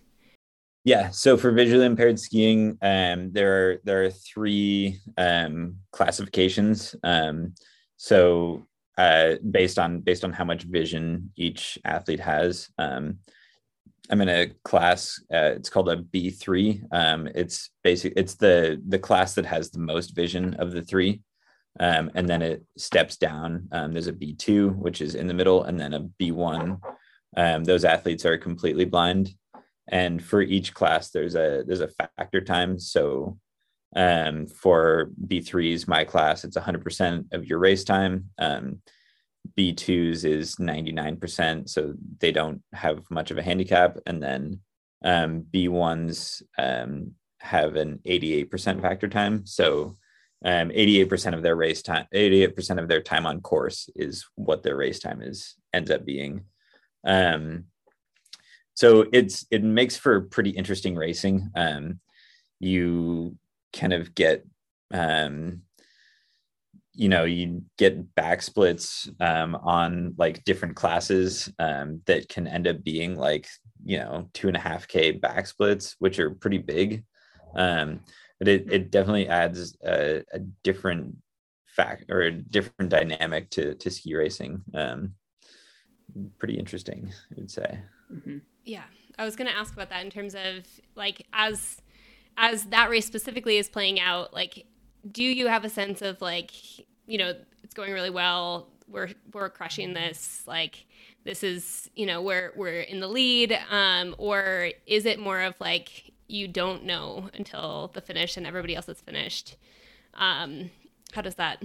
Yeah. 0.84 1.10
So 1.10 1.36
for 1.36 1.52
visually 1.52 1.86
impaired 1.86 2.18
skiing, 2.18 2.76
um, 2.82 3.30
there 3.32 3.70
are 3.70 3.78
there 3.84 4.04
are 4.04 4.10
three 4.10 5.00
um, 5.16 5.76
classifications. 5.92 6.94
Um, 7.02 7.54
so 7.96 8.66
uh, 8.98 9.34
based 9.50 9.78
on 9.78 10.00
based 10.00 10.24
on 10.24 10.32
how 10.32 10.44
much 10.44 10.64
vision 10.64 11.30
each 11.36 11.78
athlete 11.84 12.20
has. 12.20 12.68
Um, 14.10 14.20
I'm 14.20 14.28
in 14.28 14.28
a 14.28 14.52
class. 14.64 15.20
Uh, 15.32 15.52
it's 15.56 15.70
called 15.70 15.88
a 15.88 15.96
B3. 15.96 16.82
Um, 16.92 17.28
it's 17.34 17.70
basic. 17.82 18.12
It's 18.16 18.34
the 18.34 18.80
the 18.88 18.98
class 18.98 19.34
that 19.34 19.46
has 19.46 19.70
the 19.70 19.78
most 19.78 20.14
vision 20.14 20.54
of 20.54 20.72
the 20.72 20.82
three, 20.82 21.22
um, 21.80 22.10
and 22.14 22.28
then 22.28 22.42
it 22.42 22.64
steps 22.76 23.16
down. 23.16 23.68
Um, 23.72 23.92
there's 23.92 24.08
a 24.08 24.12
B2, 24.12 24.76
which 24.76 25.00
is 25.00 25.14
in 25.14 25.26
the 25.26 25.34
middle, 25.34 25.64
and 25.64 25.78
then 25.78 25.94
a 25.94 26.00
B1. 26.20 26.80
Um, 27.36 27.64
those 27.64 27.84
athletes 27.84 28.24
are 28.24 28.38
completely 28.38 28.84
blind, 28.84 29.30
and 29.88 30.22
for 30.22 30.42
each 30.42 30.74
class, 30.74 31.10
there's 31.10 31.34
a 31.34 31.64
there's 31.66 31.80
a 31.80 31.88
factor 32.16 32.40
time. 32.40 32.78
So 32.78 33.38
um, 33.96 34.46
for 34.46 35.10
B3s, 35.26 35.86
my 35.88 36.04
class, 36.04 36.44
it's 36.44 36.56
100% 36.56 37.32
of 37.32 37.46
your 37.46 37.58
race 37.58 37.84
time. 37.84 38.30
Um, 39.44 39.52
B2s 39.58 40.24
is 40.24 40.56
99%, 40.56 41.68
so 41.68 41.94
they 42.18 42.32
don't 42.32 42.62
have 42.72 43.10
much 43.10 43.30
of 43.30 43.38
a 43.38 43.42
handicap. 43.42 43.98
And 44.06 44.22
then 44.22 44.60
um, 45.04 45.44
B1s 45.52 46.42
um, 46.58 47.12
have 47.40 47.76
an 47.76 48.00
88% 48.06 48.80
factor 48.80 49.08
time. 49.08 49.46
So 49.46 49.96
um, 50.44 50.70
88% 50.70 51.34
of 51.34 51.42
their 51.42 51.56
race 51.56 51.82
time, 51.82 52.06
88% 52.14 52.78
of 52.78 52.88
their 52.88 53.02
time 53.02 53.26
on 53.26 53.40
course 53.40 53.88
is 53.94 54.26
what 54.34 54.62
their 54.62 54.76
race 54.76 54.98
time 54.98 55.22
is 55.22 55.54
ends 55.72 55.90
up 55.90 56.04
being. 56.04 56.44
Um, 57.06 57.64
so 58.74 59.06
it's 59.12 59.46
it 59.50 59.62
makes 59.62 59.96
for 59.96 60.22
pretty 60.22 60.50
interesting 60.50 60.96
racing. 60.96 61.50
Um, 61.54 62.00
you 62.58 63.36
kind 63.72 63.92
of 63.92 64.14
get 64.14 64.44
um, 64.92 65.62
you 66.94 67.08
know 67.08 67.24
you 67.24 67.62
get 67.76 68.14
back 68.14 68.42
splits 68.42 69.10
um, 69.20 69.54
on 69.56 70.14
like 70.16 70.44
different 70.44 70.76
classes 70.76 71.52
um, 71.58 72.00
that 72.06 72.28
can 72.28 72.46
end 72.46 72.66
up 72.66 72.82
being 72.84 73.16
like 73.16 73.48
you 73.84 73.98
know 73.98 74.28
two 74.32 74.48
and 74.48 74.56
a 74.56 74.60
half 74.60 74.86
k 74.86 75.10
back 75.10 75.46
splits 75.46 75.96
which 75.98 76.18
are 76.18 76.30
pretty 76.30 76.58
big. 76.58 77.04
Um, 77.56 78.00
but 78.38 78.48
it, 78.48 78.72
it 78.72 78.90
definitely 78.90 79.28
adds 79.28 79.76
a, 79.84 80.22
a 80.32 80.38
different 80.62 81.16
fact 81.66 82.10
or 82.10 82.22
a 82.22 82.32
different 82.32 82.90
dynamic 82.90 83.50
to 83.50 83.74
to 83.74 83.90
ski 83.90 84.14
racing. 84.14 84.62
Um, 84.74 85.14
pretty 86.38 86.54
interesting 86.54 87.12
i 87.32 87.34
would 87.36 87.50
say. 87.50 87.80
Mm-hmm. 88.12 88.38
yeah. 88.64 88.84
I 89.18 89.24
was 89.24 89.36
going 89.36 89.48
to 89.48 89.56
ask 89.56 89.72
about 89.72 89.90
that 89.90 90.04
in 90.04 90.10
terms 90.10 90.34
of 90.34 90.66
like 90.96 91.26
as 91.32 91.80
as 92.36 92.64
that 92.66 92.90
race 92.90 93.06
specifically 93.06 93.58
is 93.58 93.68
playing 93.68 94.00
out 94.00 94.34
like 94.34 94.66
do 95.10 95.22
you 95.22 95.46
have 95.48 95.64
a 95.64 95.68
sense 95.68 96.02
of 96.02 96.20
like 96.20 96.50
you 97.06 97.18
know 97.18 97.34
it's 97.62 97.74
going 97.74 97.92
really 97.92 98.10
well 98.10 98.68
we're 98.88 99.10
we're 99.32 99.48
crushing 99.48 99.94
this 99.94 100.42
like 100.46 100.86
this 101.24 101.42
is 101.42 101.90
you 101.94 102.06
know 102.06 102.20
we're 102.22 102.52
we're 102.56 102.80
in 102.80 103.00
the 103.00 103.08
lead 103.08 103.58
um 103.70 104.14
or 104.18 104.70
is 104.86 105.06
it 105.06 105.18
more 105.18 105.40
of 105.40 105.54
like 105.60 106.12
you 106.28 106.48
don't 106.48 106.84
know 106.84 107.28
until 107.34 107.90
the 107.94 108.00
finish 108.00 108.36
and 108.36 108.46
everybody 108.46 108.74
else 108.74 108.88
is 108.88 109.00
finished? 109.00 109.56
Um 110.14 110.70
how 111.12 111.20
does 111.22 111.36
that? 111.36 111.62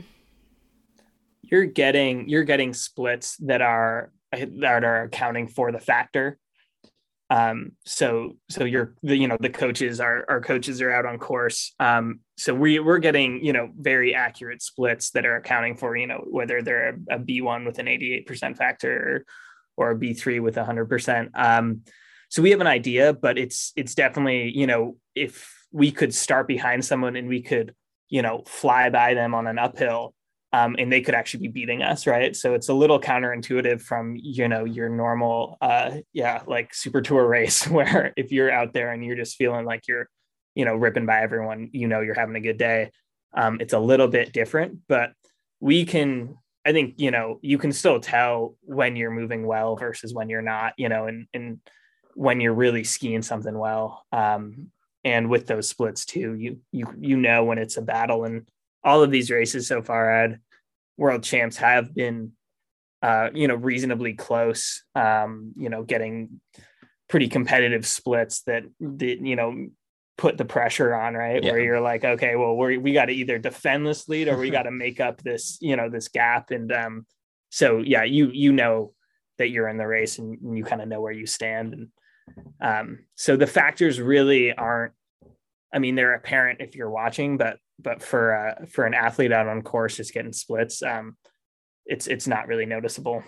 You're 1.41 1.65
getting 1.65 2.27
you're 2.29 2.43
getting 2.43 2.73
splits 2.73 3.37
that 3.37 3.61
are 3.61 4.11
that 4.31 4.83
are 4.83 5.03
accounting 5.03 5.47
for 5.47 5.71
the 5.71 5.79
factor 5.79 6.37
um, 7.30 7.73
so 7.86 8.38
so 8.49 8.63
you're 8.63 8.95
the 9.03 9.15
you 9.15 9.27
know 9.27 9.38
the 9.39 9.49
coaches 9.49 9.99
our 9.99 10.25
our 10.27 10.41
coaches 10.41 10.82
are 10.82 10.91
out 10.91 11.05
on 11.05 11.19
course. 11.19 11.73
Um, 11.80 12.21
so 12.38 12.55
we 12.55 12.80
we're 12.80 12.99
getting 12.99 13.43
you 13.43 13.53
know 13.53 13.69
very 13.77 14.15
accurate 14.15 14.61
splits 14.61 15.11
that 15.11 15.25
are 15.25 15.36
accounting 15.36 15.77
for 15.77 15.95
you 15.95 16.07
know 16.07 16.25
whether 16.27 16.61
they're 16.61 16.89
a 16.89 17.15
a 17.15 17.19
B1 17.19 17.65
with 17.65 17.77
an 17.80 17.86
88% 17.86 18.57
factor 18.57 19.25
or, 19.77 19.89
or 19.89 19.91
a 19.91 19.95
B3 19.95 20.41
with 20.41 20.55
100%. 20.55 21.30
Um, 21.36 21.82
so 22.30 22.41
we 22.41 22.49
have 22.49 22.61
an 22.61 22.67
idea, 22.67 23.13
but 23.13 23.38
it's 23.38 23.73
it's 23.75 23.93
definitely 23.93 24.51
you 24.57 24.65
know 24.65 24.97
if 25.13 25.53
we 25.71 25.91
could 25.91 26.15
start 26.15 26.47
behind 26.47 26.84
someone 26.84 27.15
and 27.15 27.27
we 27.27 27.43
could 27.43 27.75
you 28.09 28.23
know 28.23 28.43
fly 28.47 28.89
by 28.89 29.13
them 29.13 29.36
on 29.36 29.45
an 29.45 29.59
uphill 29.59 30.15
um, 30.52 30.76
and 30.80 30.91
they 30.91 31.02
could 31.02 31.14
actually 31.14 31.47
be 31.47 31.60
beating 31.60 31.84
us, 31.84 32.08
right? 32.08 32.36
So 32.36 32.56
it's 32.56 32.70
a 32.70 32.74
little 32.74 33.00
counterintuitive 33.00 33.82
from 33.82 34.18
you 34.22 34.47
know 34.47 34.66
your 34.66 34.89
normal, 34.89 35.58
uh, 35.62 35.97
yeah, 36.14 36.41
like 36.47 36.74
super 36.74 37.02
tour 37.02 37.28
race 37.28 37.68
where 37.68 38.14
if 38.18 38.32
you're 38.32 38.52
out 38.52 38.74
there 38.74 38.91
and 38.91 39.06
you're 39.06 39.16
just 39.16 39.38
feeling 39.38 39.66
like 39.66 39.88
you're, 39.88 40.10
you 40.56 40.66
know, 40.66 40.76
ripping 40.76 41.06
by 41.06 41.22
everyone, 41.22 41.70
you 41.74 41.88
know, 41.88 42.02
you're 42.02 42.16
having 42.16 42.36
a 42.36 42.41
good 42.41 42.58
day. 42.58 42.91
Um, 43.34 43.60
it's 43.62 43.74
a 43.74 43.80
little 43.80 44.08
bit 44.08 44.34
different, 44.34 44.80
but 44.88 45.14
we 45.60 45.86
can. 45.86 46.38
I 46.66 46.74
think 46.74 46.95
you 46.97 47.10
know 47.10 47.39
you 47.41 47.58
can 47.58 47.72
still 47.72 48.00
tell 48.00 48.56
when 48.62 48.95
you're 48.95 49.12
moving 49.12 49.47
well 49.47 49.76
versus 49.76 50.14
when 50.14 50.30
you're 50.30 50.41
not, 50.41 50.74
you 50.78 50.89
know, 50.89 51.06
and 51.06 51.28
and 51.34 51.60
when 52.16 52.41
you're 52.41 52.54
really 52.54 52.84
skiing 52.84 53.22
something 53.22 53.58
well. 53.58 54.06
Um, 54.12 54.72
and 55.06 55.30
with 55.30 55.47
those 55.47 55.70
splits 55.70 56.06
too, 56.06 56.34
you 56.34 56.60
you 56.72 56.93
you 57.00 57.18
know 57.18 57.43
when 57.45 57.60
it's 57.60 57.78
a 57.78 57.82
battle 57.82 58.26
and 58.26 58.45
all 58.84 59.03
of 59.03 59.11
these 59.11 59.32
races 59.32 59.67
so 59.67 59.82
far, 59.82 60.23
Ed, 60.23 60.39
world 60.97 61.23
champs 61.23 61.57
have 61.57 61.93
been, 61.93 62.34
uh, 63.01 63.30
you 63.34 63.47
know, 63.47 63.55
reasonably 63.55 64.13
close. 64.13 64.84
Um, 64.95 65.53
you 65.55 65.69
know, 65.69 65.84
getting 65.84 66.41
pretty 67.07 67.27
competitive 67.27 67.86
splits 67.86 68.43
that, 68.43 68.63
that 68.80 69.19
you 69.19 69.36
know 69.36 69.67
put 70.19 70.38
the 70.38 70.45
pressure 70.45 70.93
on, 70.93 71.13
right? 71.13 71.41
Yeah. 71.41 71.51
Where 71.51 71.61
you're 71.61 71.82
like, 71.82 72.03
okay, 72.03 72.36
well, 72.36 72.55
we 72.57 72.77
we 72.77 72.93
got 72.93 73.05
to 73.05 73.13
either 73.13 73.39
defend 73.39 73.88
this 73.88 74.07
lead 74.09 74.27
or 74.27 74.38
we 74.38 74.49
got 74.57 74.63
to 74.63 74.71
make 74.71 74.99
up 74.99 75.21
this, 75.23 75.57
you 75.61 75.75
know, 75.75 75.89
this 75.89 76.09
gap. 76.09 76.51
And 76.51 76.71
um, 76.71 77.05
so 77.49 77.80
yeah, 77.80 78.03
you 78.03 78.30
you 78.32 78.51
know 78.51 78.93
that 79.38 79.49
you're 79.49 79.69
in 79.69 79.77
the 79.77 79.88
race 79.88 80.19
and, 80.19 80.38
and 80.41 80.57
you 80.57 80.65
kind 80.65 80.82
of 80.82 80.89
know 80.89 81.01
where 81.01 81.13
you 81.13 81.25
stand. 81.25 81.73
And 81.73 81.88
um, 82.61 82.99
so 83.15 83.38
the 83.38 83.47
factors 83.47 83.99
really 83.99 84.53
aren't. 84.53 84.93
I 85.73 85.80
mean, 85.80 85.95
they're 85.95 86.15
apparent 86.15 86.61
if 86.61 86.75
you're 86.75 86.89
watching, 86.89 87.38
but 87.38 87.57
but 87.82 88.01
for 88.01 88.36
uh, 88.36 88.65
for 88.65 88.86
an 88.86 88.93
athlete 88.93 89.32
out 89.32 89.47
on 89.47 89.61
course 89.61 89.97
just 89.97 90.13
getting 90.13 90.34
splits, 90.34 90.82
um, 90.84 91.15
it's 91.86 92.07
it's 92.07 92.27
not 92.27 92.47
really 92.47 92.65
noticeable. 92.65 93.23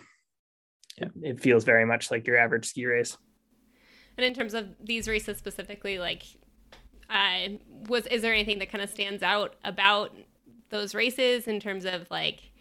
Yeah. 0.97 1.08
It 1.22 1.39
feels 1.39 1.64
very 1.64 1.86
much 1.86 2.12
like 2.12 2.28
your 2.28 2.38
average 2.38 2.66
ski 2.66 2.86
race. 2.86 3.18
And 4.18 4.26
in 4.26 4.34
terms 4.34 4.54
of 4.54 4.68
these 4.84 5.08
races 5.08 5.38
specifically, 5.38 5.99
like, 5.99 6.24
uh, 7.10 7.49
was 7.88 8.06
is 8.08 8.22
there 8.22 8.34
anything 8.34 8.60
that 8.60 8.72
kind 8.72 8.84
of 8.84 8.89
stands 8.89 9.24
out 9.24 9.56
about 9.64 10.14
those 10.70 10.95
races 10.95 11.47
in 11.47 11.60
terms 11.60 11.86
of 11.86 12.10
like 12.10 12.52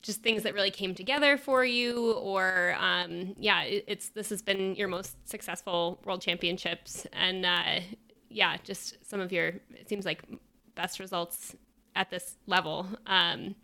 just 0.00 0.22
things 0.22 0.44
that 0.44 0.54
really 0.54 0.70
came 0.70 0.94
together 0.94 1.36
for 1.36 1.64
you 1.64 2.12
or 2.12 2.74
um, 2.78 3.34
yeah 3.38 3.62
it's 3.62 4.10
this 4.10 4.30
has 4.30 4.40
been 4.40 4.74
your 4.76 4.88
most 4.88 5.16
successful 5.28 6.00
world 6.04 6.22
championships 6.22 7.06
and 7.12 7.44
uh, 7.44 7.80
yeah 8.30 8.56
just 8.64 8.96
some 9.06 9.20
of 9.20 9.32
your 9.32 9.48
it 9.74 9.88
seems 9.88 10.04
like 10.04 10.22
best 10.78 10.98
results 11.00 11.54
at 11.94 12.10
this 12.10 12.36
level. 12.46 12.86
Um. 13.06 13.54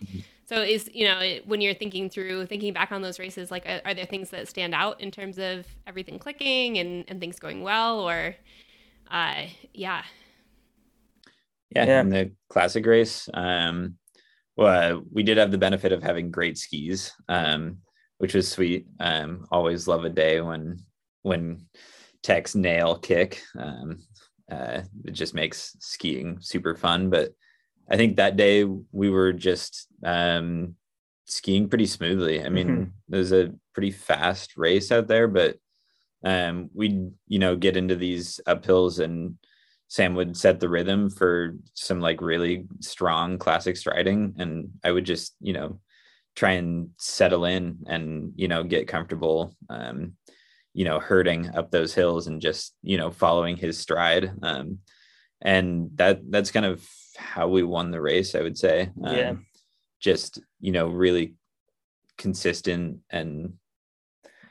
So 0.47 0.61
is 0.61 0.91
you 0.93 1.07
know 1.07 1.39
when 1.47 1.63
you're 1.63 1.75
thinking 1.75 2.11
through 2.11 2.47
thinking 2.47 2.75
back 2.75 2.93
on 2.93 3.01
those 3.01 3.19
races, 3.19 3.51
like 3.51 3.65
are, 3.67 3.81
are, 3.87 3.95
there 3.95 4.05
things 4.05 4.29
that 4.31 4.47
stand 4.47 4.75
out 4.75 5.01
in 5.01 5.11
terms 5.11 5.39
of 5.39 5.67
everything 5.87 6.19
clicking 6.19 6.77
and, 6.77 7.05
and 7.09 7.19
things 7.19 7.39
going 7.39 7.63
well, 7.63 8.01
or 8.01 8.37
uh, 9.11 9.47
yeah. 9.73 10.03
Yeah, 11.71 11.87
yeah. 11.87 12.01
in 12.01 12.11
the 12.11 12.33
classic 12.51 12.85
race, 12.87 13.29
um, 13.33 13.97
well, 14.57 15.03
we 15.11 15.23
did 15.23 15.39
have 15.39 15.51
the 15.51 15.59
benefit 15.59 15.93
of 15.93 16.03
having 16.03 16.31
great 16.31 16.59
skis, 16.59 17.13
um, 17.29 17.79
which 18.19 18.35
was 18.35 18.49
sweet. 18.49 18.87
Um, 19.01 19.47
always 19.51 19.89
love 19.89 20.05
a 20.05 20.11
day 20.11 20.41
when 20.41 20.79
when 21.23 21.67
techs 22.23 22.55
nail 22.55 22.99
kick. 22.99 23.43
Um, 23.59 23.99
uh, 24.51 24.83
it 25.05 25.13
just 25.13 25.35
makes 25.35 25.77
skiing 25.81 26.39
super 26.41 26.75
fun. 26.75 27.11
But 27.11 27.31
I 27.89 27.97
think 27.97 28.17
that 28.17 28.37
day 28.37 28.65
we 28.65 29.11
were 29.11 29.33
just 29.33 29.87
um, 30.05 30.75
skiing 31.27 31.69
pretty 31.69 31.87
smoothly. 31.87 32.45
I 32.45 32.49
mean, 32.49 32.69
mm-hmm. 32.69 32.91
there's 33.09 33.33
a 33.33 33.53
pretty 33.73 33.91
fast 33.91 34.57
race 34.57 34.93
out 34.93 35.09
there, 35.09 35.29
but 35.29 35.57
um, 36.25 36.71
we'd 36.75 37.11
you 37.29 37.39
know 37.39 37.57
get 37.57 37.77
into 37.77 37.97
these 37.97 38.41
uphills 38.47 38.99
and 38.99 39.37
Sam 39.89 40.15
would 40.15 40.37
set 40.37 40.61
the 40.61 40.69
rhythm 40.69 41.11
for 41.11 41.55
some 41.75 42.01
like 42.01 42.21
really 42.21 42.67
strong 42.81 43.39
classic 43.39 43.77
striding, 43.77 44.35
and 44.39 44.71
I 44.83 44.91
would 44.91 45.05
just 45.05 45.37
you 45.41 45.53
know 45.53 45.81
try 46.35 46.53
and 46.53 46.91
settle 46.97 47.45
in 47.45 47.79
and 47.87 48.33
you 48.35 48.49
know 48.49 48.65
get 48.65 48.89
comfortable 48.89 49.55
um, 49.69 50.15
you 50.75 50.85
know 50.85 50.99
herding 51.01 51.55
up 51.55 51.71
those 51.71 51.95
hills 51.95 52.27
and 52.27 52.43
just 52.43 52.75
you 52.83 52.99
know 52.99 53.11
following 53.11 53.57
his 53.57 53.79
stride. 53.79 54.33
Um, 54.43 54.79
and 55.41 55.91
that 55.97 56.21
that's 56.31 56.51
kind 56.51 56.67
of 56.67 56.87
how 57.17 57.49
we 57.49 57.63
won 57.63 57.91
the 57.91 58.01
race 58.01 58.35
i 58.35 58.41
would 58.41 58.59
say. 58.59 58.91
Um, 59.03 59.17
yeah. 59.17 59.35
just 60.01 60.41
you 60.61 60.73
know 60.73 60.89
really 60.89 61.35
consistent 62.19 62.99
and 63.11 63.55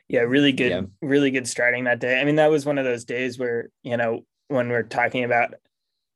yeah 0.07 0.21
really 0.21 0.51
good 0.51 0.71
yeah. 0.71 0.81
really 1.01 1.31
good 1.31 1.47
striding 1.47 1.83
that 1.85 1.99
day. 1.99 2.19
I 2.19 2.25
mean 2.25 2.35
that 2.35 2.51
was 2.51 2.65
one 2.65 2.77
of 2.77 2.85
those 2.85 3.05
days 3.05 3.37
where 3.37 3.69
you 3.83 3.97
know 3.97 4.25
when 4.47 4.69
we're 4.69 4.83
talking 4.83 5.23
about 5.23 5.55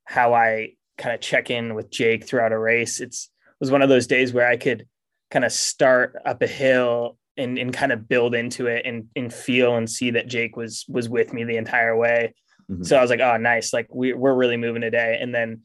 how 0.05 0.33
i 0.33 0.69
kind 0.97 1.13
of 1.13 1.21
check 1.21 1.49
in 1.49 1.75
with 1.75 1.89
jake 1.89 2.25
throughout 2.25 2.51
a 2.51 2.57
race 2.57 2.99
it's 2.99 3.25
it 3.25 3.59
was 3.59 3.71
one 3.71 3.81
of 3.81 3.89
those 3.89 4.07
days 4.07 4.33
where 4.33 4.47
i 4.47 4.57
could 4.57 4.87
kind 5.31 5.43
of 5.43 5.51
start 5.51 6.15
up 6.25 6.41
a 6.41 6.47
hill 6.47 7.16
and 7.37 7.57
and 7.57 7.73
kind 7.73 7.91
of 7.91 8.07
build 8.07 8.35
into 8.35 8.67
it 8.67 8.85
and 8.85 9.07
and 9.15 9.33
feel 9.33 9.75
and 9.75 9.89
see 9.89 10.11
that 10.11 10.27
Jake 10.27 10.55
was 10.55 10.85
was 10.87 11.09
with 11.09 11.33
me 11.33 11.43
the 11.43 11.57
entire 11.57 11.95
way. 11.95 12.33
Mm-hmm. 12.69 12.83
So 12.83 12.97
I 12.97 13.01
was 13.01 13.09
like, 13.09 13.19
oh, 13.19 13.37
nice. 13.37 13.73
Like 13.73 13.87
we 13.93 14.13
we're 14.13 14.33
really 14.33 14.57
moving 14.57 14.81
today. 14.81 15.17
And 15.21 15.33
then, 15.33 15.61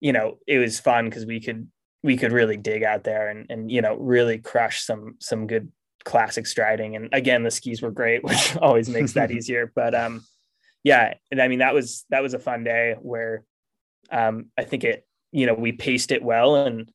you 0.00 0.12
know, 0.12 0.38
it 0.46 0.58
was 0.58 0.80
fun 0.80 1.06
because 1.06 1.26
we 1.26 1.40
could 1.40 1.68
we 2.02 2.16
could 2.16 2.32
really 2.32 2.56
dig 2.56 2.84
out 2.84 3.04
there 3.04 3.28
and 3.28 3.46
and 3.50 3.70
you 3.70 3.82
know 3.82 3.96
really 3.96 4.38
crush 4.38 4.82
some 4.82 5.16
some 5.18 5.46
good 5.46 5.70
classic 6.04 6.46
striding. 6.46 6.96
And 6.96 7.08
again, 7.12 7.42
the 7.42 7.50
skis 7.50 7.82
were 7.82 7.90
great, 7.90 8.24
which 8.24 8.56
always 8.56 8.88
makes 8.88 9.12
that 9.12 9.30
easier. 9.36 9.72
But 9.74 9.94
um, 9.94 10.24
yeah, 10.84 11.14
and 11.30 11.42
I 11.42 11.48
mean 11.48 11.58
that 11.58 11.74
was 11.74 12.04
that 12.10 12.22
was 12.22 12.34
a 12.34 12.38
fun 12.38 12.64
day 12.64 12.96
where 13.00 13.44
um 14.10 14.46
I 14.56 14.64
think 14.64 14.84
it 14.84 15.06
you 15.32 15.46
know 15.46 15.54
we 15.54 15.72
paced 15.72 16.12
it 16.12 16.22
well 16.22 16.56
and 16.56 16.90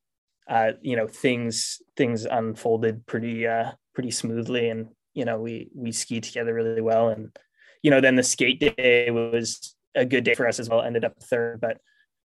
uh 0.49 0.71
you 0.81 0.95
know 0.95 1.07
things 1.07 1.79
things 1.95 2.25
unfolded 2.25 3.05
pretty 3.05 3.45
uh 3.45 3.71
pretty 3.93 4.11
smoothly 4.11 4.69
and 4.69 4.87
you 5.13 5.25
know 5.25 5.39
we 5.39 5.69
we 5.75 5.91
skied 5.91 6.23
together 6.23 6.53
really 6.53 6.81
well 6.81 7.09
and 7.09 7.35
you 7.81 7.91
know 7.91 8.01
then 8.01 8.15
the 8.15 8.23
skate 8.23 8.59
day 8.59 9.09
was 9.11 9.75
a 9.95 10.05
good 10.05 10.23
day 10.23 10.33
for 10.33 10.47
us 10.47 10.59
as 10.59 10.69
well 10.69 10.81
ended 10.81 11.05
up 11.05 11.21
third 11.21 11.61
but 11.61 11.77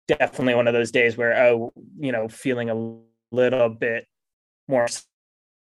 definitely 0.07 0.53
one 0.53 0.67
of 0.67 0.73
those 0.73 0.91
days 0.91 1.17
where 1.17 1.47
oh 1.47 1.73
you 1.97 2.11
know 2.11 2.27
feeling 2.27 2.69
a 2.69 3.35
little 3.35 3.69
bit 3.69 4.05
more 4.67 4.87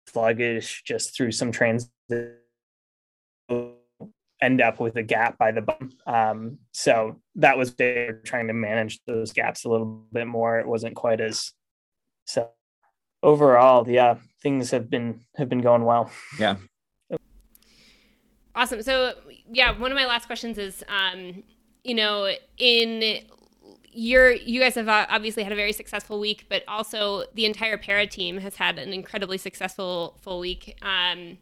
sluggish 0.06 0.82
just 0.84 1.14
through 1.14 1.32
some 1.32 1.52
trans 1.52 1.90
end 4.42 4.60
up 4.60 4.80
with 4.80 4.96
a 4.96 5.02
gap 5.02 5.38
by 5.38 5.52
the 5.52 5.62
bum. 5.62 5.90
Um, 6.06 6.58
so 6.72 7.20
that 7.36 7.58
was 7.58 7.74
they're 7.74 8.20
trying 8.24 8.46
to 8.46 8.54
manage 8.54 9.00
those 9.06 9.32
gaps 9.32 9.64
a 9.64 9.68
little 9.68 10.06
bit 10.12 10.26
more. 10.26 10.58
It 10.58 10.66
wasn't 10.66 10.96
quite 10.96 11.20
as 11.20 11.52
so 12.26 12.50
overall, 13.22 13.88
yeah, 13.88 14.16
things 14.42 14.70
have 14.70 14.90
been 14.90 15.20
have 15.36 15.48
been 15.48 15.60
going 15.60 15.84
well. 15.84 16.10
Yeah. 16.38 16.56
Awesome. 18.54 18.82
So 18.82 19.14
yeah, 19.50 19.78
one 19.78 19.90
of 19.90 19.96
my 19.96 20.06
last 20.06 20.26
questions 20.26 20.58
is, 20.58 20.84
um, 20.88 21.42
you 21.84 21.94
know, 21.94 22.32
in 22.58 23.22
your 23.92 24.32
you 24.32 24.60
guys 24.60 24.74
have 24.74 24.88
obviously 24.88 25.42
had 25.42 25.52
a 25.52 25.56
very 25.56 25.72
successful 25.72 26.20
week, 26.20 26.46
but 26.48 26.62
also 26.68 27.24
the 27.34 27.46
entire 27.46 27.76
para 27.76 28.06
team 28.06 28.38
has 28.38 28.56
had 28.56 28.78
an 28.78 28.92
incredibly 28.92 29.38
successful 29.38 30.18
full 30.20 30.40
week. 30.40 30.76
Um, 30.82 31.38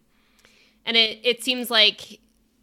and 0.84 0.96
it 0.96 1.20
it 1.22 1.44
seems 1.44 1.70
like 1.70 2.20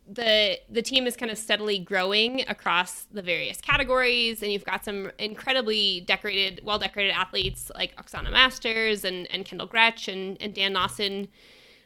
the 0.07 0.59
the 0.69 0.81
team 0.81 1.07
is 1.07 1.15
kind 1.15 1.31
of 1.31 1.37
steadily 1.37 1.79
growing 1.79 2.41
across 2.47 3.05
the 3.11 3.21
various 3.21 3.59
categories 3.59 4.43
and 4.43 4.51
you've 4.51 4.65
got 4.65 4.85
some 4.85 5.11
incredibly 5.17 6.01
decorated 6.01 6.61
well 6.63 6.77
decorated 6.77 7.11
athletes 7.11 7.71
like 7.75 7.95
oksana 7.95 8.31
masters 8.31 9.03
and, 9.03 9.27
and 9.31 9.45
kendall 9.45 9.67
Gretsch 9.67 10.11
and, 10.11 10.37
and 10.41 10.53
dan 10.53 10.73
Cnossen. 10.73 11.27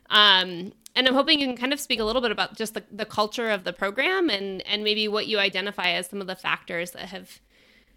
Um, 0.10 0.74
and 0.96 1.08
i'm 1.08 1.14
hoping 1.14 1.40
you 1.40 1.48
can 1.48 1.56
kind 1.56 1.72
of 1.72 1.80
speak 1.80 2.00
a 2.00 2.04
little 2.04 2.22
bit 2.22 2.32
about 2.32 2.58
just 2.58 2.74
the, 2.74 2.84
the 2.92 3.06
culture 3.06 3.50
of 3.50 3.64
the 3.64 3.74
program 3.74 4.30
and 4.30 4.62
and 4.68 4.84
maybe 4.84 5.08
what 5.08 5.28
you 5.28 5.40
identify 5.40 5.92
as 5.92 6.10
some 6.10 6.20
of 6.20 6.28
the 6.28 6.36
factors 6.36 6.92
that 6.92 7.04
have 7.04 7.40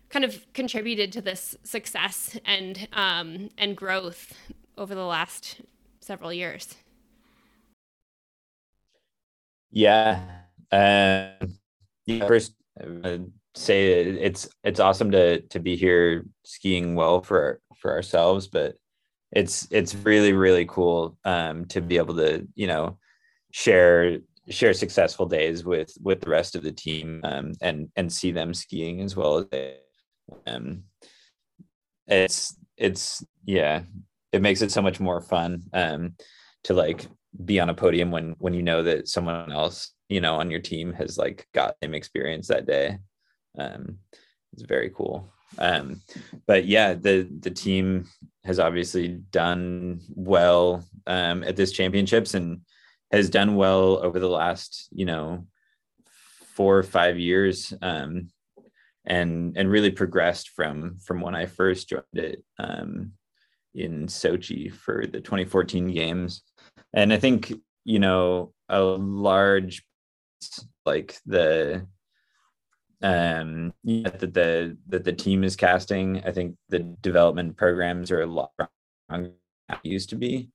kind 0.08 0.24
of 0.24 0.46
contributed 0.52 1.10
to 1.10 1.22
this 1.22 1.56
success 1.64 2.38
and 2.44 2.86
um, 2.92 3.48
and 3.58 3.76
growth 3.76 4.34
over 4.78 4.94
the 4.94 5.04
last 5.04 5.62
several 6.00 6.32
years 6.32 6.76
yeah. 9.72 10.20
Um, 10.70 11.58
yeah. 12.06 12.26
First, 12.26 12.54
I'd 13.04 13.26
say 13.54 13.92
it's 13.92 14.48
it's 14.64 14.80
awesome 14.80 15.10
to 15.10 15.40
to 15.40 15.60
be 15.60 15.76
here 15.76 16.24
skiing 16.44 16.94
well 16.94 17.20
for 17.22 17.60
for 17.76 17.92
ourselves, 17.92 18.46
but 18.46 18.76
it's 19.32 19.66
it's 19.70 19.94
really 19.94 20.32
really 20.32 20.66
cool 20.66 21.16
um, 21.24 21.64
to 21.66 21.80
be 21.80 21.96
able 21.96 22.16
to 22.16 22.46
you 22.54 22.66
know 22.66 22.98
share 23.52 24.18
share 24.48 24.74
successful 24.74 25.26
days 25.26 25.64
with 25.64 25.92
with 26.00 26.20
the 26.20 26.30
rest 26.30 26.54
of 26.54 26.62
the 26.62 26.72
team 26.72 27.20
um, 27.24 27.52
and 27.60 27.88
and 27.96 28.12
see 28.12 28.32
them 28.32 28.52
skiing 28.52 29.00
as 29.00 29.16
well 29.16 29.38
as 29.38 29.46
they 29.50 29.76
um 30.46 30.82
it's 32.06 32.56
it's 32.76 33.24
yeah 33.44 33.82
it 34.32 34.42
makes 34.42 34.62
it 34.62 34.72
so 34.72 34.82
much 34.82 34.98
more 34.98 35.20
fun 35.20 35.62
um 35.72 36.14
to 36.64 36.74
like 36.74 37.06
be 37.44 37.60
on 37.60 37.70
a 37.70 37.74
podium 37.74 38.10
when 38.10 38.34
when 38.38 38.54
you 38.54 38.62
know 38.62 38.82
that 38.82 39.08
someone 39.08 39.52
else 39.52 39.92
you 40.08 40.20
know 40.20 40.34
on 40.36 40.50
your 40.50 40.60
team 40.60 40.92
has 40.92 41.16
like 41.16 41.46
got 41.54 41.76
same 41.82 41.94
experience 41.94 42.48
that 42.48 42.66
day. 42.66 42.98
Um 43.58 43.98
it's 44.52 44.62
very 44.62 44.90
cool. 44.90 45.32
Um 45.58 46.02
but 46.46 46.66
yeah 46.66 46.94
the 46.94 47.28
the 47.40 47.50
team 47.50 48.06
has 48.44 48.58
obviously 48.58 49.08
done 49.08 50.00
well 50.10 50.84
um 51.06 51.42
at 51.44 51.56
this 51.56 51.72
championships 51.72 52.34
and 52.34 52.60
has 53.10 53.30
done 53.30 53.56
well 53.56 53.98
over 54.02 54.18
the 54.18 54.28
last 54.28 54.88
you 54.90 55.04
know 55.04 55.46
four 56.54 56.78
or 56.78 56.82
five 56.82 57.18
years 57.18 57.72
um 57.82 58.28
and 59.04 59.56
and 59.56 59.70
really 59.70 59.90
progressed 59.90 60.50
from 60.50 60.98
from 61.04 61.20
when 61.20 61.34
i 61.34 61.46
first 61.46 61.88
joined 61.88 62.04
it 62.14 62.44
um 62.58 63.12
in 63.74 64.06
sochi 64.06 64.70
for 64.70 65.06
the 65.06 65.20
2014 65.20 65.92
games 65.92 66.42
and 66.94 67.12
i 67.12 67.18
think 67.18 67.52
you 67.84 67.98
know 67.98 68.52
a 68.68 68.80
large 68.80 69.84
like 70.84 71.18
the 71.26 71.86
um 73.02 73.72
yeah, 73.82 74.10
that 74.10 74.32
the 74.32 74.76
that 74.88 75.04
the 75.04 75.12
team 75.12 75.44
is 75.44 75.56
casting 75.56 76.22
i 76.24 76.30
think 76.30 76.56
the 76.68 76.78
development 76.78 77.56
programs 77.56 78.10
are 78.10 78.22
a 78.22 78.26
lot 78.26 78.50
used 79.82 80.10
to 80.10 80.16
be. 80.16 80.50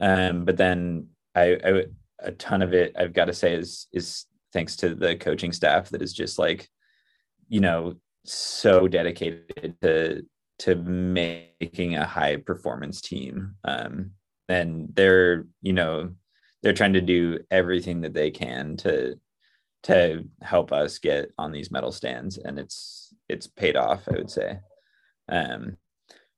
Um 0.00 0.44
but 0.44 0.56
then 0.56 1.08
I, 1.34 1.58
I 1.64 1.84
a 2.18 2.32
ton 2.32 2.62
of 2.62 2.72
it 2.72 2.94
i've 2.98 3.12
got 3.12 3.26
to 3.26 3.34
say 3.34 3.54
is 3.54 3.86
is 3.92 4.26
thanks 4.52 4.76
to 4.76 4.94
the 4.94 5.16
coaching 5.16 5.52
staff 5.52 5.90
that 5.90 6.02
is 6.02 6.12
just 6.12 6.38
like 6.38 6.68
you 7.48 7.60
know 7.60 7.94
so 8.24 8.88
dedicated 8.88 9.76
to 9.82 10.22
to 10.58 10.74
making 10.74 11.96
a 11.96 12.06
high 12.06 12.36
performance 12.36 13.00
team. 13.00 13.54
Um 13.64 14.12
and 14.48 14.88
they're 14.94 15.46
you 15.62 15.72
know 15.72 16.10
they're 16.62 16.72
trying 16.72 16.94
to 16.94 17.00
do 17.00 17.38
everything 17.50 18.00
that 18.00 18.14
they 18.14 18.30
can 18.30 18.76
to 18.76 19.18
to 19.82 20.24
help 20.42 20.72
us 20.72 20.98
get 20.98 21.30
on 21.38 21.52
these 21.52 21.70
medal 21.70 21.92
stands 21.92 22.38
and 22.38 22.58
it's 22.58 23.14
it's 23.28 23.46
paid 23.46 23.76
off 23.76 24.08
i 24.08 24.12
would 24.12 24.30
say. 24.30 24.58
Um 25.28 25.76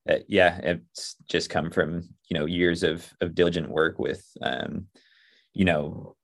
uh, 0.09 0.19
yeah 0.27 0.59
it's 0.63 1.17
just 1.29 1.51
come 1.51 1.71
from 1.71 2.03
you 2.29 2.39
know 2.39 2.47
years 2.47 2.83
of 2.83 3.07
of 3.21 3.35
diligent 3.35 3.69
work 3.69 3.99
with 3.99 4.25
um 4.43 4.87
you 5.53 5.65
know 5.65 6.17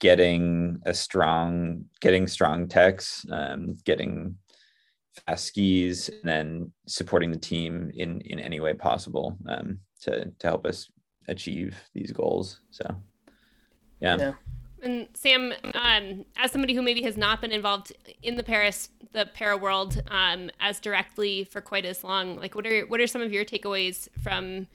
getting 0.00 0.78
a 0.86 0.94
strong 0.94 1.84
getting 2.00 2.26
strong 2.26 2.68
techs 2.68 3.24
um 3.30 3.76
getting 3.84 4.36
fast 5.26 5.46
skis 5.46 6.08
and 6.08 6.22
then 6.24 6.72
supporting 6.86 7.30
the 7.30 7.38
team 7.38 7.90
in 7.94 8.20
in 8.22 8.38
any 8.38 8.60
way 8.60 8.74
possible 8.74 9.36
um 9.48 9.78
to 10.00 10.24
to 10.38 10.46
help 10.46 10.66
us 10.66 10.88
achieve 11.28 11.76
these 11.94 12.12
goals. 12.12 12.60
So, 12.70 12.84
yeah. 14.00 14.16
yeah. 14.18 14.32
And 14.82 15.08
Sam, 15.14 15.52
um, 15.74 16.24
as 16.36 16.52
somebody 16.52 16.74
who 16.74 16.82
maybe 16.82 17.02
has 17.02 17.16
not 17.16 17.40
been 17.40 17.50
involved 17.50 17.92
in 18.22 18.36
the 18.36 18.42
Paris, 18.42 18.90
the 19.12 19.26
para 19.26 19.56
world, 19.56 20.02
um, 20.08 20.50
as 20.60 20.78
directly 20.78 21.44
for 21.44 21.60
quite 21.60 21.84
as 21.84 22.04
long, 22.04 22.36
like 22.36 22.54
what 22.54 22.66
are 22.66 22.82
what 22.86 23.00
are 23.00 23.06
some 23.06 23.22
of 23.22 23.32
your 23.32 23.44
takeaways 23.44 24.08
from 24.22 24.68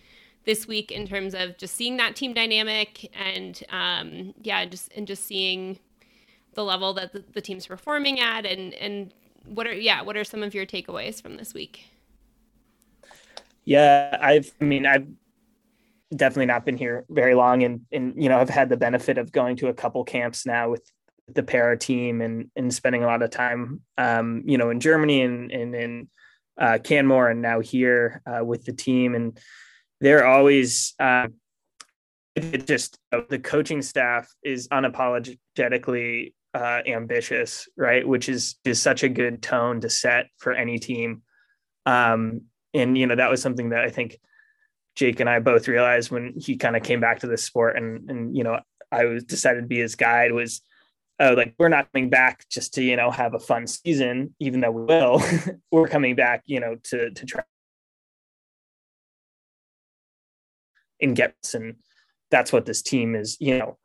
this 0.45 0.67
week 0.67 0.91
in 0.91 1.07
terms 1.07 1.33
of 1.33 1.57
just 1.57 1.75
seeing 1.75 1.95
that 1.97 2.17
team 2.17 2.33
dynamic 2.33 3.09
and 3.17 3.63
um, 3.69 4.33
yeah, 4.41 4.65
just 4.65 4.91
and 4.93 5.07
just 5.07 5.25
seeing 5.25 5.79
the 6.55 6.63
level 6.63 6.93
that 6.93 7.13
the, 7.13 7.23
the 7.33 7.41
team's 7.41 7.67
performing 7.67 8.19
at, 8.19 8.45
and 8.45 8.73
and 8.73 9.13
what 9.45 9.67
are 9.67 9.73
yeah, 9.73 10.01
what 10.01 10.17
are 10.17 10.25
some 10.25 10.43
of 10.43 10.53
your 10.53 10.65
takeaways 10.65 11.21
from 11.21 11.37
this 11.37 11.53
week? 11.53 11.85
Yeah, 13.63 14.17
I've 14.21 14.51
I 14.59 14.65
mean 14.65 14.85
I've 14.85 15.07
definitely 16.13 16.45
not 16.45 16.65
been 16.65 16.77
here 16.77 17.05
very 17.09 17.35
long 17.35 17.63
and 17.63 17.81
and 17.91 18.21
you 18.21 18.29
know 18.29 18.39
I've 18.39 18.49
had 18.49 18.69
the 18.69 18.77
benefit 18.77 19.17
of 19.17 19.31
going 19.31 19.55
to 19.57 19.67
a 19.67 19.73
couple 19.73 20.03
camps 20.03 20.45
now 20.45 20.69
with 20.69 20.89
the 21.27 21.43
para 21.43 21.77
team 21.77 22.21
and 22.21 22.49
and 22.55 22.73
spending 22.73 23.03
a 23.03 23.07
lot 23.07 23.23
of 23.23 23.29
time 23.29 23.81
um 23.97 24.43
you 24.45 24.57
know 24.57 24.69
in 24.69 24.79
Germany 24.79 25.21
and 25.21 25.51
and 25.51 25.75
in 25.75 26.07
uh 26.59 26.77
Canmore 26.83 27.29
and 27.29 27.41
now 27.41 27.59
here 27.59 28.21
uh, 28.25 28.43
with 28.43 28.65
the 28.65 28.73
team 28.73 29.15
and 29.15 29.39
they're 30.03 30.25
always 30.25 30.93
uh, 30.99 31.27
it 32.35 32.67
just 32.67 32.99
the 33.29 33.39
coaching 33.39 33.81
staff 33.81 34.27
is 34.43 34.67
unapologetically 34.67 36.33
uh, 36.53 36.81
ambitious, 36.85 37.67
right? 37.77 38.07
Which 38.07 38.29
is 38.29 38.55
is 38.65 38.81
such 38.81 39.03
a 39.03 39.09
good 39.09 39.41
tone 39.41 39.81
to 39.81 39.89
set 39.89 40.27
for 40.37 40.53
any 40.53 40.77
team. 40.77 41.21
Um, 41.85 42.41
and 42.73 42.97
you 42.97 43.07
know 43.07 43.15
that 43.15 43.29
was 43.29 43.41
something 43.41 43.69
that 43.69 43.83
I 43.83 43.89
think 43.89 44.17
Jake 44.95 45.19
and 45.19 45.29
I 45.29 45.39
both 45.39 45.67
realized 45.67 46.11
when 46.11 46.33
he 46.37 46.55
kind 46.55 46.75
of 46.75 46.83
came 46.83 46.99
back 46.99 47.19
to 47.19 47.27
this 47.27 47.43
sport 47.43 47.77
and 47.77 48.09
and 48.09 48.35
you 48.37 48.43
know 48.43 48.59
I 48.91 49.05
was 49.05 49.23
decided 49.23 49.61
to 49.61 49.67
be 49.67 49.79
his 49.79 49.95
guide 49.95 50.31
was 50.31 50.61
uh, 51.19 51.33
like 51.35 51.55
we're 51.57 51.69
not 51.69 51.91
coming 51.91 52.09
back 52.09 52.45
just 52.49 52.73
to 52.75 52.83
you 52.83 52.95
know 52.95 53.09
have 53.11 53.33
a 53.33 53.39
fun 53.39 53.67
season 53.67 54.35
even 54.39 54.59
though 54.61 54.71
we 54.71 54.83
will. 54.83 55.21
We're 55.71 55.87
coming 55.87 56.15
back 56.15 56.43
you 56.45 56.59
know 56.59 56.75
to 56.85 57.11
to 57.11 57.25
try 57.25 57.43
and 61.01 61.15
get 61.15 61.35
and 61.53 61.75
that's 62.29 62.51
what 62.53 62.65
this 62.65 62.81
team 62.81 63.15
is 63.15 63.37
you 63.39 63.57
know. 63.57 63.77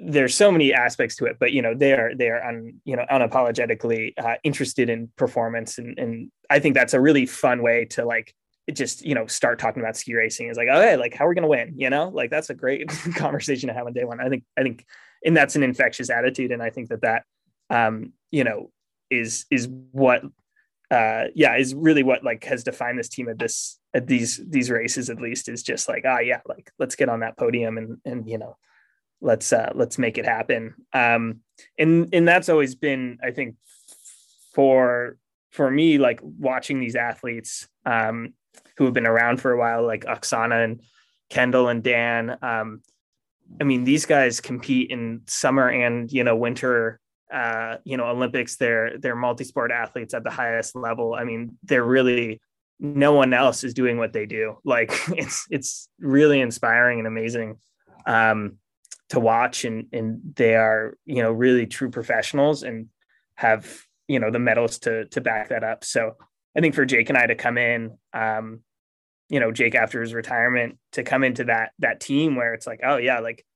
There's 0.00 0.36
so 0.36 0.52
many 0.52 0.72
aspects 0.72 1.16
to 1.16 1.26
it 1.26 1.38
but 1.40 1.52
you 1.52 1.60
know 1.60 1.74
they 1.74 1.92
are 1.92 2.14
they 2.14 2.28
are 2.28 2.42
un, 2.42 2.80
you 2.84 2.96
know 2.96 3.04
unapologetically 3.10 4.12
uh, 4.16 4.36
interested 4.44 4.88
in 4.88 5.10
performance 5.16 5.78
and 5.78 5.98
and 5.98 6.30
I 6.48 6.60
think 6.60 6.74
that's 6.74 6.94
a 6.94 7.00
really 7.00 7.26
fun 7.26 7.62
way 7.62 7.84
to 7.86 8.04
like 8.04 8.32
just 8.74 9.04
you 9.04 9.14
know 9.14 9.26
start 9.26 9.58
talking 9.58 9.82
about 9.82 9.96
ski 9.96 10.14
racing. 10.14 10.48
Is 10.48 10.56
like 10.56 10.68
okay 10.68 10.96
like 10.96 11.14
how 11.14 11.26
are 11.26 11.28
we 11.28 11.34
gonna 11.34 11.48
win? 11.48 11.74
You 11.76 11.90
know 11.90 12.08
like 12.08 12.30
that's 12.30 12.50
a 12.50 12.54
great 12.54 12.88
conversation 13.16 13.68
to 13.68 13.74
have 13.74 13.86
on 13.86 13.92
day 13.92 14.04
one. 14.04 14.20
I 14.20 14.28
think 14.28 14.44
i 14.56 14.62
think 14.62 14.84
and 15.24 15.36
that's 15.36 15.56
an 15.56 15.62
infectious 15.62 16.10
attitude 16.10 16.52
and 16.52 16.62
i 16.62 16.70
think 16.70 16.88
that 16.88 17.02
that 17.02 17.24
um 17.70 18.12
you 18.30 18.44
know 18.44 18.70
is 19.10 19.46
is 19.50 19.68
what 19.92 20.22
uh 20.90 21.24
yeah 21.34 21.56
is 21.56 21.74
really 21.74 22.02
what 22.02 22.24
like 22.24 22.44
has 22.44 22.64
defined 22.64 22.98
this 22.98 23.08
team 23.08 23.28
at 23.28 23.38
this 23.38 23.78
at 23.94 24.06
these 24.06 24.40
these 24.48 24.70
races 24.70 25.10
at 25.10 25.20
least 25.20 25.48
is 25.48 25.62
just 25.62 25.88
like 25.88 26.04
ah 26.06 26.18
yeah 26.18 26.40
like 26.46 26.70
let's 26.78 26.96
get 26.96 27.08
on 27.08 27.20
that 27.20 27.36
podium 27.36 27.76
and 27.78 27.98
and 28.04 28.28
you 28.28 28.38
know 28.38 28.56
let's 29.20 29.52
uh 29.52 29.72
let's 29.74 29.98
make 29.98 30.16
it 30.16 30.24
happen. 30.24 30.74
Um 30.92 31.40
and 31.76 32.08
and 32.12 32.26
that's 32.26 32.48
always 32.48 32.76
been 32.76 33.18
i 33.22 33.32
think 33.32 33.56
for 34.54 35.16
for 35.50 35.70
me 35.70 35.98
like 35.98 36.20
watching 36.22 36.78
these 36.78 36.94
athletes 36.94 37.68
um 37.84 38.32
who 38.76 38.84
have 38.84 38.94
been 38.94 39.06
around 39.06 39.40
for 39.40 39.52
a 39.52 39.58
while, 39.58 39.86
like 39.86 40.04
Oksana 40.04 40.64
and 40.64 40.82
Kendall 41.30 41.68
and 41.68 41.82
Dan. 41.82 42.36
Um, 42.42 42.82
I 43.60 43.64
mean, 43.64 43.84
these 43.84 44.06
guys 44.06 44.40
compete 44.40 44.90
in 44.90 45.22
summer 45.26 45.68
and 45.68 46.10
you 46.12 46.24
know 46.24 46.36
winter 46.36 47.00
uh, 47.32 47.76
you 47.84 47.96
know 47.96 48.06
Olympics. 48.06 48.56
They're 48.56 48.98
they're 48.98 49.16
multi-sport 49.16 49.70
athletes 49.70 50.14
at 50.14 50.24
the 50.24 50.30
highest 50.30 50.76
level. 50.76 51.14
I 51.14 51.24
mean, 51.24 51.58
they're 51.64 51.84
really 51.84 52.40
no 52.80 53.12
one 53.12 53.34
else 53.34 53.64
is 53.64 53.74
doing 53.74 53.98
what 53.98 54.12
they 54.12 54.26
do. 54.26 54.58
Like 54.64 54.92
it's 55.08 55.46
it's 55.50 55.88
really 55.98 56.40
inspiring 56.40 56.98
and 56.98 57.08
amazing 57.08 57.56
um, 58.06 58.56
to 59.10 59.20
watch, 59.20 59.64
and 59.64 59.86
and 59.92 60.20
they 60.36 60.54
are 60.54 60.96
you 61.04 61.22
know 61.22 61.32
really 61.32 61.66
true 61.66 61.90
professionals 61.90 62.62
and 62.62 62.88
have 63.34 63.82
you 64.06 64.18
know 64.18 64.30
the 64.30 64.38
medals 64.38 64.78
to 64.80 65.06
to 65.06 65.20
back 65.20 65.48
that 65.48 65.64
up. 65.64 65.84
So 65.84 66.16
I 66.58 66.60
think 66.60 66.74
for 66.74 66.84
Jake 66.84 67.08
and 67.08 67.16
I 67.16 67.24
to 67.24 67.36
come 67.36 67.56
in, 67.56 67.96
um, 68.12 68.62
you 69.28 69.38
know, 69.38 69.52
Jake 69.52 69.76
after 69.76 70.00
his 70.00 70.12
retirement 70.12 70.76
to 70.92 71.04
come 71.04 71.22
into 71.22 71.44
that 71.44 71.70
that 71.78 72.00
team 72.00 72.34
where 72.34 72.52
it's 72.52 72.66
like, 72.66 72.80
oh 72.82 72.96
yeah, 72.96 73.20
like 73.20 73.46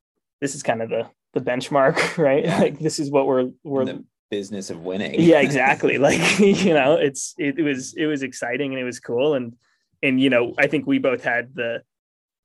this 0.40 0.55
is 0.55 0.62
kind 0.62 0.80
of 0.80 0.88
the 0.88 1.11
the 1.32 1.40
benchmark, 1.40 2.16
right? 2.16 2.46
Like 2.61 2.78
this 2.78 3.00
is 3.00 3.11
what 3.11 3.26
we're 3.26 3.50
we're 3.64 3.86
the 3.86 4.05
business 4.30 4.70
of 4.70 4.82
winning. 4.82 5.16
yeah, 5.18 5.40
exactly. 5.40 5.98
like 5.98 6.38
you 6.38 6.74
know, 6.74 6.94
it's 6.94 7.34
it, 7.38 7.59
it 7.59 7.62
was 7.62 7.92
it 7.94 8.07
was 8.07 8.22
exciting 8.22 8.70
and 8.70 8.80
it 8.80 8.84
was 8.84 9.00
cool 9.00 9.34
and 9.34 9.57
and 10.00 10.20
you 10.20 10.30
know, 10.30 10.55
I 10.57 10.68
think 10.68 10.86
we 10.86 10.98
both 10.98 11.24
had 11.24 11.57
the 11.57 11.82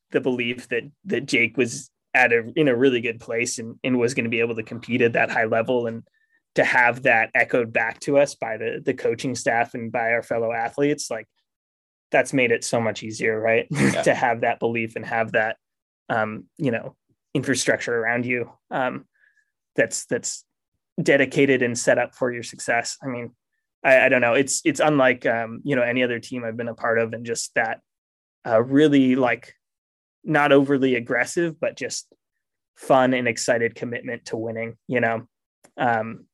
the 0.09 0.21
belief 0.21 0.69
that 0.69 0.89
that 1.05 1.27
Jake 1.27 1.55
was 1.55 1.91
at 2.15 2.33
a 2.33 2.51
in 2.55 2.67
a 2.67 2.75
really 2.75 3.01
good 3.01 3.19
place 3.19 3.59
and 3.59 3.75
and 3.83 3.99
was 3.99 4.15
going 4.15 4.25
to 4.25 4.31
be 4.31 4.39
able 4.39 4.55
to 4.55 4.63
compete 4.63 5.03
at 5.03 5.13
that 5.13 5.29
high 5.29 5.45
level 5.45 5.85
and 5.85 6.01
to 6.57 6.63
have 6.63 7.03
that 7.03 7.29
echoed 7.35 7.71
back 7.71 7.99
to 7.99 8.17
us 8.17 8.33
by 8.33 8.57
the 8.57 8.81
the 8.83 8.93
coaching 8.95 9.35
staff 9.35 9.75
and 9.75 9.91
by 9.91 10.11
our 10.11 10.23
fellow 10.23 10.51
athletes 10.51 11.11
like 11.11 11.27
that's 12.09 12.33
made 12.33 12.51
it 12.51 12.63
so 12.63 12.81
much 12.81 13.03
easier 13.03 13.39
right? 13.39 13.67
Yeah. 13.71 14.01
to 14.01 14.15
have 14.15 14.41
that 14.41 14.59
belief 14.59 14.95
and 14.95 15.05
have 15.05 15.33
that 15.33 15.57
um 16.09 16.45
you 16.57 16.71
know 16.71 16.95
infrastructure 17.35 17.95
around 17.95 18.25
you 18.25 18.49
um 18.71 19.05
that's 19.75 20.07
that's 20.07 20.45
dedicated 21.01 21.61
and 21.61 21.77
set 21.77 21.99
up 21.99 22.15
for 22.15 22.31
your 22.33 22.41
success. 22.41 22.97
I 23.03 23.07
mean 23.07 23.35
i, 23.83 24.05
I 24.05 24.09
don't 24.09 24.21
know. 24.21 24.33
It's 24.33 24.63
it's 24.65 24.79
unlike 24.79 25.27
um 25.27 25.61
you 25.63 25.75
know 25.75 25.83
any 25.83 26.01
other 26.01 26.19
team 26.19 26.43
i've 26.43 26.57
been 26.57 26.69
a 26.69 26.73
part 26.73 26.97
of 26.97 27.13
and 27.13 27.23
just 27.23 27.53
that 27.53 27.81
uh 28.47 28.63
really 28.63 29.15
like 29.15 29.53
not 30.23 30.51
overly 30.51 30.95
aggressive 30.95 31.59
but 31.59 31.77
just 31.77 32.11
fun 32.75 33.13
and 33.13 33.27
excited 33.27 33.75
commitment 33.75 34.25
to 34.25 34.37
winning 34.37 34.75
you 34.87 35.01
know? 35.01 35.27
Um 35.77 36.25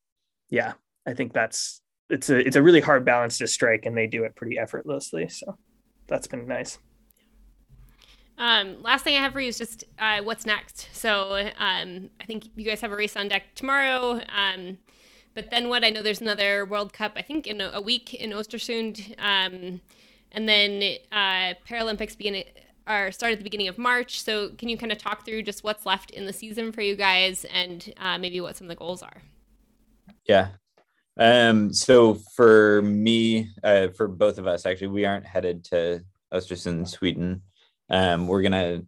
yeah 0.53 0.73
i 1.07 1.13
think 1.13 1.33
that's 1.33 1.81
it's 2.13 2.29
a 2.29 2.37
it's 2.37 2.55
a 2.55 2.61
really 2.61 2.81
hard 2.81 3.03
balance 3.05 3.37
to 3.39 3.47
strike, 3.47 3.85
and 3.85 3.97
they 3.97 4.07
do 4.07 4.23
it 4.23 4.35
pretty 4.35 4.57
effortlessly. 4.57 5.27
So 5.29 5.57
that's 6.07 6.27
been 6.27 6.47
nice. 6.47 6.77
Um, 8.37 8.81
last 8.81 9.03
thing 9.03 9.15
I 9.15 9.19
have 9.19 9.33
for 9.33 9.39
you 9.39 9.49
is 9.49 9.57
just 9.57 9.83
uh, 9.99 10.21
what's 10.21 10.45
next. 10.45 10.89
So 10.91 11.51
um, 11.57 12.09
I 12.19 12.25
think 12.25 12.45
you 12.55 12.65
guys 12.65 12.81
have 12.81 12.91
a 12.91 12.95
race 12.95 13.15
on 13.15 13.27
deck 13.27 13.55
tomorrow. 13.55 14.21
Um, 14.35 14.77
but 15.33 15.49
then 15.49 15.69
what? 15.69 15.83
I 15.83 15.89
know 15.89 16.01
there's 16.01 16.21
another 16.21 16.65
World 16.65 16.93
Cup. 16.93 17.13
I 17.15 17.21
think 17.21 17.47
in 17.47 17.61
a, 17.61 17.71
a 17.73 17.81
week 17.81 18.13
in 18.13 18.31
Ostersund, 18.31 19.15
um, 19.19 19.81
and 20.31 20.47
then 20.47 20.97
uh, 21.11 21.53
Paralympics 21.67 22.17
begin 22.17 22.43
are 22.85 23.11
start 23.11 23.31
at 23.31 23.37
the 23.37 23.43
beginning 23.43 23.69
of 23.69 23.77
March. 23.77 24.21
So 24.21 24.49
can 24.57 24.67
you 24.67 24.77
kind 24.77 24.91
of 24.91 24.97
talk 24.97 25.25
through 25.25 25.43
just 25.43 25.63
what's 25.63 25.85
left 25.85 26.11
in 26.11 26.25
the 26.25 26.33
season 26.33 26.71
for 26.71 26.81
you 26.81 26.95
guys, 26.95 27.45
and 27.45 27.91
uh, 27.97 28.17
maybe 28.17 28.41
what 28.41 28.57
some 28.57 28.65
of 28.65 28.69
the 28.69 28.75
goals 28.75 29.01
are? 29.01 29.23
Yeah, 30.27 30.49
um, 31.17 31.73
so 31.73 32.15
for 32.35 32.81
me, 32.81 33.49
uh, 33.63 33.89
for 33.89 34.07
both 34.07 34.37
of 34.37 34.47
us, 34.47 34.65
actually, 34.65 34.87
we 34.87 35.05
aren't 35.05 35.25
headed 35.25 35.63
to 35.65 36.01
Östersund, 36.33 36.87
Sweden. 36.87 37.41
Um, 37.89 38.27
we're 38.27 38.41
gonna 38.41 38.81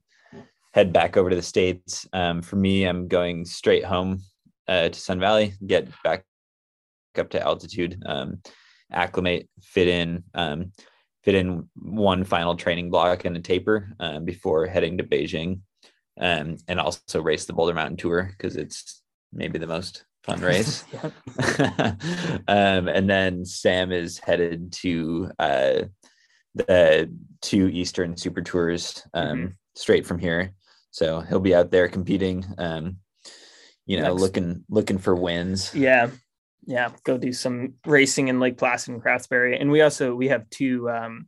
head 0.73 0.91
back 0.91 1.17
over 1.17 1.29
to 1.29 1.36
the 1.36 1.41
states. 1.41 2.07
Um, 2.13 2.41
for 2.41 2.55
me, 2.55 2.86
I'm 2.86 3.07
going 3.07 3.45
straight 3.45 3.86
home 3.86 4.21
uh, 4.67 4.89
to 4.89 4.99
Sun 4.99 5.19
Valley, 5.19 5.53
get 5.65 5.88
back 6.03 6.25
up 7.17 7.29
to 7.29 7.41
altitude, 7.41 8.01
um, 8.05 8.41
acclimate, 8.91 9.47
fit 9.61 9.88
in, 9.88 10.23
um, 10.33 10.71
fit 11.23 11.36
in 11.36 11.69
one 11.75 12.23
final 12.23 12.55
training 12.55 12.89
block 12.89 13.25
and 13.25 13.38
a 13.38 13.39
taper 13.39 13.93
um, 13.99 14.25
before 14.25 14.65
heading 14.65 14.97
to 14.97 15.03
Beijing, 15.03 15.61
um, 16.19 16.57
and 16.67 16.79
also 16.79 17.21
race 17.21 17.45
the 17.45 17.53
Boulder 17.53 17.73
Mountain 17.73 17.97
Tour 17.97 18.31
because 18.31 18.55
it's 18.55 19.03
maybe 19.31 19.59
the 19.59 19.67
most 19.67 20.05
fun 20.26 20.41
race. 20.41 20.84
um, 22.47 22.88
and 22.88 23.09
then 23.09 23.45
Sam 23.45 23.91
is 23.91 24.17
headed 24.17 24.71
to 24.73 25.32
uh, 25.39 25.82
the 26.55 27.11
two 27.41 27.67
Eastern 27.67 28.17
Super 28.17 28.41
Tours 28.41 29.03
um, 29.13 29.38
mm-hmm. 29.38 29.47
straight 29.76 30.05
from 30.05 30.19
here. 30.19 30.53
So 30.91 31.19
he'll 31.19 31.39
be 31.39 31.55
out 31.55 31.71
there 31.71 31.88
competing. 31.88 32.45
Um, 32.57 32.97
you 33.86 33.97
know, 33.97 34.09
Next. 34.09 34.21
looking 34.21 34.63
looking 34.69 34.97
for 34.97 35.13
wins. 35.13 35.73
Yeah, 35.76 36.09
yeah. 36.65 36.89
Go 37.03 37.17
do 37.17 37.34
some 37.34 37.76
racing 37.86 38.30
in 38.30 38.39
Lake 38.39 38.57
Placid 38.57 38.93
and 38.93 39.03
Craftsbury, 39.03 39.59
and 39.59 39.69
we 39.69 39.82
also 39.82 40.15
we 40.15 40.30
have 40.30 40.49
two. 40.49 40.89
Um, 40.89 41.28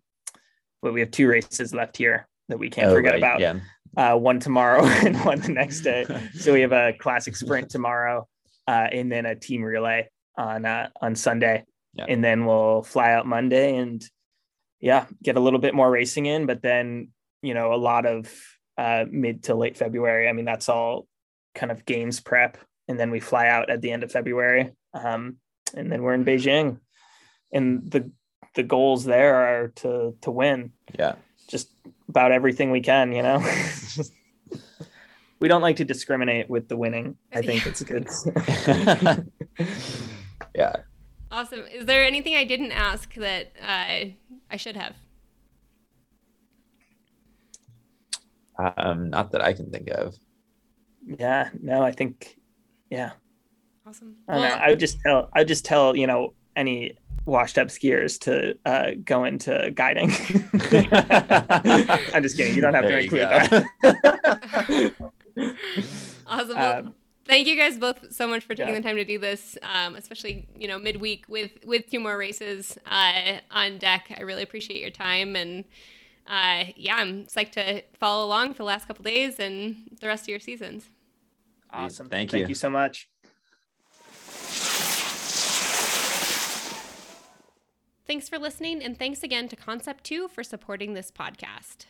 well, 0.82 0.94
we 0.94 1.02
have 1.02 1.12
two 1.12 1.28
races 1.28 1.74
left 1.74 1.98
here 1.98 2.28
that 2.50 2.58
we 2.58 2.70
can't 2.70 2.88
oh, 2.88 2.96
forget 2.96 3.14
right. 3.14 3.18
about. 3.20 3.40
Yeah. 3.40 3.60
Uh, 3.96 4.16
one 4.16 4.40
tomorrow 4.40 4.86
and 5.06 5.24
one 5.26 5.40
the 5.40 5.50
next 5.50 5.82
day. 5.82 6.06
so 6.34 6.54
we 6.54 6.62
have 6.62 6.72
a 6.72 6.94
classic 7.00 7.36
sprint 7.36 7.70
tomorrow, 7.70 8.28
uh, 8.68 8.88
and 8.92 9.12
then 9.12 9.26
a 9.26 9.36
team 9.36 9.64
relay 9.64 10.10
on 10.38 10.66
uh, 10.66 10.90
on 11.02 11.16
Sunday, 11.16 11.64
yeah. 11.94 12.06
and 12.08 12.24
then 12.24 12.46
we'll 12.46 12.84
fly 12.84 13.12
out 13.12 13.26
Monday 13.26 13.78
and 13.78 14.04
yeah, 14.80 15.06
get 15.24 15.38
a 15.38 15.40
little 15.40 15.60
bit 15.60 15.74
more 15.74 15.90
racing 15.90 16.26
in. 16.26 16.46
But 16.46 16.62
then 16.62 17.10
you 17.42 17.54
know 17.54 17.74
a 17.74 17.76
lot 17.76 18.06
of 18.06 18.32
uh, 18.78 19.06
mid 19.10 19.44
to 19.44 19.56
late 19.56 19.78
February. 19.78 20.28
I 20.30 20.34
mean 20.34 20.46
that's 20.46 20.70
all 20.70 21.08
kind 21.56 21.72
of 21.72 21.86
games 21.86 22.20
prep, 22.20 22.58
and 22.88 23.00
then 23.00 23.12
we 23.12 23.20
fly 23.20 23.48
out 23.48 23.70
at 23.70 23.82
the 23.82 23.92
end 23.92 24.04
of 24.04 24.12
February, 24.12 24.72
um, 24.94 25.38
and 25.76 25.92
then 25.92 26.04
we're 26.04 26.14
in 26.14 26.26
Beijing, 26.26 26.80
and 27.52 27.90
the 27.90 28.12
the 28.56 28.64
goals 28.64 29.06
there 29.06 29.36
are 29.36 29.68
to 29.78 30.16
to 30.22 30.32
win. 30.32 30.72
Yeah, 30.98 31.16
just 31.48 31.70
about 32.10 32.32
everything 32.32 32.72
we 32.72 32.82
can, 32.82 33.12
you 33.12 33.24
know. 33.24 33.40
we 35.40 35.48
don't 35.48 35.62
like 35.62 35.78
to 35.78 35.86
discriminate 35.86 36.50
with 36.50 36.68
the 36.68 36.78
winning. 36.78 37.16
I 37.34 37.42
think 37.42 37.66
it's 37.66 37.84
good. 37.84 38.08
yeah. 40.56 40.76
Awesome. 41.30 41.66
Is 41.72 41.86
there 41.86 42.04
anything 42.04 42.36
I 42.36 42.44
didn't 42.44 42.72
ask 42.72 43.14
that 43.16 43.52
uh, 43.62 44.10
I 44.50 44.58
should 44.58 44.76
have? 44.76 44.96
Um, 48.78 49.10
not 49.10 49.32
that 49.32 49.42
I 49.42 49.54
can 49.54 49.70
think 49.70 49.90
of. 49.90 50.16
Yeah. 51.06 51.50
No, 51.62 51.84
I 51.84 51.92
think. 51.92 52.38
Yeah. 52.90 53.12
Awesome. 53.86 54.16
I, 54.28 54.38
well, 54.38 54.60
I 54.60 54.70
would 54.70 54.80
just 54.80 55.00
tell. 55.02 55.30
I 55.34 55.40
would 55.40 55.48
just 55.48 55.64
tell 55.64 55.96
you 55.96 56.08
know 56.08 56.34
any 56.56 56.98
washed 57.26 57.58
up 57.58 57.68
skiers 57.68 58.20
to 58.22 58.58
uh, 58.66 58.92
go 59.04 59.26
into 59.26 59.72
guiding. 59.76 60.10
I'm 62.14 62.24
just 62.24 62.38
kidding. 62.38 62.56
You 62.56 62.62
don't 62.62 62.74
have 62.74 62.86
there 62.86 62.98
to 62.98 63.04
include 63.04 63.22
that. 63.22 65.12
Awesome. 66.28 66.58
Um, 66.58 66.96
thank 67.26 67.48
you 67.48 67.56
guys 67.56 67.78
both 67.78 68.12
so 68.14 68.28
much 68.28 68.44
for 68.44 68.56
taking 68.56 68.74
yeah. 68.74 68.80
the 68.80 68.88
time 68.88 68.96
to 68.96 69.06
do 69.06 69.20
this, 69.20 69.58
um, 69.62 69.96
especially 69.96 70.48
you 70.58 70.68
know 70.68 70.80
midweek 70.80 71.26
with 71.28 71.52
with 71.66 71.90
two 71.90 72.00
more 72.00 72.18
races 72.18 72.78
uh, 72.86 73.38
on 73.52 73.78
deck. 73.78 74.14
I 74.18 74.22
really 74.22 74.44
appreciate 74.44 74.82
your 74.82 74.92
time 74.92 75.36
and. 75.36 75.66
Uh, 76.30 76.66
yeah, 76.76 76.98
I'm 76.98 77.24
psyched 77.28 77.52
to 77.52 77.82
follow 77.98 78.26
along 78.26 78.52
for 78.52 78.58
the 78.58 78.66
last 78.66 78.86
couple 78.86 79.02
days 79.02 79.40
and 79.40 79.98
the 80.02 80.08
rest 80.08 80.24
of 80.24 80.28
your 80.28 80.42
seasons. 80.42 80.90
Awesome. 81.72 82.10
Thank 82.10 82.34
you. 82.34 82.40
Thank 82.40 82.50
you 82.50 82.56
so 82.56 82.70
much. 82.70 83.08
Thanks 88.08 88.30
for 88.30 88.40
listening, 88.40 88.82
and 88.82 88.98
thanks 88.98 89.22
again 89.22 89.50
to 89.50 89.58
Concept 89.58 90.06
2 90.06 90.30
for 90.30 90.42
supporting 90.42 90.94
this 90.94 91.12
podcast. 91.12 91.86